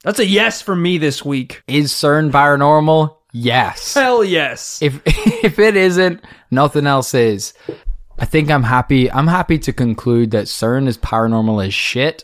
That's 0.03 0.19
a 0.19 0.25
yes 0.25 0.61
for 0.61 0.75
me 0.75 0.97
this 0.97 1.25
week. 1.25 1.63
is 1.67 1.91
CERN 1.91 2.31
paranormal? 2.31 3.17
Yes. 3.33 3.93
Hell 3.95 4.23
yes. 4.23 4.79
If 4.81 5.01
if 5.05 5.59
it 5.59 5.75
isn't, 5.75 6.21
nothing 6.51 6.87
else 6.87 7.13
is. 7.13 7.53
I 8.17 8.25
think 8.25 8.49
I'm 8.49 8.63
happy. 8.63 9.11
I'm 9.11 9.27
happy 9.27 9.57
to 9.59 9.73
conclude 9.73 10.31
that 10.31 10.45
CERN 10.45 10.87
is 10.87 10.97
paranormal 10.97 11.65
as 11.67 11.73
shit, 11.73 12.23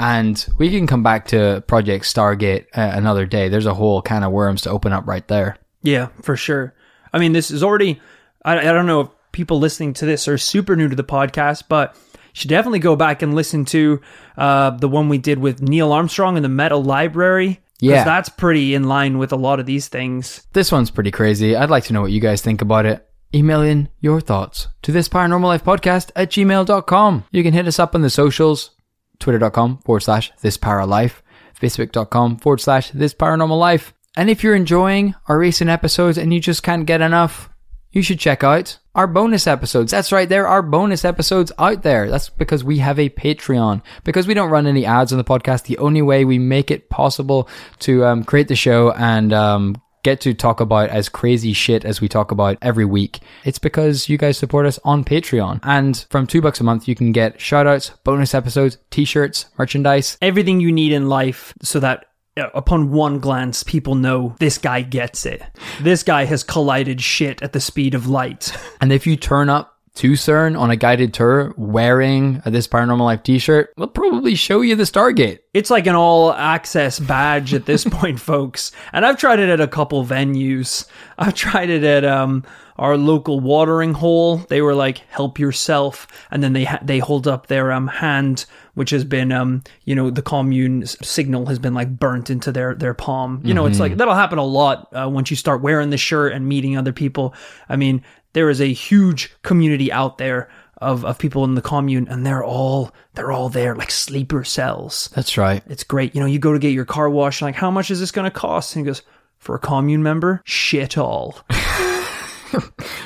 and 0.00 0.46
we 0.56 0.70
can 0.70 0.86
come 0.86 1.02
back 1.02 1.26
to 1.28 1.62
Project 1.66 2.06
Stargate 2.06 2.64
uh, 2.74 2.90
another 2.94 3.26
day. 3.26 3.48
There's 3.48 3.66
a 3.66 3.74
whole 3.74 4.00
can 4.00 4.22
of 4.22 4.32
worms 4.32 4.62
to 4.62 4.70
open 4.70 4.92
up 4.92 5.06
right 5.06 5.26
there. 5.28 5.58
Yeah, 5.82 6.08
for 6.22 6.36
sure. 6.36 6.74
I 7.12 7.18
mean, 7.18 7.32
this 7.32 7.50
is 7.50 7.62
already. 7.62 8.00
I, 8.44 8.58
I 8.58 8.72
don't 8.72 8.86
know 8.86 9.00
if 9.02 9.08
people 9.32 9.58
listening 9.58 9.92
to 9.94 10.06
this 10.06 10.26
are 10.26 10.38
super 10.38 10.74
new 10.74 10.88
to 10.88 10.96
the 10.96 11.04
podcast, 11.04 11.64
but 11.68 11.94
you 12.14 12.18
should 12.32 12.48
definitely 12.48 12.78
go 12.78 12.96
back 12.96 13.20
and 13.20 13.34
listen 13.34 13.66
to 13.66 14.00
uh, 14.38 14.70
the 14.70 14.88
one 14.88 15.10
we 15.10 15.18
did 15.18 15.38
with 15.38 15.60
Neil 15.60 15.92
Armstrong 15.92 16.36
in 16.36 16.42
the 16.42 16.48
Metal 16.48 16.82
Library. 16.82 17.60
Yeah. 17.82 18.04
that's 18.04 18.28
pretty 18.28 18.74
in 18.74 18.84
line 18.84 19.16
with 19.18 19.32
a 19.32 19.36
lot 19.36 19.58
of 19.58 19.66
these 19.66 19.88
things. 19.88 20.46
This 20.52 20.70
one's 20.70 20.90
pretty 20.90 21.10
crazy. 21.10 21.56
I'd 21.56 21.70
like 21.70 21.84
to 21.84 21.92
know 21.94 22.02
what 22.02 22.12
you 22.12 22.20
guys 22.20 22.42
think 22.42 22.60
about 22.60 22.84
it. 22.86 23.06
Email 23.34 23.62
in 23.62 23.88
your 24.00 24.20
thoughts 24.20 24.68
to 24.82 24.92
this 24.92 25.08
paranormal 25.08 25.44
life 25.44 25.64
podcast 25.64 26.10
at 26.16 26.30
gmail.com. 26.30 27.24
You 27.30 27.42
can 27.42 27.54
hit 27.54 27.66
us 27.66 27.78
up 27.78 27.94
on 27.94 28.02
the 28.02 28.10
socials, 28.10 28.72
twitter.com 29.20 29.78
forward 29.78 30.00
slash 30.00 30.32
this 30.40 30.58
life, 30.62 31.22
facebook.com 31.60 32.38
forward 32.38 32.60
slash 32.60 32.90
this 32.90 33.14
paranormal 33.14 33.58
life. 33.58 33.94
And 34.16 34.28
if 34.28 34.42
you're 34.42 34.56
enjoying 34.56 35.14
our 35.28 35.38
recent 35.38 35.70
episodes 35.70 36.18
and 36.18 36.34
you 36.34 36.40
just 36.40 36.62
can't 36.64 36.86
get 36.86 37.00
enough, 37.00 37.48
you 37.92 38.02
should 38.02 38.18
check 38.18 38.42
out 38.42 38.78
our 38.94 39.06
bonus 39.06 39.46
episodes. 39.46 39.92
That's 39.92 40.12
right, 40.12 40.28
there 40.28 40.48
are 40.48 40.62
bonus 40.62 41.04
episodes 41.04 41.52
out 41.58 41.82
there. 41.82 42.08
That's 42.08 42.28
because 42.28 42.64
we 42.64 42.78
have 42.78 42.98
a 42.98 43.08
Patreon. 43.10 43.82
Because 44.04 44.26
we 44.26 44.34
don't 44.34 44.50
run 44.50 44.66
any 44.66 44.84
ads 44.84 45.12
on 45.12 45.18
the 45.18 45.24
podcast, 45.24 45.64
the 45.64 45.78
only 45.78 46.02
way 46.02 46.24
we 46.24 46.38
make 46.38 46.70
it 46.70 46.90
possible 46.90 47.48
to 47.80 48.04
um, 48.04 48.24
create 48.24 48.48
the 48.48 48.56
show 48.56 48.92
and 48.92 49.32
um, 49.32 49.80
get 50.02 50.20
to 50.22 50.34
talk 50.34 50.60
about 50.60 50.90
as 50.90 51.08
crazy 51.08 51.52
shit 51.52 51.84
as 51.84 52.00
we 52.00 52.08
talk 52.08 52.30
about 52.30 52.58
every 52.62 52.84
week. 52.84 53.20
It's 53.44 53.58
because 53.58 54.08
you 54.08 54.18
guys 54.18 54.38
support 54.38 54.66
us 54.66 54.78
on 54.84 55.04
Patreon. 55.04 55.60
And 55.62 56.06
from 56.10 56.26
two 56.26 56.40
bucks 56.40 56.60
a 56.60 56.64
month, 56.64 56.88
you 56.88 56.94
can 56.94 57.12
get 57.12 57.40
shout 57.40 57.66
outs, 57.66 57.90
bonus 58.04 58.34
episodes, 58.34 58.78
t 58.90 59.04
shirts, 59.04 59.46
merchandise. 59.58 60.16
Everything 60.22 60.60
you 60.60 60.72
need 60.72 60.92
in 60.92 61.08
life 61.08 61.54
so 61.62 61.80
that 61.80 62.06
uh, 62.36 62.48
upon 62.54 62.90
one 62.90 63.18
glance, 63.18 63.62
people 63.62 63.94
know 63.94 64.36
this 64.38 64.56
guy 64.56 64.82
gets 64.82 65.26
it. 65.26 65.42
This 65.80 66.02
guy 66.02 66.24
has 66.24 66.42
collided 66.44 67.00
shit 67.00 67.42
at 67.42 67.52
the 67.52 67.60
speed 67.60 67.94
of 67.94 68.06
light. 68.06 68.56
And 68.80 68.92
if 68.92 69.06
you 69.06 69.14
turn 69.14 69.50
up 69.50 69.69
to 69.94 70.12
CERN 70.12 70.58
on 70.58 70.70
a 70.70 70.76
guided 70.76 71.12
tour 71.12 71.52
wearing 71.56 72.42
This 72.46 72.68
Paranormal 72.68 73.00
Life 73.00 73.22
t 73.22 73.38
shirt, 73.38 73.72
we'll 73.76 73.88
probably 73.88 74.34
show 74.34 74.60
you 74.60 74.76
the 74.76 74.84
Stargate. 74.84 75.40
It's 75.52 75.70
like 75.70 75.86
an 75.86 75.94
all 75.96 76.32
access 76.32 76.98
badge 76.98 77.54
at 77.54 77.66
this 77.66 77.84
point, 77.90 78.20
folks. 78.20 78.72
And 78.92 79.04
I've 79.04 79.18
tried 79.18 79.40
it 79.40 79.48
at 79.48 79.60
a 79.60 79.68
couple 79.68 80.04
venues. 80.04 80.86
I've 81.18 81.34
tried 81.34 81.70
it 81.70 81.84
at 81.84 82.04
um 82.04 82.44
our 82.78 82.96
local 82.96 83.40
watering 83.40 83.92
hole. 83.92 84.38
They 84.38 84.62
were 84.62 84.74
like, 84.74 84.98
"Help 85.10 85.38
yourself," 85.38 86.06
and 86.30 86.42
then 86.42 86.54
they 86.54 86.64
ha- 86.64 86.78
they 86.82 86.98
hold 86.98 87.28
up 87.28 87.48
their 87.48 87.72
um 87.72 87.88
hand, 87.88 88.46
which 88.74 88.88
has 88.90 89.04
been 89.04 89.32
um 89.32 89.62
you 89.84 89.94
know 89.94 90.08
the 90.08 90.22
commune 90.22 90.86
signal 90.86 91.46
has 91.46 91.58
been 91.58 91.74
like 91.74 91.98
burnt 91.98 92.30
into 92.30 92.50
their 92.52 92.74
their 92.74 92.94
palm. 92.94 93.42
You 93.44 93.52
know, 93.52 93.66
it's 93.66 93.80
like 93.80 93.96
that'll 93.98 94.14
happen 94.14 94.38
a 94.38 94.44
lot 94.44 94.88
uh, 94.94 95.10
once 95.10 95.30
you 95.30 95.36
start 95.36 95.60
wearing 95.60 95.90
the 95.90 95.98
shirt 95.98 96.32
and 96.32 96.48
meeting 96.48 96.78
other 96.78 96.92
people. 96.94 97.34
I 97.68 97.76
mean, 97.76 98.02
there 98.32 98.50
is 98.50 98.60
a 98.60 98.72
huge 98.72 99.32
community 99.42 99.92
out 99.92 100.18
there 100.18 100.50
of 100.78 101.04
of 101.04 101.18
people 101.18 101.44
in 101.44 101.54
the 101.54 101.62
commune, 101.62 102.08
and 102.08 102.24
they're 102.24 102.44
all 102.44 102.92
they're 103.14 103.32
all 103.32 103.48
there 103.48 103.74
like 103.74 103.90
sleeper 103.90 104.44
cells. 104.44 105.10
That's 105.14 105.36
right. 105.36 105.62
It's 105.66 105.84
great. 105.84 106.14
You 106.14 106.20
know, 106.20 106.26
you 106.26 106.38
go 106.38 106.52
to 106.52 106.58
get 106.58 106.72
your 106.72 106.86
car 106.86 107.10
washed, 107.10 107.42
like, 107.42 107.54
how 107.54 107.70
much 107.70 107.90
is 107.90 108.00
this 108.00 108.10
going 108.10 108.24
to 108.24 108.30
cost? 108.30 108.74
And 108.74 108.84
he 108.84 108.88
goes, 108.88 109.02
for 109.38 109.54
a 109.54 109.58
commune 109.58 110.02
member, 110.02 110.42
shit 110.44 110.96
all. 110.96 111.40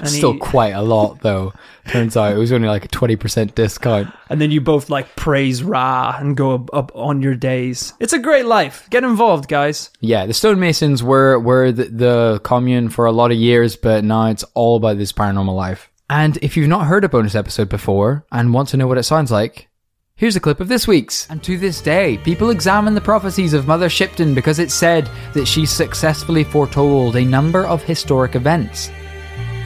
Still 0.04 0.32
he- 0.32 0.38
quite 0.38 0.72
a 0.74 0.82
lot, 0.82 1.20
though. 1.20 1.52
Turns 1.88 2.16
out 2.16 2.32
it 2.32 2.38
was 2.38 2.52
only 2.52 2.68
like 2.68 2.84
a 2.84 2.88
20% 2.88 3.54
discount. 3.54 4.12
and 4.30 4.40
then 4.40 4.50
you 4.50 4.60
both 4.60 4.88
like 4.88 5.16
praise 5.16 5.62
Ra 5.62 6.16
and 6.18 6.36
go 6.36 6.54
up, 6.54 6.70
up 6.72 6.92
on 6.94 7.20
your 7.20 7.34
days. 7.34 7.92
It's 8.00 8.12
a 8.12 8.18
great 8.18 8.46
life. 8.46 8.88
Get 8.90 9.04
involved, 9.04 9.48
guys. 9.48 9.90
Yeah, 10.00 10.26
the 10.26 10.32
stonemasons 10.32 11.02
were, 11.02 11.38
were 11.38 11.72
the, 11.72 11.84
the 11.84 12.40
commune 12.42 12.88
for 12.88 13.04
a 13.06 13.12
lot 13.12 13.32
of 13.32 13.36
years, 13.36 13.76
but 13.76 14.02
now 14.04 14.26
it's 14.30 14.44
all 14.54 14.76
about 14.76 14.96
this 14.96 15.12
paranormal 15.12 15.54
life. 15.54 15.90
And 16.08 16.38
if 16.42 16.56
you've 16.56 16.68
not 16.68 16.86
heard 16.86 17.04
a 17.04 17.08
bonus 17.08 17.34
episode 17.34 17.68
before 17.68 18.24
and 18.32 18.54
want 18.54 18.68
to 18.70 18.76
know 18.76 18.86
what 18.86 18.98
it 18.98 19.04
sounds 19.04 19.30
like, 19.30 19.68
Here's 20.16 20.36
a 20.36 20.40
clip 20.40 20.60
of 20.60 20.68
this 20.68 20.86
week's. 20.86 21.28
And 21.28 21.42
to 21.42 21.58
this 21.58 21.80
day, 21.80 22.18
people 22.18 22.50
examine 22.50 22.94
the 22.94 23.00
prophecies 23.00 23.52
of 23.52 23.66
Mother 23.66 23.88
Shipton 23.88 24.32
because 24.32 24.60
it's 24.60 24.72
said 24.72 25.10
that 25.32 25.46
she 25.48 25.66
successfully 25.66 26.44
foretold 26.44 27.16
a 27.16 27.24
number 27.24 27.66
of 27.66 27.82
historic 27.82 28.36
events. 28.36 28.92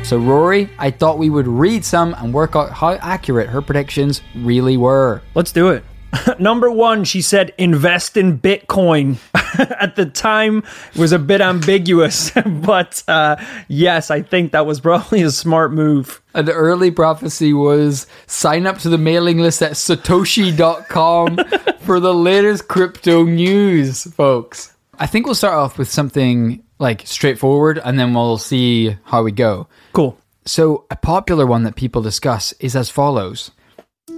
So, 0.05 0.17
Rory, 0.17 0.71
I 0.79 0.91
thought 0.91 1.19
we 1.19 1.29
would 1.29 1.47
read 1.47 1.85
some 1.85 2.15
and 2.15 2.33
work 2.33 2.57
out 2.57 2.73
how 2.73 2.93
accurate 2.93 3.49
her 3.51 3.61
predictions 3.61 4.23
really 4.35 4.77
were. 4.77 5.21
Let's 5.35 5.53
do 5.53 5.69
it. 5.69 5.85
Number 6.39 6.71
one, 6.71 7.05
she 7.05 7.21
said 7.21 7.53
invest 7.59 8.17
in 8.17 8.39
Bitcoin. 8.39 9.19
At 9.79 9.97
the 9.97 10.07
time, 10.07 10.63
it 10.95 10.99
was 10.99 11.13
a 11.13 11.19
bit 11.19 11.41
ambiguous, 11.41 12.31
but 12.47 13.03
uh, 13.09 13.37
yes, 13.69 14.11
I 14.11 14.23
think 14.23 14.53
that 14.53 14.67
was 14.67 14.81
probably 14.81 15.23
a 15.23 15.31
smart 15.31 15.73
move. 15.73 16.23
An 16.35 16.49
early 16.49 16.91
prophecy 16.91 17.53
was 17.53 18.07
sign 18.27 18.67
up 18.67 18.79
to 18.79 18.89
the 18.89 18.99
mailing 18.99 19.39
list 19.39 19.63
at 19.63 19.73
satoshi.com 19.73 21.39
for 21.81 22.01
the 22.01 22.15
latest 22.15 22.69
crypto 22.69 23.25
news, 23.25 24.05
folks. 24.15 24.75
I 24.99 25.07
think 25.07 25.27
we'll 25.27 25.35
start 25.35 25.55
off 25.55 25.79
with 25.79 25.91
something 25.91 26.63
like 26.79 27.07
straightforward 27.07 27.79
and 27.85 27.99
then 27.99 28.15
we'll 28.15 28.39
see 28.39 28.97
how 29.05 29.23
we 29.23 29.33
go. 29.33 29.69
Cool. 29.93 30.19
So, 30.45 30.87
a 30.91 30.97
popular 30.97 31.45
one 31.47 31.65
that 31.65 31.77
people 31.77 32.01
discuss 32.03 32.53
is 32.61 32.75
as 32.75 32.89
follows 32.91 33.51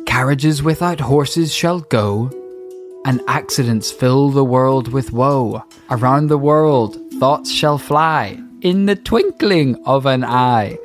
Carriages 0.06 0.62
without 0.62 1.00
horses 1.00 1.52
shall 1.52 1.80
go, 1.80 2.30
and 3.04 3.20
accidents 3.28 3.90
fill 3.90 4.30
the 4.30 4.44
world 4.44 4.88
with 4.88 5.12
woe. 5.12 5.62
Around 5.90 6.28
the 6.28 6.38
world, 6.38 6.96
thoughts 7.18 7.50
shall 7.50 7.78
fly 7.78 8.40
in 8.60 8.86
the 8.86 8.96
twinkling 8.96 9.80
of 9.86 10.06
an 10.06 10.22
eye. 10.24 10.78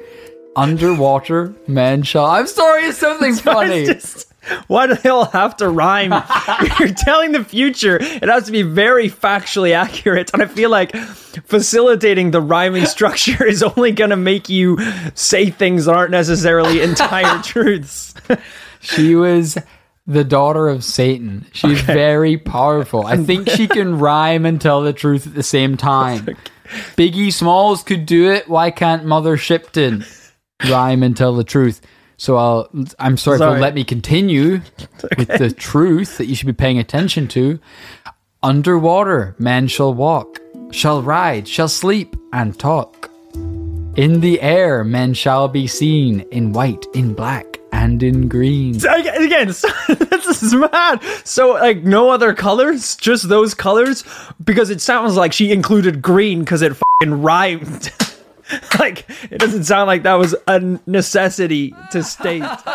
Underwater, 0.56 1.54
men 1.68 2.04
shall. 2.04 2.26
I'm 2.26 2.48
sorry, 2.48 2.84
it's 2.86 2.98
something 3.00 3.36
funny. 3.52 3.86
Just- 3.86 4.32
why 4.68 4.88
do 4.88 4.96
they 4.96 5.10
all 5.10 5.26
have 5.26 5.58
to 5.58 5.70
rhyme? 5.70 6.12
You're 6.80 6.90
telling 6.90 7.32
the 7.32 7.44
future. 7.44 7.98
It 8.00 8.28
has 8.28 8.46
to 8.46 8.52
be 8.52 8.62
very 8.62 9.10
factually 9.10 9.74
accurate. 9.74 10.34
And 10.34 10.42
I 10.42 10.46
feel 10.46 10.70
like 10.70 10.96
facilitating 10.96 12.32
the 12.32 12.42
rhyming 12.42 12.86
structure 12.86 13.46
is 13.48 13.64
only 13.64 13.92
going 13.92 14.12
to 14.12 14.16
make 14.16 14.50
you 14.50 14.78
say 15.16 15.50
things 15.50 15.86
that 15.86 15.96
aren't 15.96 16.12
necessarily 16.12 16.82
entire 16.84 17.42
truths. 17.42 18.14
She 18.82 19.16
was 19.16 19.58
the 20.08 20.24
daughter 20.24 20.68
of 20.68 20.84
Satan. 20.84 21.46
She's 21.52 21.82
very 21.82 22.38
powerful. 22.38 23.06
I 23.06 23.18
think 23.18 23.50
she 23.50 23.68
can 23.68 23.98
rhyme 23.98 24.46
and 24.46 24.62
tell 24.62 24.82
the 24.82 24.94
truth 24.94 25.26
at 25.26 25.34
the 25.34 25.44
same 25.44 25.78
time. 25.78 26.38
Biggie 26.96 27.34
Smalls 27.34 27.84
could 27.84 28.06
do 28.06 28.32
it. 28.32 28.48
Why 28.48 28.72
can't 28.72 29.06
Mother 29.06 29.38
Shipton 29.38 30.06
rhyme 30.70 31.04
and 31.04 31.16
tell 31.16 31.34
the 31.36 31.44
truth? 31.44 31.82
So 32.18 32.38
I'll. 32.38 32.70
I'm 33.00 33.18
sorry, 33.18 33.38
Sorry. 33.40 33.52
you'll 33.54 33.62
let 33.62 33.74
me 33.76 33.84
continue 33.84 34.62
with 35.18 35.28
the 35.38 35.52
truth 35.52 36.18
that 36.18 36.26
you 36.28 36.36
should 36.36 36.48
be 36.48 36.54
paying 36.54 36.80
attention 36.80 37.28
to. 37.30 37.60
Underwater, 38.44 39.36
men 39.40 39.68
shall 39.68 39.94
walk, 39.94 40.40
shall 40.72 41.02
ride, 41.02 41.48
shall 41.48 41.68
sleep, 41.68 42.16
and 42.32 42.58
talk. 42.58 43.10
In 43.34 44.20
the 44.20 44.40
air, 44.42 44.84
men 44.84 45.14
shall 45.14 45.48
be 45.48 45.68
seen 45.68 46.22
in 46.32 46.54
white, 46.54 46.86
in 46.94 47.14
black, 47.14 47.60
and 47.72 48.04
in 48.04 48.28
green. 48.28 48.76
Again, 48.86 49.52
so- 49.54 49.68
this 49.88 50.44
is 50.44 50.54
mad. 50.54 51.02
So, 51.24 51.54
like, 51.54 51.84
no 51.84 52.10
other 52.10 52.34
colors? 52.34 52.96
Just 52.98 53.30
those 53.30 53.54
colors? 53.54 54.04
Because 54.44 54.70
it 54.70 54.82
sounds 54.82 55.16
like 55.16 55.34
she 55.34 55.52
included 55.52 56.02
green 56.02 56.42
because 56.42 56.62
it 56.62 56.74
fing 57.02 57.22
rhymed. 57.22 57.92
like, 58.80 59.06
it 59.32 59.40
doesn't 59.40 59.64
sound 59.64 59.88
like 59.88 60.04
that 60.04 60.16
was 60.16 60.36
a 60.48 60.60
necessity 60.86 61.74
to 61.92 62.04
state. 62.04 62.44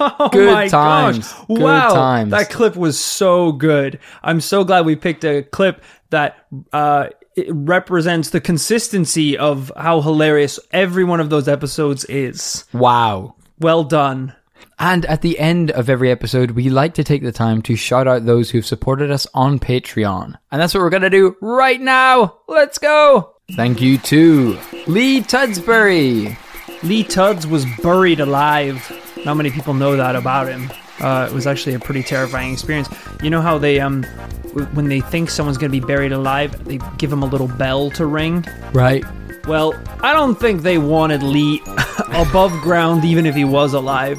oh 0.00 0.28
Good 0.32 0.52
my 0.52 0.68
times. 0.68 1.32
gosh. 1.32 1.46
Good 1.46 1.60
wow. 1.60 1.94
times. 1.94 2.30
That 2.30 2.50
clip 2.50 2.76
was 2.76 2.98
so 2.98 3.52
good. 3.52 3.98
I'm 4.22 4.40
so 4.40 4.64
glad 4.64 4.86
we 4.86 4.96
picked 4.96 5.24
a 5.24 5.42
clip 5.42 5.82
that 6.10 6.46
uh, 6.72 7.08
it 7.36 7.46
represents 7.50 8.30
the 8.30 8.40
consistency 8.40 9.38
of 9.38 9.72
how 9.76 10.00
hilarious 10.00 10.58
every 10.72 11.04
one 11.04 11.20
of 11.20 11.30
those 11.30 11.48
episodes 11.48 12.04
is. 12.06 12.64
Wow. 12.72 13.36
Well 13.58 13.84
done. 13.84 14.34
And 14.78 15.06
at 15.06 15.22
the 15.22 15.38
end 15.38 15.70
of 15.70 15.88
every 15.88 16.10
episode, 16.10 16.52
we 16.52 16.68
like 16.68 16.94
to 16.94 17.04
take 17.04 17.22
the 17.22 17.32
time 17.32 17.62
to 17.62 17.76
shout 17.76 18.08
out 18.08 18.26
those 18.26 18.50
who've 18.50 18.66
supported 18.66 19.10
us 19.10 19.26
on 19.32 19.58
Patreon. 19.60 20.36
And 20.50 20.60
that's 20.60 20.74
what 20.74 20.80
we're 20.80 20.90
going 20.90 21.02
to 21.02 21.10
do 21.10 21.36
right 21.40 21.80
now. 21.80 22.38
Let's 22.48 22.78
go. 22.78 23.31
Thank 23.50 23.80
you 23.82 23.98
to 23.98 24.58
Lee 24.86 25.20
Tudsbury. 25.20 26.36
Lee 26.82 27.04
Tuds 27.04 27.46
was 27.46 27.66
buried 27.82 28.20
alive. 28.20 28.90
Not 29.26 29.34
many 29.36 29.50
people 29.50 29.74
know 29.74 29.96
that 29.96 30.16
about 30.16 30.48
him. 30.48 30.70
Uh, 31.00 31.26
it 31.28 31.34
was 31.34 31.46
actually 31.46 31.74
a 31.74 31.78
pretty 31.78 32.02
terrifying 32.02 32.52
experience. 32.52 32.88
You 33.22 33.30
know 33.30 33.40
how 33.42 33.58
they 33.58 33.80
um, 33.80 34.02
w- 34.48 34.66
when 34.68 34.88
they 34.88 35.00
think 35.00 35.28
someone's 35.28 35.58
gonna 35.58 35.70
be 35.70 35.80
buried 35.80 36.12
alive, 36.12 36.64
they 36.64 36.78
give 36.98 37.12
him 37.12 37.22
a 37.22 37.26
little 37.26 37.48
bell 37.48 37.90
to 37.90 38.06
ring. 38.06 38.44
Right. 38.72 39.04
Well, 39.46 39.74
I 40.02 40.12
don't 40.12 40.36
think 40.38 40.62
they 40.62 40.78
wanted 40.78 41.22
Lee 41.22 41.60
above 42.12 42.52
ground, 42.62 43.04
even 43.04 43.26
if 43.26 43.34
he 43.34 43.44
was 43.44 43.74
alive, 43.74 44.16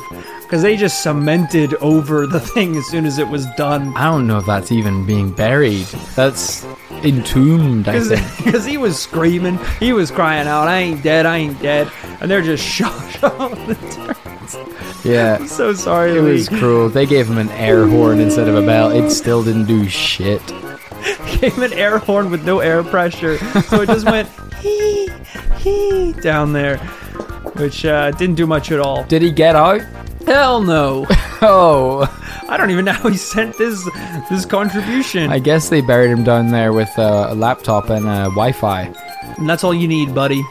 because 0.53 0.61
they 0.61 0.77
just 0.77 1.01
cemented 1.01 1.73
over 1.81 2.27
the 2.27 2.39
thing 2.53 2.75
as 2.75 2.85
soon 2.85 3.07
as 3.07 3.17
it 3.17 3.27
was 3.27 3.47
done. 3.57 3.91
I 3.95 4.03
don't 4.03 4.27
know 4.27 4.37
if 4.37 4.45
that's 4.45 4.71
even 4.71 5.03
being 5.03 5.31
buried. 5.31 5.87
That's 6.15 6.63
entombed, 7.03 7.87
I 7.87 7.99
think. 8.03 8.21
Because 8.45 8.63
he 8.63 8.77
was 8.77 9.01
screaming, 9.01 9.57
he 9.79 9.93
was 9.93 10.11
crying 10.11 10.47
out, 10.47 10.67
"I 10.67 10.77
ain't 10.77 11.01
dead, 11.01 11.25
I 11.25 11.37
ain't 11.37 11.59
dead," 11.59 11.91
and 12.21 12.29
they're 12.29 12.43
just 12.43 12.63
shocked 12.63 13.23
all 13.23 13.49
the 13.49 13.73
time. 13.73 14.15
Yeah. 15.03 15.37
I'm 15.39 15.47
So 15.47 15.73
sorry, 15.73 16.11
It 16.15 16.21
Lee. 16.21 16.33
was 16.33 16.49
cruel. 16.49 16.87
They 16.87 17.07
gave 17.07 17.27
him 17.27 17.39
an 17.39 17.49
air 17.49 17.87
horn 17.87 18.19
instead 18.19 18.47
of 18.47 18.55
a 18.55 18.61
bell. 18.63 18.91
It 18.91 19.09
still 19.09 19.43
didn't 19.43 19.65
do 19.65 19.89
shit. 19.89 20.45
gave 21.41 21.57
an 21.57 21.73
air 21.73 21.97
horn 21.97 22.29
with 22.29 22.45
no 22.45 22.59
air 22.59 22.83
pressure, 22.83 23.39
so 23.63 23.81
it 23.81 23.87
just 23.87 24.05
went 24.05 24.29
hee 24.61 25.09
hee 25.57 26.13
down 26.21 26.53
there, 26.53 26.77
which 27.57 27.85
uh, 27.85 28.11
didn't 28.11 28.35
do 28.35 28.45
much 28.45 28.71
at 28.71 28.79
all. 28.79 29.03
Did 29.05 29.23
he 29.23 29.31
get 29.31 29.55
out? 29.55 29.81
Hell 30.25 30.61
no! 30.61 31.05
Oh, 31.45 32.03
I 32.47 32.55
don't 32.55 32.71
even 32.71 32.85
know 32.85 32.93
how 32.93 33.09
he 33.09 33.17
sent 33.17 33.57
this 33.57 33.83
this 34.29 34.45
contribution. 34.45 35.29
I 35.29 35.39
guess 35.39 35.67
they 35.67 35.81
buried 35.81 36.09
him 36.09 36.23
down 36.23 36.51
there 36.51 36.71
with 36.71 36.87
uh, 36.97 37.27
a 37.31 37.35
laptop 37.35 37.89
and 37.89 38.05
uh, 38.07 38.29
Wi-Fi. 38.29 38.83
And 39.37 39.49
that's 39.49 39.61
all 39.65 39.73
you 39.73 39.85
need, 39.89 40.15
buddy. 40.15 40.41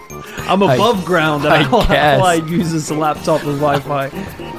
I'm 0.40 0.62
I- 0.62 0.74
above 0.74 1.06
ground, 1.06 1.46
and 1.46 1.54
I 1.54 1.66
all, 1.70 1.86
guess. 1.86 2.20
all 2.20 2.26
I 2.26 2.34
use 2.34 2.74
is 2.74 2.90
a 2.90 2.94
laptop 2.94 3.42
with 3.46 3.58
Wi-Fi. 3.58 4.08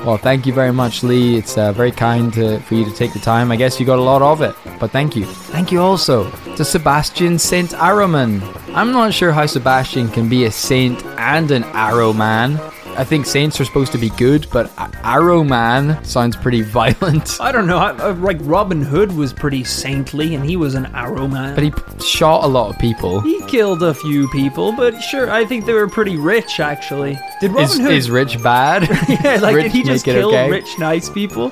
Well, 0.04 0.18
thank 0.18 0.48
you 0.48 0.54
very 0.54 0.74
much, 0.74 1.04
Lee. 1.04 1.38
It's 1.38 1.56
uh, 1.56 1.72
very 1.72 1.92
kind 1.92 2.34
to, 2.34 2.60
for 2.62 2.74
you 2.74 2.84
to 2.86 2.92
take 2.96 3.14
the 3.14 3.20
time. 3.20 3.52
I 3.52 3.56
guess 3.56 3.80
you 3.80 3.86
got 3.86 4.00
a 4.00 4.02
lot 4.02 4.24
of 4.24 4.42
it, 4.42 4.56
but 4.80 4.90
thank 4.90 5.16
you. 5.16 5.26
Thank 5.26 5.72
you 5.72 5.82
also 5.82 6.32
to 6.56 6.66
Sebastian 6.66 7.38
Saint 7.38 7.74
Arrowman. 7.74 8.42
I'm 8.74 8.92
not 8.92 9.14
sure 9.14 9.32
how 9.32 9.46
Sebastian 9.46 10.10
can 10.10 10.28
be 10.30 10.46
a 10.46 10.52
saint 10.52 11.06
and 11.20 11.52
an 11.52 11.64
arrow 11.76 12.12
man. 12.12 12.60
I 12.96 13.04
think 13.04 13.26
saints 13.26 13.60
are 13.60 13.66
supposed 13.66 13.92
to 13.94 13.98
be 13.98 14.10
good, 14.12 14.48
but 14.52 14.72
arrow 15.04 15.44
man 15.44 16.04
sounds 16.04 16.36
pretty 16.36 16.62
violent. 16.64 17.38
I 17.42 17.52
don't 17.52 17.66
know. 17.68 17.78
I, 17.78 17.92
I, 17.92 18.12
like 18.12 18.38
Robin 18.42 18.82
Hood 18.82 19.12
was 19.14 19.34
pretty 19.34 19.64
saintly, 19.64 20.36
and 20.36 20.46
he 20.46 20.58
was 20.58 20.76
an 20.76 20.86
arrow 20.88 21.28
man. 21.28 21.56
But 21.56 21.64
he 21.64 21.72
p- 21.72 21.82
shot 22.06 22.44
a 22.44 22.48
lot 22.48 22.70
of 22.74 22.80
people. 22.80 23.20
He 23.22 23.42
killed 23.48 23.82
a 23.84 23.94
few 23.94 24.28
people, 24.30 24.72
but 24.74 25.00
sure, 25.02 25.32
I 25.32 25.46
think 25.46 25.66
they 25.66 25.74
were 25.74 25.88
pretty 25.88 26.18
rich, 26.18 26.60
actually. 26.60 27.18
Did 27.42 27.52
Robin 27.52 27.64
Is, 27.64 27.78
Hood? 27.78 27.92
is 27.92 28.10
rich 28.12 28.42
bad? 28.44 28.84
yeah, 29.10 29.40
like 29.42 29.56
Rich 29.56 29.64
did 29.66 29.72
he 29.74 29.84
just 29.84 30.06
kill 30.06 30.30
okay? 30.30 30.50
rich, 30.50 30.78
nice 30.80 31.10
people? 31.10 31.52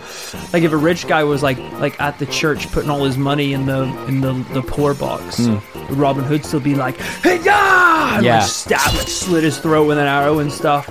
Like 0.54 0.64
if 0.64 0.72
a 0.72 0.78
rich 0.78 1.08
guy 1.08 1.24
was 1.24 1.42
like 1.44 1.58
like 1.80 2.00
at 2.00 2.18
the 2.20 2.26
church 2.28 2.72
putting 2.72 2.90
all 2.90 3.04
his 3.04 3.18
money 3.18 3.54
in 3.54 3.66
the 3.66 3.84
in 4.08 4.22
the 4.22 4.34
the 4.54 4.62
poor 4.62 4.94
box, 4.94 5.40
would 5.40 5.98
Robin 5.98 6.24
Hood 6.24 6.46
still 6.46 6.60
be 6.60 6.76
like, 6.76 6.98
"Hey, 6.98 7.42
yeah!" 7.44 8.16
And. 8.16 8.26
Yeah. 8.26 8.40
like 8.40 8.48
stab, 8.50 8.94
like 8.94 9.08
slit 9.08 9.44
his 9.44 9.58
throat 9.58 9.86
with 9.88 9.98
an 9.98 10.08
arrow 10.08 10.40
and 10.40 10.52
stuff. 10.52 10.90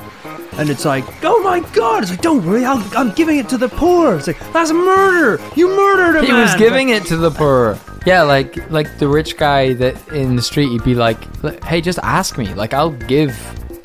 And 0.54 0.68
it's 0.68 0.84
like, 0.84 1.04
oh 1.24 1.42
my 1.42 1.60
god! 1.72 2.02
It's 2.02 2.10
like, 2.10 2.20
don't 2.22 2.44
worry, 2.44 2.64
I'll, 2.64 2.82
I'm 2.96 3.12
giving 3.14 3.38
it 3.38 3.48
to 3.50 3.56
the 3.58 3.68
poor. 3.68 4.16
It's 4.16 4.26
like 4.26 4.38
that's 4.52 4.72
murder. 4.72 5.40
You 5.56 5.68
murdered 5.68 6.16
a 6.18 6.26
He 6.26 6.32
man. 6.32 6.42
was 6.42 6.54
giving 6.56 6.88
it 6.90 7.04
to 7.06 7.16
the 7.16 7.30
poor. 7.30 7.78
Yeah, 8.04 8.22
like 8.22 8.70
like 8.70 8.98
the 8.98 9.08
rich 9.08 9.36
guy 9.36 9.72
that 9.74 9.96
in 10.08 10.36
the 10.36 10.42
street, 10.42 10.68
he'd 10.70 10.84
be 10.84 10.94
like, 10.94 11.18
"Hey, 11.64 11.80
just 11.80 11.98
ask 12.02 12.36
me. 12.36 12.52
Like, 12.54 12.74
I'll 12.74 12.90
give 12.90 13.30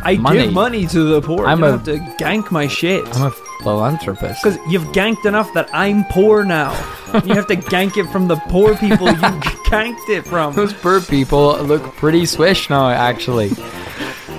I 0.03 0.16
money. 0.18 0.43
give 0.43 0.53
money 0.53 0.88
to 0.88 1.03
the 1.03 1.22
poor. 1.22 1.45
I'm 1.45 1.59
you 1.59 1.66
a- 1.66 1.72
have 1.74 1.84
to 1.86 1.97
gank 2.20 2.51
my 2.51 2.68
shit. 2.68 3.05
I'm 3.16 3.28
a 3.28 3.32
philanthropist." 3.61 4.41
Because 4.43 4.57
you've 4.70 4.88
ganked 4.93 5.26
enough 5.26 5.53
that 5.53 5.70
I'm 5.74 6.03
poor 6.05 6.43
now. 6.43 6.72
you 7.26 7.36
have 7.36 7.47
to 7.47 7.55
gank 7.55 7.95
it 7.97 8.09
from 8.11 8.28
the 8.28 8.38
poor 8.49 8.76
people 8.78 9.07
you 9.07 9.13
ganked 9.70 10.09
it 10.09 10.26
from. 10.26 10.53
Those 10.55 10.74
poor 10.74 10.99
people 11.01 11.57
look 11.63 11.84
pretty 11.95 12.26
swish 12.26 12.70
now, 12.70 12.89
actually. 12.89 13.51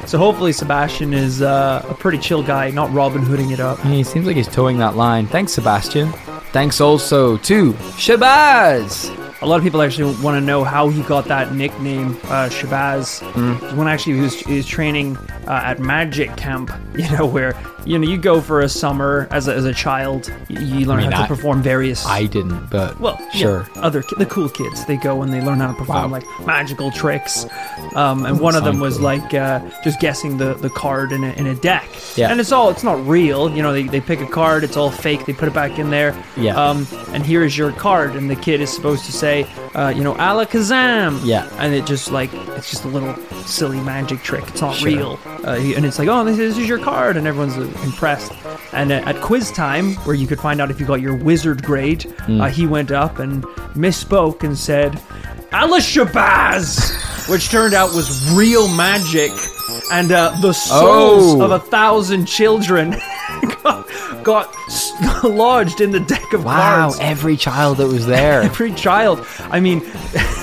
So 0.06 0.18
hopefully 0.18 0.52
Sebastian 0.52 1.12
is 1.12 1.42
uh, 1.42 1.84
a 1.88 1.94
pretty 1.94 2.18
chill 2.18 2.42
guy, 2.42 2.70
not 2.70 2.92
Robin 2.92 3.22
Hooding 3.22 3.50
it 3.50 3.58
up. 3.58 3.80
He 3.80 4.04
seems 4.04 4.24
like 4.24 4.36
he's 4.36 4.46
towing 4.46 4.78
that 4.78 4.94
line. 4.94 5.26
Thanks, 5.26 5.52
Sebastian. 5.52 6.12
Thanks 6.52 6.80
also 6.80 7.36
to 7.38 7.72
Shabazz. 7.72 9.42
A 9.42 9.46
lot 9.46 9.56
of 9.56 9.64
people 9.64 9.82
actually 9.82 10.14
want 10.22 10.36
to 10.36 10.40
know 10.40 10.62
how 10.62 10.88
he 10.88 11.02
got 11.02 11.24
that 11.26 11.54
nickname, 11.54 12.12
uh, 12.24 12.48
Shabazz. 12.48 13.20
Hmm. 13.32 13.76
When 13.76 13.88
actually 13.88 14.14
he 14.14 14.20
was, 14.20 14.40
he 14.40 14.56
was 14.56 14.66
training 14.66 15.16
uh, 15.46 15.60
at 15.64 15.80
Magic 15.80 16.36
Camp, 16.36 16.70
you 16.96 17.10
know, 17.10 17.26
where 17.26 17.52
you 17.86 17.98
know 17.98 18.06
you 18.06 18.18
go 18.18 18.40
for 18.40 18.60
a 18.60 18.68
summer 18.68 19.28
as 19.30 19.48
a, 19.48 19.54
as 19.54 19.64
a 19.64 19.72
child, 19.72 20.32
you, 20.48 20.58
you 20.60 20.86
learn 20.86 20.98
mean, 20.98 21.12
how 21.12 21.18
to 21.18 21.24
I- 21.24 21.28
perform 21.28 21.62
various. 21.62 22.04
I 22.06 22.26
didn't, 22.26 22.66
but 22.70 22.98
well, 23.00 23.16
yeah, 23.32 23.40
sure. 23.40 23.66
other 23.76 24.02
the 24.18 24.26
cool 24.26 24.48
kids 24.48 24.84
they 24.86 24.96
go 24.96 25.22
and 25.22 25.32
they 25.32 25.40
learn 25.40 25.58
how 25.58 25.68
to 25.68 25.74
perform 25.74 26.10
Wow. 26.10 26.18
like 26.18 26.24
magical 26.46 26.90
tricks, 26.90 27.46
um, 27.94 28.26
and 28.26 28.40
one 28.40 28.54
of 28.56 28.64
them 28.64 28.80
was 28.80 28.96
cool. 28.96 29.04
like 29.04 29.32
uh, 29.34 29.60
just 29.84 30.00
guessing 30.00 30.36
the, 30.36 30.54
the 30.54 30.70
card 30.70 31.12
in 31.12 31.24
a, 31.24 31.32
in 31.32 31.46
a 31.46 31.54
deck. 31.54 31.88
Yeah. 32.16 32.30
and 32.30 32.40
it's 32.40 32.52
all 32.52 32.70
it's 32.70 32.82
not 32.84 33.04
real. 33.06 33.50
You 33.54 33.62
know, 33.62 33.72
they, 33.72 33.84
they 33.84 34.00
pick 34.00 34.20
a 34.20 34.26
card, 34.26 34.64
it's 34.64 34.76
all 34.76 34.90
fake. 34.90 35.24
They 35.26 35.32
put 35.32 35.48
it 35.48 35.54
back 35.54 35.78
in 35.78 35.90
there. 35.90 36.14
Yeah. 36.36 36.56
Um, 36.56 36.86
and 37.12 37.24
here 37.24 37.44
is 37.44 37.56
your 37.56 37.72
card, 37.72 38.16
and 38.16 38.28
the 38.30 38.36
kid 38.36 38.60
is 38.60 38.70
supposed 38.72 39.04
to 39.06 39.12
say, 39.12 39.46
uh, 39.76 39.92
you 39.94 40.02
know, 40.02 40.14
alakazam. 40.14 41.20
Yeah. 41.24 41.48
and 41.58 41.72
it 41.74 41.86
just 41.86 42.10
like 42.10 42.32
it's 42.56 42.70
just 42.70 42.84
a 42.84 42.88
little 42.88 43.14
silly 43.44 43.78
magic 43.80 44.22
trick. 44.22 44.44
It's 44.48 44.60
not 44.60 44.74
Sure. 44.74 44.88
real. 44.88 45.20
Uh, 45.44 45.50
and 45.76 45.84
it's 45.86 45.98
like, 45.98 46.08
oh, 46.08 46.24
this 46.24 46.38
is, 46.38 46.54
this 46.54 46.62
is 46.64 46.68
your 46.68 46.78
card, 46.80 47.16
and 47.16 47.26
everyone's 47.26 47.56
uh, 47.56 47.62
impressed. 47.84 48.32
And 48.72 48.90
uh, 48.90 48.96
at 49.06 49.20
quiz 49.20 49.52
time, 49.52 49.94
where 50.06 50.16
you 50.16 50.26
could 50.26 50.40
find 50.40 50.60
out 50.60 50.70
if 50.70 50.80
you 50.80 50.86
got 50.86 51.00
your 51.00 51.14
wizard 51.14 51.62
grade, 51.62 52.02
Hmm. 52.26 52.40
uh, 52.40 52.48
he 52.48 52.66
went 52.66 52.90
up 52.90 53.18
and 53.20 53.44
misspoke 53.76 54.42
and 54.42 54.56
said, 54.58 54.92
Alishabaz, 55.52 57.28
which 57.30 57.50
turned 57.50 57.74
out 57.74 57.94
was 57.94 58.32
real 58.34 58.68
magic, 58.76 59.30
and 59.92 60.10
uh, 60.12 60.34
the 60.40 60.52
souls 60.52 61.40
Oh. 61.40 61.42
of 61.42 61.50
a 61.52 61.58
thousand 61.60 62.26
children 62.26 62.92
got, 64.26 64.52
lodged 65.24 65.80
in 65.80 65.92
the 65.92 66.00
deck 66.00 66.32
of 66.32 66.44
Wow, 66.44 66.88
cards 66.90 66.98
every 67.00 67.36
child 67.36 67.76
that 67.78 67.86
was 67.86 68.04
there. 68.16 68.42
every 68.42 68.72
child. 68.74 69.24
I 69.50 69.60
mean, 69.60 69.80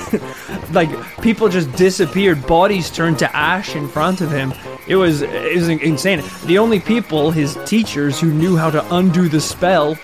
like 0.72 0.90
people 1.22 1.50
just 1.50 1.70
disappeared. 1.74 2.48
Bodies 2.48 2.90
turned 2.90 3.20
to 3.20 3.36
ash 3.36 3.76
in 3.76 3.88
front 3.90 4.22
of 4.22 4.32
him. 4.32 4.54
It 4.88 4.96
was 4.96 5.22
it 5.22 5.56
was 5.56 5.68
insane. 5.68 6.24
The 6.46 6.58
only 6.60 6.80
people, 6.80 7.30
his 7.32 7.58
teachers, 7.66 8.20
who 8.20 8.32
knew 8.34 8.56
how 8.56 8.70
to 8.72 8.96
undo 8.96 9.28
the 9.28 9.42
spell, 9.42 9.98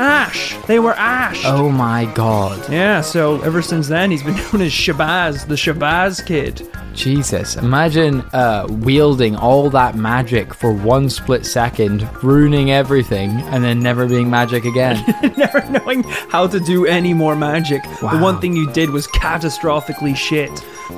ash. 0.00 0.56
They 0.66 0.80
were 0.80 0.94
ash. 0.94 1.42
oh 1.44 1.70
my 1.70 2.06
god. 2.14 2.70
Yeah. 2.70 3.00
So 3.00 3.40
ever 3.42 3.62
since 3.62 3.86
then, 3.88 4.10
he's 4.10 4.22
been 4.28 4.34
known 4.36 4.62
as 4.62 4.72
Shabazz, 4.72 5.46
the 5.46 5.54
Shabazz 5.54 6.26
kid. 6.26 6.68
Jesus. 6.94 7.56
Imagine 7.56 8.20
uh, 8.32 8.66
wielding 8.68 9.36
all 9.36 9.70
that 9.70 9.94
magic 9.94 10.52
for 10.54 10.72
one 10.72 11.08
split 11.08 11.46
second, 11.46 12.08
ruining 12.22 12.70
everything, 12.70 13.30
and 13.30 13.62
then 13.64 13.80
never 13.80 14.06
being 14.06 14.28
magic 14.30 14.64
again. 14.64 15.02
Never 15.36 15.64
knowing 15.70 16.02
how 16.30 16.46
to 16.46 16.60
do 16.60 16.86
any 16.86 17.14
more 17.14 17.34
magic. 17.36 17.82
The 18.00 18.18
one 18.18 18.40
thing 18.40 18.54
you 18.56 18.70
did 18.72 18.90
was 18.90 19.06
catastrophically 19.08 20.14
shit. 20.16 20.50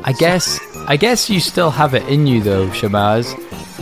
I 0.05 0.13
guess 0.13 0.59
I 0.89 0.97
guess 0.97 1.29
you 1.31 1.39
still 1.41 1.71
have 1.71 1.95
it 1.95 2.07
in 2.09 2.27
you 2.27 2.41
though, 2.43 2.67
Shabazz. 2.69 3.33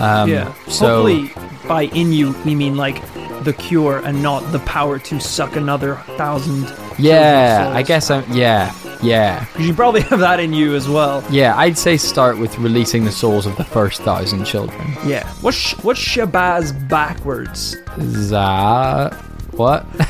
Um, 0.00 0.28
Yeah. 0.28 0.52
So 0.68 1.02
Hopefully, 1.04 1.68
by 1.68 1.82
in 1.84 2.12
you, 2.12 2.34
we 2.44 2.54
mean 2.54 2.76
like 2.76 3.00
the 3.44 3.52
cure 3.52 3.98
and 4.04 4.22
not 4.22 4.40
the 4.52 4.58
power 4.60 4.98
to 4.98 5.20
suck 5.20 5.56
another 5.56 5.96
thousand. 6.18 6.64
yeah, 6.98 7.72
I 7.74 7.82
guess 7.82 8.10
I'm 8.10 8.24
yeah, 8.32 8.72
yeah. 9.02 9.44
Because 9.46 9.66
you 9.66 9.74
probably 9.74 10.02
have 10.02 10.20
that 10.20 10.40
in 10.40 10.52
you 10.52 10.74
as 10.74 10.88
well. 10.88 11.24
Yeah, 11.30 11.56
I'd 11.56 11.78
say 11.78 11.96
start 11.96 12.38
with 12.38 12.58
releasing 12.58 13.04
the 13.04 13.12
souls 13.12 13.46
of 13.46 13.56
the 13.56 13.64
first 13.64 14.02
thousand 14.02 14.44
children. 14.44 14.96
Yeah. 15.04 15.28
What's 15.40 15.56
sh- 15.56 15.74
what's 15.82 16.00
Shabazz 16.00 16.88
backwards? 16.88 17.76
Za 17.98 19.16
what? 19.52 19.82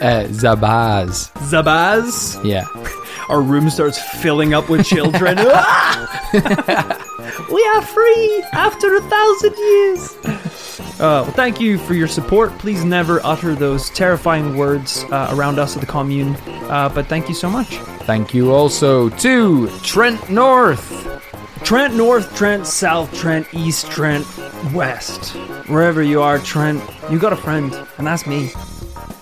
uh, 0.00 0.26
Zabaz. 0.28 1.32
Zabaz. 1.50 2.44
Yeah. 2.44 2.66
Our 3.28 3.40
room 3.40 3.70
starts 3.70 3.98
filling 4.20 4.54
up 4.54 4.68
with 4.68 4.84
children. 4.86 5.38
We 7.52 7.64
are 7.74 7.82
free 7.82 8.44
after 8.52 8.94
a 8.96 9.00
thousand 9.00 9.54
years. 9.56 10.16
Uh, 11.00 11.24
well, 11.24 11.24
thank 11.32 11.60
you 11.60 11.78
for 11.78 11.94
your 11.94 12.08
support. 12.08 12.50
Please 12.58 12.84
never 12.84 13.20
utter 13.24 13.54
those 13.54 13.88
terrifying 13.90 14.56
words 14.56 15.04
uh, 15.10 15.28
around 15.32 15.58
us 15.58 15.74
at 15.76 15.80
the 15.80 15.86
commune. 15.86 16.34
Uh, 16.68 16.90
but 16.94 17.06
thank 17.06 17.28
you 17.28 17.34
so 17.34 17.48
much. 17.48 17.76
Thank 18.04 18.34
you 18.34 18.52
also 18.52 19.08
to 19.08 19.68
Trent 19.82 20.28
North. 20.30 21.06
Trent 21.64 21.94
North, 21.94 22.34
Trent 22.36 22.66
South, 22.66 23.12
Trent 23.14 23.46
East, 23.52 23.90
Trent 23.90 24.26
West. 24.72 25.34
Wherever 25.68 26.02
you 26.02 26.20
are, 26.22 26.38
Trent, 26.38 26.82
you 27.10 27.18
got 27.18 27.32
a 27.32 27.36
friend, 27.36 27.72
and 27.98 28.06
that's 28.06 28.26
me. 28.26 28.50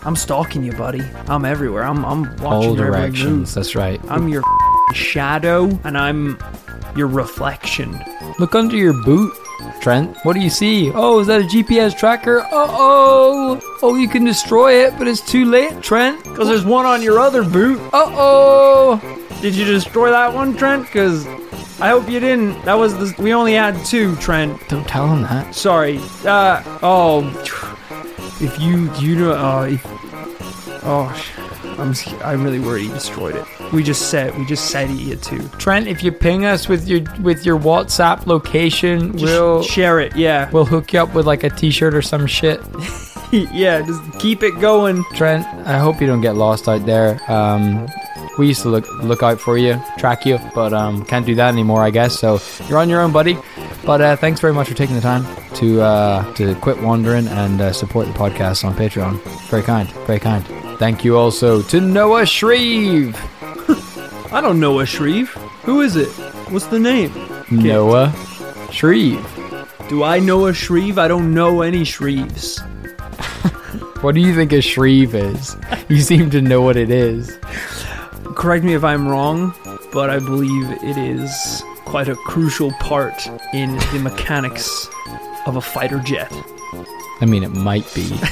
I'm 0.02 0.16
stalking 0.16 0.62
you, 0.64 0.72
buddy. 0.72 1.02
I'm 1.26 1.44
everywhere. 1.44 1.82
I'm 1.84 2.04
I'm 2.04 2.22
watching 2.36 2.44
All 2.46 2.76
your 2.76 2.86
every 2.86 3.00
directions. 3.10 3.26
move. 3.48 3.54
That's 3.54 3.74
right. 3.74 4.00
I'm 4.08 4.28
your 4.28 4.42
shadow, 4.94 5.78
and 5.84 5.98
I'm 5.98 6.38
your 6.98 7.06
reflection. 7.06 7.98
Look 8.38 8.54
under 8.54 8.76
your 8.76 8.92
boot, 8.92 9.32
Trent. 9.80 10.16
What 10.24 10.34
do 10.34 10.40
you 10.40 10.50
see? 10.50 10.90
Oh, 10.92 11.20
is 11.20 11.28
that 11.28 11.40
a 11.40 11.44
GPS 11.44 11.96
tracker? 11.96 12.40
Uh 12.40 12.66
oh. 12.68 13.78
Oh, 13.80 13.94
you 13.94 14.08
can 14.08 14.24
destroy 14.24 14.84
it, 14.84 14.98
but 14.98 15.06
it's 15.06 15.20
too 15.20 15.44
late, 15.44 15.80
Trent. 15.80 16.22
Because 16.24 16.48
there's 16.48 16.64
one 16.64 16.84
on 16.84 17.00
your 17.00 17.20
other 17.20 17.44
boot. 17.44 17.80
Uh 17.92 18.10
oh. 18.10 19.26
Did 19.40 19.54
you 19.54 19.64
destroy 19.64 20.10
that 20.10 20.34
one, 20.34 20.56
Trent? 20.56 20.82
Because 20.82 21.26
I 21.80 21.90
hope 21.90 22.10
you 22.10 22.18
didn't. 22.18 22.60
That 22.64 22.74
was 22.74 22.92
the. 22.94 23.22
We 23.22 23.32
only 23.32 23.54
had 23.54 23.82
two, 23.86 24.16
Trent. 24.16 24.60
Don't 24.68 24.86
tell 24.86 25.06
him 25.06 25.22
that. 25.22 25.54
Sorry. 25.54 26.00
Uh. 26.24 26.62
Oh. 26.82 27.24
If 28.40 28.60
you 28.60 28.92
you 28.96 29.16
know. 29.16 29.32
Uh, 29.32 29.68
if, 29.70 29.82
oh. 30.84 31.47
I'm. 31.78 31.94
I'm 32.24 32.42
really 32.44 32.58
worried 32.60 32.82
he 32.84 32.88
destroyed 32.88 33.36
it. 33.36 33.72
We 33.72 33.82
just 33.82 34.10
said. 34.10 34.36
We 34.38 34.44
just 34.46 34.70
said 34.70 34.88
he 34.90 35.10
had 35.10 35.22
two. 35.22 35.46
Trent, 35.58 35.86
if 35.86 36.02
you 36.02 36.12
ping 36.12 36.44
us 36.44 36.68
with 36.68 36.88
your 36.88 37.00
with 37.20 37.44
your 37.46 37.58
WhatsApp 37.58 38.26
location, 38.26 39.12
Just 39.12 39.24
we'll 39.24 39.62
share 39.62 40.00
it. 40.00 40.16
Yeah. 40.16 40.50
we'll 40.50 40.64
hook 40.64 40.92
you 40.92 41.00
up 41.00 41.14
with 41.14 41.26
like 41.26 41.44
a 41.44 41.50
T-shirt 41.50 41.94
or 41.94 42.02
some 42.02 42.26
shit. 42.26 42.60
yeah. 43.32 43.82
Just 43.82 44.18
keep 44.18 44.42
it 44.42 44.60
going. 44.60 45.04
Trent, 45.14 45.46
I 45.66 45.78
hope 45.78 46.00
you 46.00 46.06
don't 46.06 46.20
get 46.20 46.34
lost 46.36 46.68
out 46.68 46.84
there. 46.86 47.20
Um, 47.30 47.86
we 48.38 48.46
used 48.46 48.62
to 48.62 48.68
look 48.68 48.86
look 49.02 49.22
out 49.22 49.40
for 49.40 49.58
you, 49.58 49.80
track 49.98 50.24
you, 50.24 50.38
but 50.54 50.72
um, 50.72 51.04
can't 51.04 51.26
do 51.26 51.34
that 51.34 51.48
anymore, 51.52 51.82
I 51.82 51.90
guess. 51.90 52.18
So 52.18 52.40
you're 52.68 52.78
on 52.78 52.88
your 52.88 53.00
own, 53.00 53.12
buddy. 53.12 53.36
But 53.88 54.02
uh, 54.02 54.16
thanks 54.16 54.38
very 54.38 54.52
much 54.52 54.68
for 54.68 54.74
taking 54.74 54.96
the 54.96 55.00
time 55.00 55.24
to 55.54 55.80
uh, 55.80 56.34
to 56.34 56.54
quit 56.56 56.78
wandering 56.82 57.26
and 57.26 57.58
uh, 57.58 57.72
support 57.72 58.06
the 58.06 58.12
podcast 58.12 58.62
on 58.62 58.74
Patreon. 58.74 59.18
Very 59.48 59.62
kind, 59.62 59.90
very 60.06 60.18
kind. 60.18 60.44
Thank 60.78 61.06
you 61.06 61.16
also 61.16 61.62
to 61.62 61.80
Noah 61.80 62.26
Shreve. 62.26 63.16
I 64.30 64.42
don't 64.42 64.60
know 64.60 64.80
a 64.80 64.84
Shreve. 64.84 65.30
Who 65.64 65.80
is 65.80 65.96
it? 65.96 66.10
What's 66.50 66.66
the 66.66 66.78
name? 66.78 67.14
Noah 67.50 68.12
Shreve. 68.70 69.26
Do 69.88 70.04
I 70.04 70.18
know 70.18 70.48
a 70.48 70.52
Shreve? 70.52 70.98
I 70.98 71.08
don't 71.08 71.32
know 71.32 71.62
any 71.62 71.80
Shreves. 71.80 72.60
What 74.02 74.14
do 74.14 74.20
you 74.20 74.34
think 74.34 74.52
a 74.52 74.60
Shreve 74.60 75.14
is? 75.14 75.56
You 75.88 76.02
seem 76.02 76.28
to 76.30 76.42
know 76.42 76.60
what 76.60 76.76
it 76.76 76.90
is. 76.90 77.38
Correct 78.36 78.66
me 78.66 78.74
if 78.74 78.84
I'm 78.84 79.08
wrong, 79.08 79.54
but 79.94 80.10
I 80.10 80.18
believe 80.18 80.70
it 80.84 80.98
is 80.98 81.64
quite 81.88 82.08
a 82.08 82.14
crucial 82.14 82.70
part 82.72 83.26
in 83.54 83.74
the 83.92 83.98
mechanics 84.02 84.88
of 85.46 85.56
a 85.56 85.60
fighter 85.60 85.98
jet. 85.98 86.30
I 87.20 87.24
mean, 87.24 87.42
it 87.42 87.54
might 87.54 87.92
be. 87.94 88.12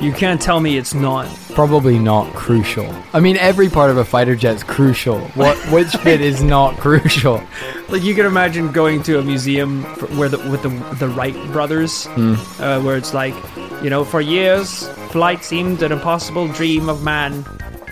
You 0.00 0.12
can't 0.12 0.40
tell 0.40 0.60
me 0.60 0.78
it's 0.78 0.94
not. 0.94 1.26
Probably 1.54 1.98
not 1.98 2.32
crucial. 2.32 2.88
I 3.12 3.18
mean, 3.18 3.36
every 3.36 3.68
part 3.68 3.90
of 3.90 3.96
a 3.96 4.04
fighter 4.04 4.36
jet's 4.36 4.62
crucial. 4.62 5.18
What 5.34 5.56
which 5.72 5.92
bit 6.04 6.20
is 6.20 6.40
not 6.40 6.76
crucial? 6.76 7.42
Like 7.88 8.04
you 8.04 8.14
can 8.14 8.24
imagine 8.24 8.70
going 8.70 9.02
to 9.02 9.18
a 9.18 9.22
museum 9.22 9.82
for, 9.96 10.06
where 10.16 10.28
the 10.28 10.38
with 10.50 10.62
the 10.62 10.68
the 11.00 11.08
Wright 11.08 11.34
brothers, 11.50 12.06
uh, 12.06 12.80
where 12.80 12.96
it's 12.96 13.12
like, 13.12 13.34
you 13.82 13.90
know, 13.90 14.04
for 14.04 14.20
years 14.20 14.86
flight 15.10 15.42
seemed 15.42 15.82
an 15.82 15.90
impossible 15.90 16.46
dream 16.46 16.88
of 16.88 17.02
man, 17.02 17.44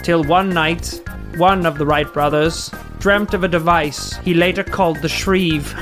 till 0.05 0.22
one 0.22 0.51
night, 0.51 1.01
one 1.39 1.66
of 1.66 1.76
the 1.76 1.87
Wright 1.87 2.11
brothers 2.12 2.70
dreamt 3.07 3.34
of 3.34 3.44
a 3.44 3.48
device 3.48 4.16
he 4.24 4.34
later 4.34 4.64
called 4.64 5.00
the 5.00 5.09
Shreve. 5.09 5.72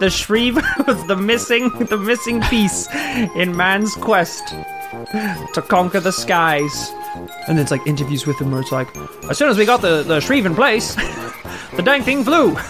the 0.00 0.08
Shreve 0.08 0.54
was 0.86 1.06
the 1.06 1.16
missing 1.16 1.68
the 1.90 1.98
missing 1.98 2.40
piece 2.44 2.88
in 3.36 3.54
man's 3.54 3.94
quest 3.96 4.42
to 5.52 5.62
conquer 5.68 6.00
the 6.00 6.12
skies. 6.12 6.90
And 7.46 7.60
it's 7.60 7.70
like 7.70 7.86
interviews 7.86 8.26
with 8.26 8.40
him 8.40 8.52
where 8.52 8.62
it's 8.62 8.72
like, 8.72 8.88
as 9.28 9.36
soon 9.36 9.50
as 9.50 9.58
we 9.58 9.66
got 9.66 9.82
the, 9.82 10.02
the 10.02 10.20
Shreve 10.20 10.46
in 10.46 10.54
place, 10.54 10.94
the 11.76 11.82
dang 11.84 12.02
thing 12.02 12.24
flew. 12.24 12.56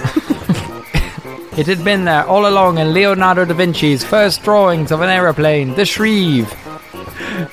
It 1.57 1.69
had 1.69 1.85
been 1.85 2.05
there 2.05 2.25
all 2.27 2.49
along 2.49 2.79
in 2.79 2.93
Leonardo 2.93 3.45
da 3.45 3.55
Vinci's 3.55 4.03
first 4.03 4.43
drawings 4.43 4.91
of 4.91 5.01
an 5.01 5.09
aeroplane, 5.09 5.77
the 5.77 5.85
Shreve. 5.85 6.53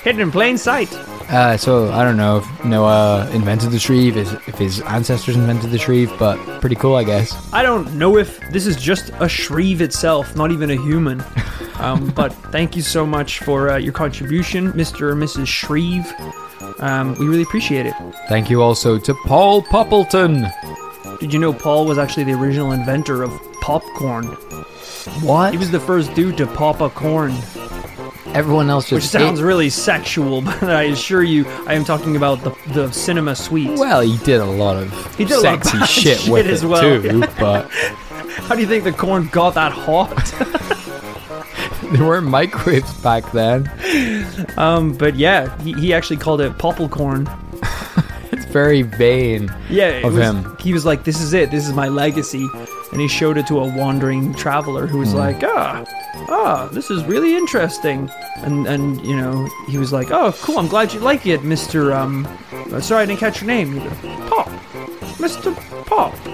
Hidden 0.01 0.21
in 0.21 0.31
plain 0.31 0.57
sight. 0.57 0.89
Uh, 1.32 1.55
so 1.55 1.89
I 1.93 2.03
don't 2.03 2.17
know 2.17 2.39
if 2.39 2.65
Noah 2.65 3.29
invented 3.32 3.71
the 3.71 3.79
Shreve, 3.79 4.17
if 4.17 4.57
his 4.57 4.82
ancestors 4.82 5.38
invented 5.38 5.71
the 5.71 5.77
Shreve, 5.77 6.11
but 6.19 6.38
pretty 6.59 6.75
cool, 6.75 6.95
I 6.95 7.05
guess. 7.05 7.53
I 7.53 7.63
don't 7.63 7.93
know 7.95 8.17
if 8.17 8.39
this 8.51 8.67
is 8.67 8.75
just 8.75 9.11
a 9.19 9.29
Shreve 9.29 9.82
itself, 9.82 10.36
not 10.36 10.51
even 10.51 10.71
a 10.71 10.75
human. 10.75 11.23
Um, 11.82 12.11
but 12.11 12.32
thank 12.51 12.75
you 12.75 12.84
so 12.84 13.07
much 13.07 13.39
for 13.39 13.71
uh, 13.71 13.77
your 13.77 13.91
contribution, 13.91 14.71
Mr. 14.73 15.13
and 15.13 15.23
Mrs. 15.23 15.47
Shreve. 15.47 16.05
Um, 16.77 17.15
we 17.15 17.25
really 17.25 17.41
appreciate 17.41 17.88
it. 17.88 17.95
Thank 18.29 18.51
you 18.51 18.61
also 18.61 18.99
to 18.99 19.15
Paul 19.25 19.63
Poppleton. 19.63 20.47
Did 21.19 21.34
you 21.34 21.39
know 21.39 21.51
Paul 21.51 21.88
was 21.88 21.97
actually 21.97 22.25
the 22.25 22.34
original 22.34 22.73
inventor 22.73 23.23
of 23.23 23.32
popcorn? 23.61 24.25
What? 25.21 25.53
He 25.53 25.57
was 25.57 25.71
the 25.71 25.79
first 25.79 26.13
dude 26.13 26.38
to 26.38 26.45
pop 26.45 26.82
a 26.82 26.89
corn, 26.91 27.32
Everyone 28.34 28.69
else 28.69 28.86
just 28.89 28.93
which 28.93 29.03
sounds 29.21 29.39
ate- 29.39 29.45
really 29.45 29.69
sexual, 29.69 30.41
but 30.41 30.63
I 30.63 30.84
assure 30.84 31.23
you, 31.23 31.45
I 31.67 31.73
am 31.73 31.84
talking 31.84 32.15
about 32.15 32.41
the, 32.43 32.55
the 32.73 32.91
cinema 32.91 33.36
suite. 33.36 33.77
Well, 33.77 34.01
he 34.01 34.17
did 34.19 34.39
a 34.39 34.45
lot 34.45 34.77
of 34.77 35.15
He 35.17 35.25
did 35.25 35.38
a 35.38 35.41
lot 35.41 35.55
of 35.57 35.63
sexy 35.65 35.86
shit, 36.01 36.19
shit 36.21 36.32
with 36.32 36.47
as 36.47 36.63
it 36.63 36.67
well. 36.67 37.01
too, 37.01 37.19
but 37.39 37.69
How 37.69 38.55
do 38.55 38.61
you 38.61 38.67
think 38.67 38.84
the 38.86 38.93
corn 38.93 39.27
got 39.27 39.55
that 39.55 39.71
hot? 39.73 40.15
there 41.93 42.05
weren't 42.07 42.27
microwaves 42.27 42.93
back 43.01 43.29
then. 43.34 43.69
um, 44.57 44.93
but 44.93 45.15
yeah, 45.15 45.55
he, 45.61 45.73
he 45.73 45.93
actually 45.93 46.17
called 46.17 46.39
it 46.41 46.57
popcorn. 46.57 47.29
It's 48.32 48.45
very 48.45 48.82
vain. 48.82 49.53
Yeah, 49.69 50.07
of 50.07 50.13
was- 50.15 50.23
him. 50.23 50.57
He 50.59 50.71
was 50.73 50.86
like, 50.86 51.03
"This 51.03 51.19
is 51.19 51.34
it. 51.34 51.51
This 51.51 51.67
is 51.67 51.73
my 51.73 51.89
legacy," 51.89 52.47
and 52.91 53.01
he 53.01 53.07
showed 53.07 53.37
it 53.37 53.47
to 53.47 53.59
a 53.59 53.75
wandering 53.75 54.33
traveler 54.33 54.87
who 54.87 54.99
was 54.99 55.13
like, 55.13 55.41
"Ah, 55.43 55.83
ah, 56.29 56.69
this 56.71 56.89
is 56.89 57.03
really 57.05 57.35
interesting." 57.35 58.09
And 58.37 58.67
and 58.67 59.03
you 59.05 59.15
know, 59.15 59.47
he 59.67 59.77
was 59.77 59.93
like, 59.93 60.11
"Oh, 60.11 60.33
cool. 60.41 60.59
I'm 60.59 60.67
glad 60.67 60.93
you 60.93 60.99
like 60.99 61.25
it, 61.25 61.43
Mister 61.43 61.93
Um, 61.93 62.27
uh, 62.71 62.81
sorry, 62.81 63.03
I 63.03 63.05
didn't 63.05 63.19
catch 63.19 63.41
your 63.41 63.47
name. 63.47 63.79
Pop, 64.27 64.49
Mister 65.19 65.51
Pop." 65.85 66.15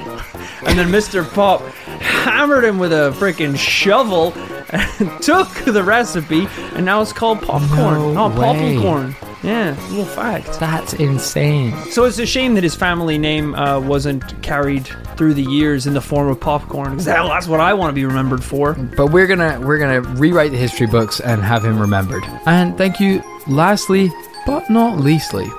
And 0.65 0.77
then 0.77 0.87
Mr. 0.89 1.23
Pop 1.33 1.61
hammered 2.01 2.65
him 2.65 2.77
with 2.77 2.91
a 2.91 3.13
freaking 3.17 3.57
shovel 3.57 4.33
and 4.69 5.09
took 5.21 5.47
the 5.65 5.83
recipe, 5.83 6.47
and 6.73 6.83
now 6.83 7.01
it's 7.01 7.13
called 7.13 7.41
popcorn. 7.41 8.13
No 8.15 8.25
oh, 8.25 8.29
popcorn. 8.29 9.15
Yeah, 9.43 9.77
little 9.89 10.05
fact. 10.05 10.59
That's 10.59 10.93
insane. 10.93 11.75
So 11.91 12.05
it's 12.05 12.19
a 12.19 12.25
shame 12.25 12.55
that 12.55 12.63
his 12.63 12.75
family 12.75 13.17
name 13.17 13.53
uh, 13.55 13.79
wasn't 13.79 14.41
carried 14.41 14.87
through 15.15 15.35
the 15.35 15.43
years 15.43 15.87
in 15.87 15.93
the 15.93 16.01
form 16.01 16.27
of 16.27 16.39
popcorn. 16.39 16.91
Because 16.91 17.05
hell, 17.05 17.29
that's 17.29 17.47
what 17.47 17.59
I 17.59 17.73
want 17.73 17.89
to 17.89 17.93
be 17.93 18.05
remembered 18.05 18.43
for. 18.43 18.73
But 18.73 19.07
we're 19.07 19.27
gonna 19.27 19.59
we're 19.61 19.77
gonna 19.79 20.01
rewrite 20.01 20.51
the 20.51 20.57
history 20.57 20.87
books 20.87 21.19
and 21.19 21.41
have 21.41 21.63
him 21.63 21.79
remembered. 21.79 22.23
And 22.45 22.77
thank 22.77 22.99
you, 22.99 23.23
lastly 23.47 24.11
but 24.47 24.69
not 24.69 24.97
leastly, 24.97 25.51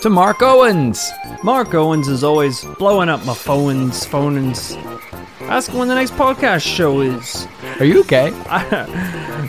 to 0.00 0.10
Mark 0.10 0.42
Owens. 0.42 1.08
Mark 1.44 1.72
Owens 1.72 2.08
is 2.08 2.24
always 2.24 2.64
blowing 2.76 3.08
up 3.08 3.24
my 3.24 3.32
phones, 3.32 4.04
phones. 4.04 4.72
Ask 5.42 5.72
when 5.72 5.86
the 5.86 5.94
next 5.94 6.14
podcast 6.14 6.66
show 6.66 7.00
is. 7.00 7.46
Are 7.78 7.84
you 7.84 8.00
okay? 8.00 8.32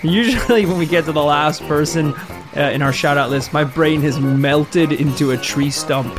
Usually, 0.03 0.67
when 0.67 0.77
we 0.77 0.85
get 0.85 1.05
to 1.05 1.11
the 1.11 1.23
last 1.23 1.63
person 1.63 2.13
uh, 2.59 2.63
in 2.71 2.81
our 2.81 2.91
shout 2.93 3.17
out 3.17 3.29
list, 3.29 3.53
my 3.53 3.63
brain 3.63 4.01
has 4.01 4.19
melted 4.19 4.91
into 4.91 5.31
a 5.31 5.37
tree 5.37 5.71
stump. 5.71 6.13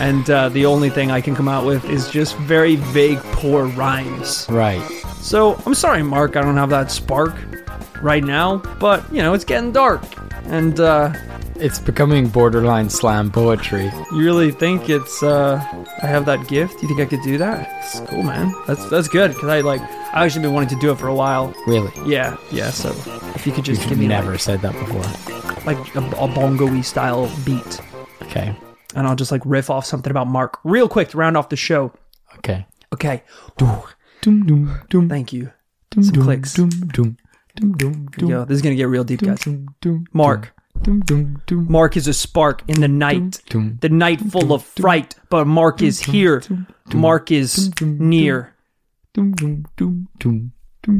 And 0.00 0.28
uh, 0.30 0.48
the 0.50 0.64
only 0.66 0.88
thing 0.88 1.10
I 1.10 1.20
can 1.20 1.34
come 1.34 1.48
out 1.48 1.66
with 1.66 1.84
is 1.90 2.08
just 2.10 2.36
very 2.38 2.76
vague, 2.76 3.18
poor 3.32 3.66
rhymes. 3.66 4.46
Right. 4.48 4.80
So 5.20 5.60
I'm 5.66 5.74
sorry, 5.74 6.02
Mark, 6.02 6.36
I 6.36 6.40
don't 6.42 6.56
have 6.56 6.70
that 6.70 6.90
spark 6.90 7.34
right 8.00 8.24
now, 8.24 8.56
but 8.78 9.04
you 9.12 9.20
know, 9.22 9.34
it's 9.34 9.44
getting 9.44 9.72
dark. 9.72 10.02
And 10.46 10.80
uh, 10.80 11.12
It's 11.56 11.78
becoming 11.78 12.28
borderline 12.28 12.88
slam 12.88 13.30
poetry. 13.30 13.90
you 14.12 14.18
really 14.24 14.50
think 14.52 14.88
it's 14.88 15.22
uh, 15.22 15.60
I 16.02 16.06
have 16.06 16.24
that 16.24 16.48
gift? 16.48 16.80
You 16.82 16.88
think 16.88 17.00
I 17.00 17.04
could 17.04 17.22
do 17.22 17.36
that? 17.38 17.68
It's 17.82 18.00
cool, 18.08 18.22
man. 18.22 18.54
That's 18.66 18.88
that's 18.88 19.08
good 19.08 19.32
because 19.34 19.48
I 19.50 19.60
like 19.60 19.82
I 20.12 20.24
actually 20.24 20.42
been 20.42 20.52
wanting 20.54 20.70
to 20.70 20.80
do 20.80 20.90
it 20.90 20.98
for 20.98 21.06
a 21.08 21.14
while. 21.14 21.54
Really. 21.66 21.92
Yeah, 22.10 22.36
yeah. 22.50 22.70
So 22.70 22.88
if 23.34 23.46
you 23.46 23.52
could 23.52 23.64
just 23.64 23.88
give 23.88 23.98
me 23.98 24.08
Never 24.08 24.38
said 24.38 24.60
that 24.62 24.72
before. 24.72 25.02
like, 25.64 25.78
like 25.78 25.94
a, 25.94 26.00
a 26.16 26.28
bongo-y 26.28 26.80
style 26.80 27.30
beat, 27.44 27.80
Okay. 28.22 28.54
and 28.94 29.06
I'll 29.06 29.14
just 29.16 29.30
like 29.30 29.42
riff 29.44 29.70
off 29.70 29.84
something 29.86 30.10
about 30.10 30.26
Mark 30.26 30.58
real 30.64 30.88
quick 30.88 31.10
to 31.10 31.16
round 31.18 31.36
off 31.36 31.48
the 31.48 31.56
show. 31.56 31.92
Okay. 32.38 32.66
Okay, 32.92 33.22
Doom, 33.56 33.82
doom, 34.46 34.80
doom, 34.88 35.08
thank 35.08 35.32
you. 35.32 35.52
doom, 35.90 36.02
some 36.02 36.12
doom, 36.12 36.24
clicks. 36.24 36.54
Doom, 36.54 36.68
doom, 36.70 37.16
doom, 37.54 37.72
doom, 37.72 38.08
Here 38.18 38.28
you 38.28 38.34
go. 38.34 38.44
This 38.44 38.56
is 38.56 38.62
gonna 38.62 38.74
get 38.74 38.88
real 38.88 39.04
deep, 39.04 39.20
guys. 39.22 39.38
doom, 39.40 39.68
doom, 39.80 40.06
Mark. 40.12 40.52
Doom, 40.82 41.00
doom, 41.02 41.40
doom, 41.46 41.66
Mark 41.70 41.96
is 41.96 42.08
a 42.08 42.12
spark 42.12 42.62
in 42.68 42.80
the 42.80 42.88
night. 42.88 43.42
doom, 43.48 43.78
the 43.80 43.88
night 43.88 44.20
full 44.20 44.52
of 44.52 44.64
fright, 44.64 45.14
but 45.28 45.46
Mark 45.46 45.82
is 45.82 46.00
here. 46.00 46.42
Mark 46.92 47.30
is 47.30 47.70
near. 47.80 48.54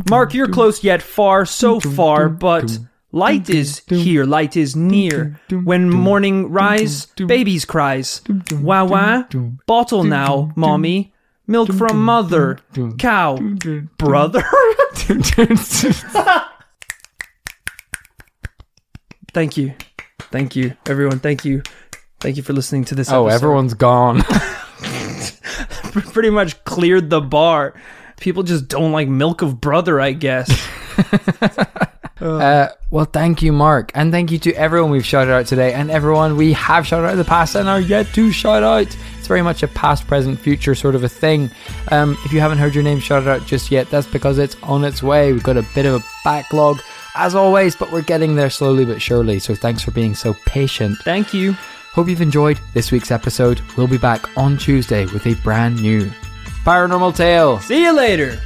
Mark, 0.09 0.35
you're 0.35 0.49
close 0.49 0.83
yet 0.85 1.03
far, 1.03 1.45
so 1.47 1.81
far, 1.81 2.29
but 2.29 2.79
light 3.13 3.49
is 3.49 3.83
here, 3.89 4.25
light 4.25 4.57
is 4.57 4.75
near. 4.77 5.41
When 5.51 5.89
morning 5.91 6.51
rise, 6.51 7.07
babies 7.07 7.65
cries. 7.65 8.23
Wah 8.53 8.85
wah, 8.85 9.25
bottle 9.67 10.05
now, 10.05 10.53
mommy. 10.57 11.15
Milk 11.47 11.73
from 11.73 12.03
mother, 12.05 12.59
cow, 12.99 13.37
brother. 13.99 14.45
Thank 19.33 19.57
you. 19.57 19.75
Thank 20.33 20.57
you, 20.57 20.77
everyone. 20.87 21.19
Thank 21.21 21.45
you. 21.45 21.63
Thank 22.21 22.37
you 22.37 22.43
for 22.43 22.53
listening 22.53 22.85
to 22.87 22.95
this 22.95 23.11
Oh, 23.11 23.27
episode. 23.27 23.37
everyone's 23.37 23.75
gone. 23.75 24.23
pretty 26.13 26.31
much 26.31 26.63
cleared 26.65 27.11
the 27.11 27.21
bar. 27.21 27.75
People 28.21 28.43
just 28.43 28.69
don't 28.69 28.93
like 28.93 29.09
milk 29.09 29.43
of 29.43 29.61
brother, 29.61 30.01
I 30.01 30.13
guess. 30.13 30.49
Uh, 32.21 32.69
well, 32.91 33.07
thank 33.07 33.41
you, 33.41 33.53
Mark, 33.53 33.93
and 33.95 34.13
thank 34.13 34.31
you 34.31 34.39
to 34.39 34.53
everyone 34.53 34.91
we've 34.91 35.07
shouted 35.07 35.33
out 35.33 35.47
today, 35.47 35.73
and 35.73 35.91
everyone 35.91 36.37
we 36.37 36.53
have 36.53 36.87
shouted 36.87 37.07
out 37.07 37.13
in 37.13 37.19
the 37.19 37.25
past 37.25 37.55
and 37.55 37.69
are 37.69 37.81
yet 37.81 38.07
to 38.09 38.31
shout 38.31 38.63
out. 38.63 38.95
It's 39.17 39.27
very 39.27 39.43
much 39.43 39.63
a 39.63 39.69
past, 39.69 40.07
present, 40.07 40.39
future 40.39 40.75
sort 40.75 40.95
of 40.95 41.03
a 41.03 41.09
thing. 41.09 41.51
Um, 41.91 42.19
if 42.25 42.33
you 42.33 42.41
haven't 42.41 42.59
heard 42.59 42.75
your 42.75 42.85
name 42.85 43.01
shouted 43.01 43.29
out 43.29 43.47
just 43.47 43.71
yet, 43.71 43.89
that's 43.89 44.07
because 44.07 44.39
it's 44.39 44.57
on 44.63 44.85
its 44.85 45.03
way. 45.03 45.33
We've 45.33 45.43
got 45.43 45.57
a 45.57 45.67
bit 45.75 45.87
of 45.87 46.03
a 46.03 46.05
backlog, 46.23 46.81
as 47.17 47.35
always, 47.35 47.75
but 47.75 47.91
we're 47.91 48.03
getting 48.03 48.35
there 48.35 48.51
slowly 48.51 48.85
but 48.85 49.01
surely. 49.01 49.39
So 49.39 49.55
thanks 49.55 49.83
for 49.83 49.93
being 49.93 50.15
so 50.15 50.35
patient. 50.45 50.99
Thank 50.99 51.33
you. 51.33 51.53
Hope 51.93 52.09
you've 52.09 52.21
enjoyed 52.21 52.61
this 52.75 52.93
week's 52.93 53.11
episode. 53.11 53.63
We'll 53.77 53.89
be 53.89 53.99
back 53.99 54.37
on 54.37 54.59
Tuesday 54.59 55.07
with 55.07 55.27
a 55.27 55.35
brand 55.37 55.81
new 55.81 56.11
paranormal 56.65 57.15
tale. 57.15 57.61
See 57.61 57.83
you 57.83 57.93
later. 57.93 58.39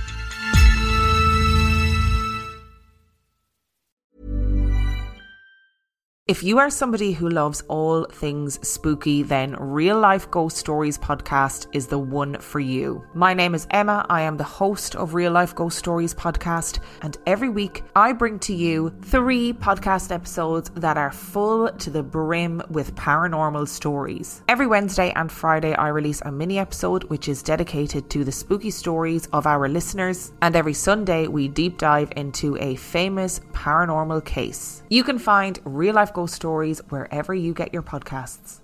If 6.27 6.43
you 6.43 6.59
are 6.59 6.71
somebody 6.71 7.13
who 7.13 7.29
loves 7.29 7.61
all 7.69 8.07
things 8.07 8.59
spooky, 8.67 9.23
then 9.23 9.57
Real 9.61 10.01
Life 10.01 10.31
Ghost 10.31 10.57
Stories 10.57 10.97
podcast 10.97 11.67
is 11.75 11.87
the 11.87 11.99
one 11.99 12.39
for 12.39 12.61
you. 12.61 13.05
My 13.13 13.35
name 13.35 13.55
is 13.55 13.67
Emma. 13.71 14.07
I 14.09 14.23
am 14.23 14.39
the 14.39 14.43
host 14.43 14.97
of 14.97 15.13
Real 15.13 15.33
Life 15.33 15.55
Ghost 15.55 15.77
Stories 15.77 16.15
podcast, 16.15 16.79
and 17.03 17.19
every 17.27 17.51
week 17.51 17.83
I 17.95 18.15
bring 18.15 18.39
to 18.39 18.55
you 18.55 18.89
three 19.03 19.53
podcast 19.53 20.11
episodes 20.11 20.71
that 20.77 20.97
are 20.97 21.13
full 21.13 21.71
to 21.71 21.91
the 21.91 22.03
brim 22.03 22.63
with 22.71 22.95
paranormal 22.95 23.69
stories. 23.69 24.43
Every 24.49 24.67
Wednesday 24.67 25.13
and 25.17 25.31
Friday, 25.31 25.75
I 25.75 25.89
release 25.89 26.23
a 26.23 26.33
mini 26.33 26.59
episode 26.59 27.05
which 27.11 27.29
is 27.29 27.43
dedicated 27.43 28.09
to 28.09 28.25
the 28.25 28.33
spooky 28.33 28.71
stories 28.71 29.27
of 29.35 29.47
our 29.47 29.69
listeners, 29.69 30.33
and 30.41 30.57
every 30.57 30.73
Sunday, 30.73 31.27
we 31.27 31.49
deep 31.49 31.77
dive 31.77 32.11
into 32.17 32.57
a 32.57 32.77
famous 32.77 33.41
paranormal 33.53 34.25
case. 34.25 34.83
You 34.89 35.05
can 35.05 35.19
find 35.19 35.61
Real 35.65 35.95
Life 35.97 36.14
Ghost 36.15 36.35
Stories 36.35 36.81
wherever 36.89 37.35
you 37.35 37.53
get 37.53 37.75
your 37.75 37.83
podcasts. 37.83 38.64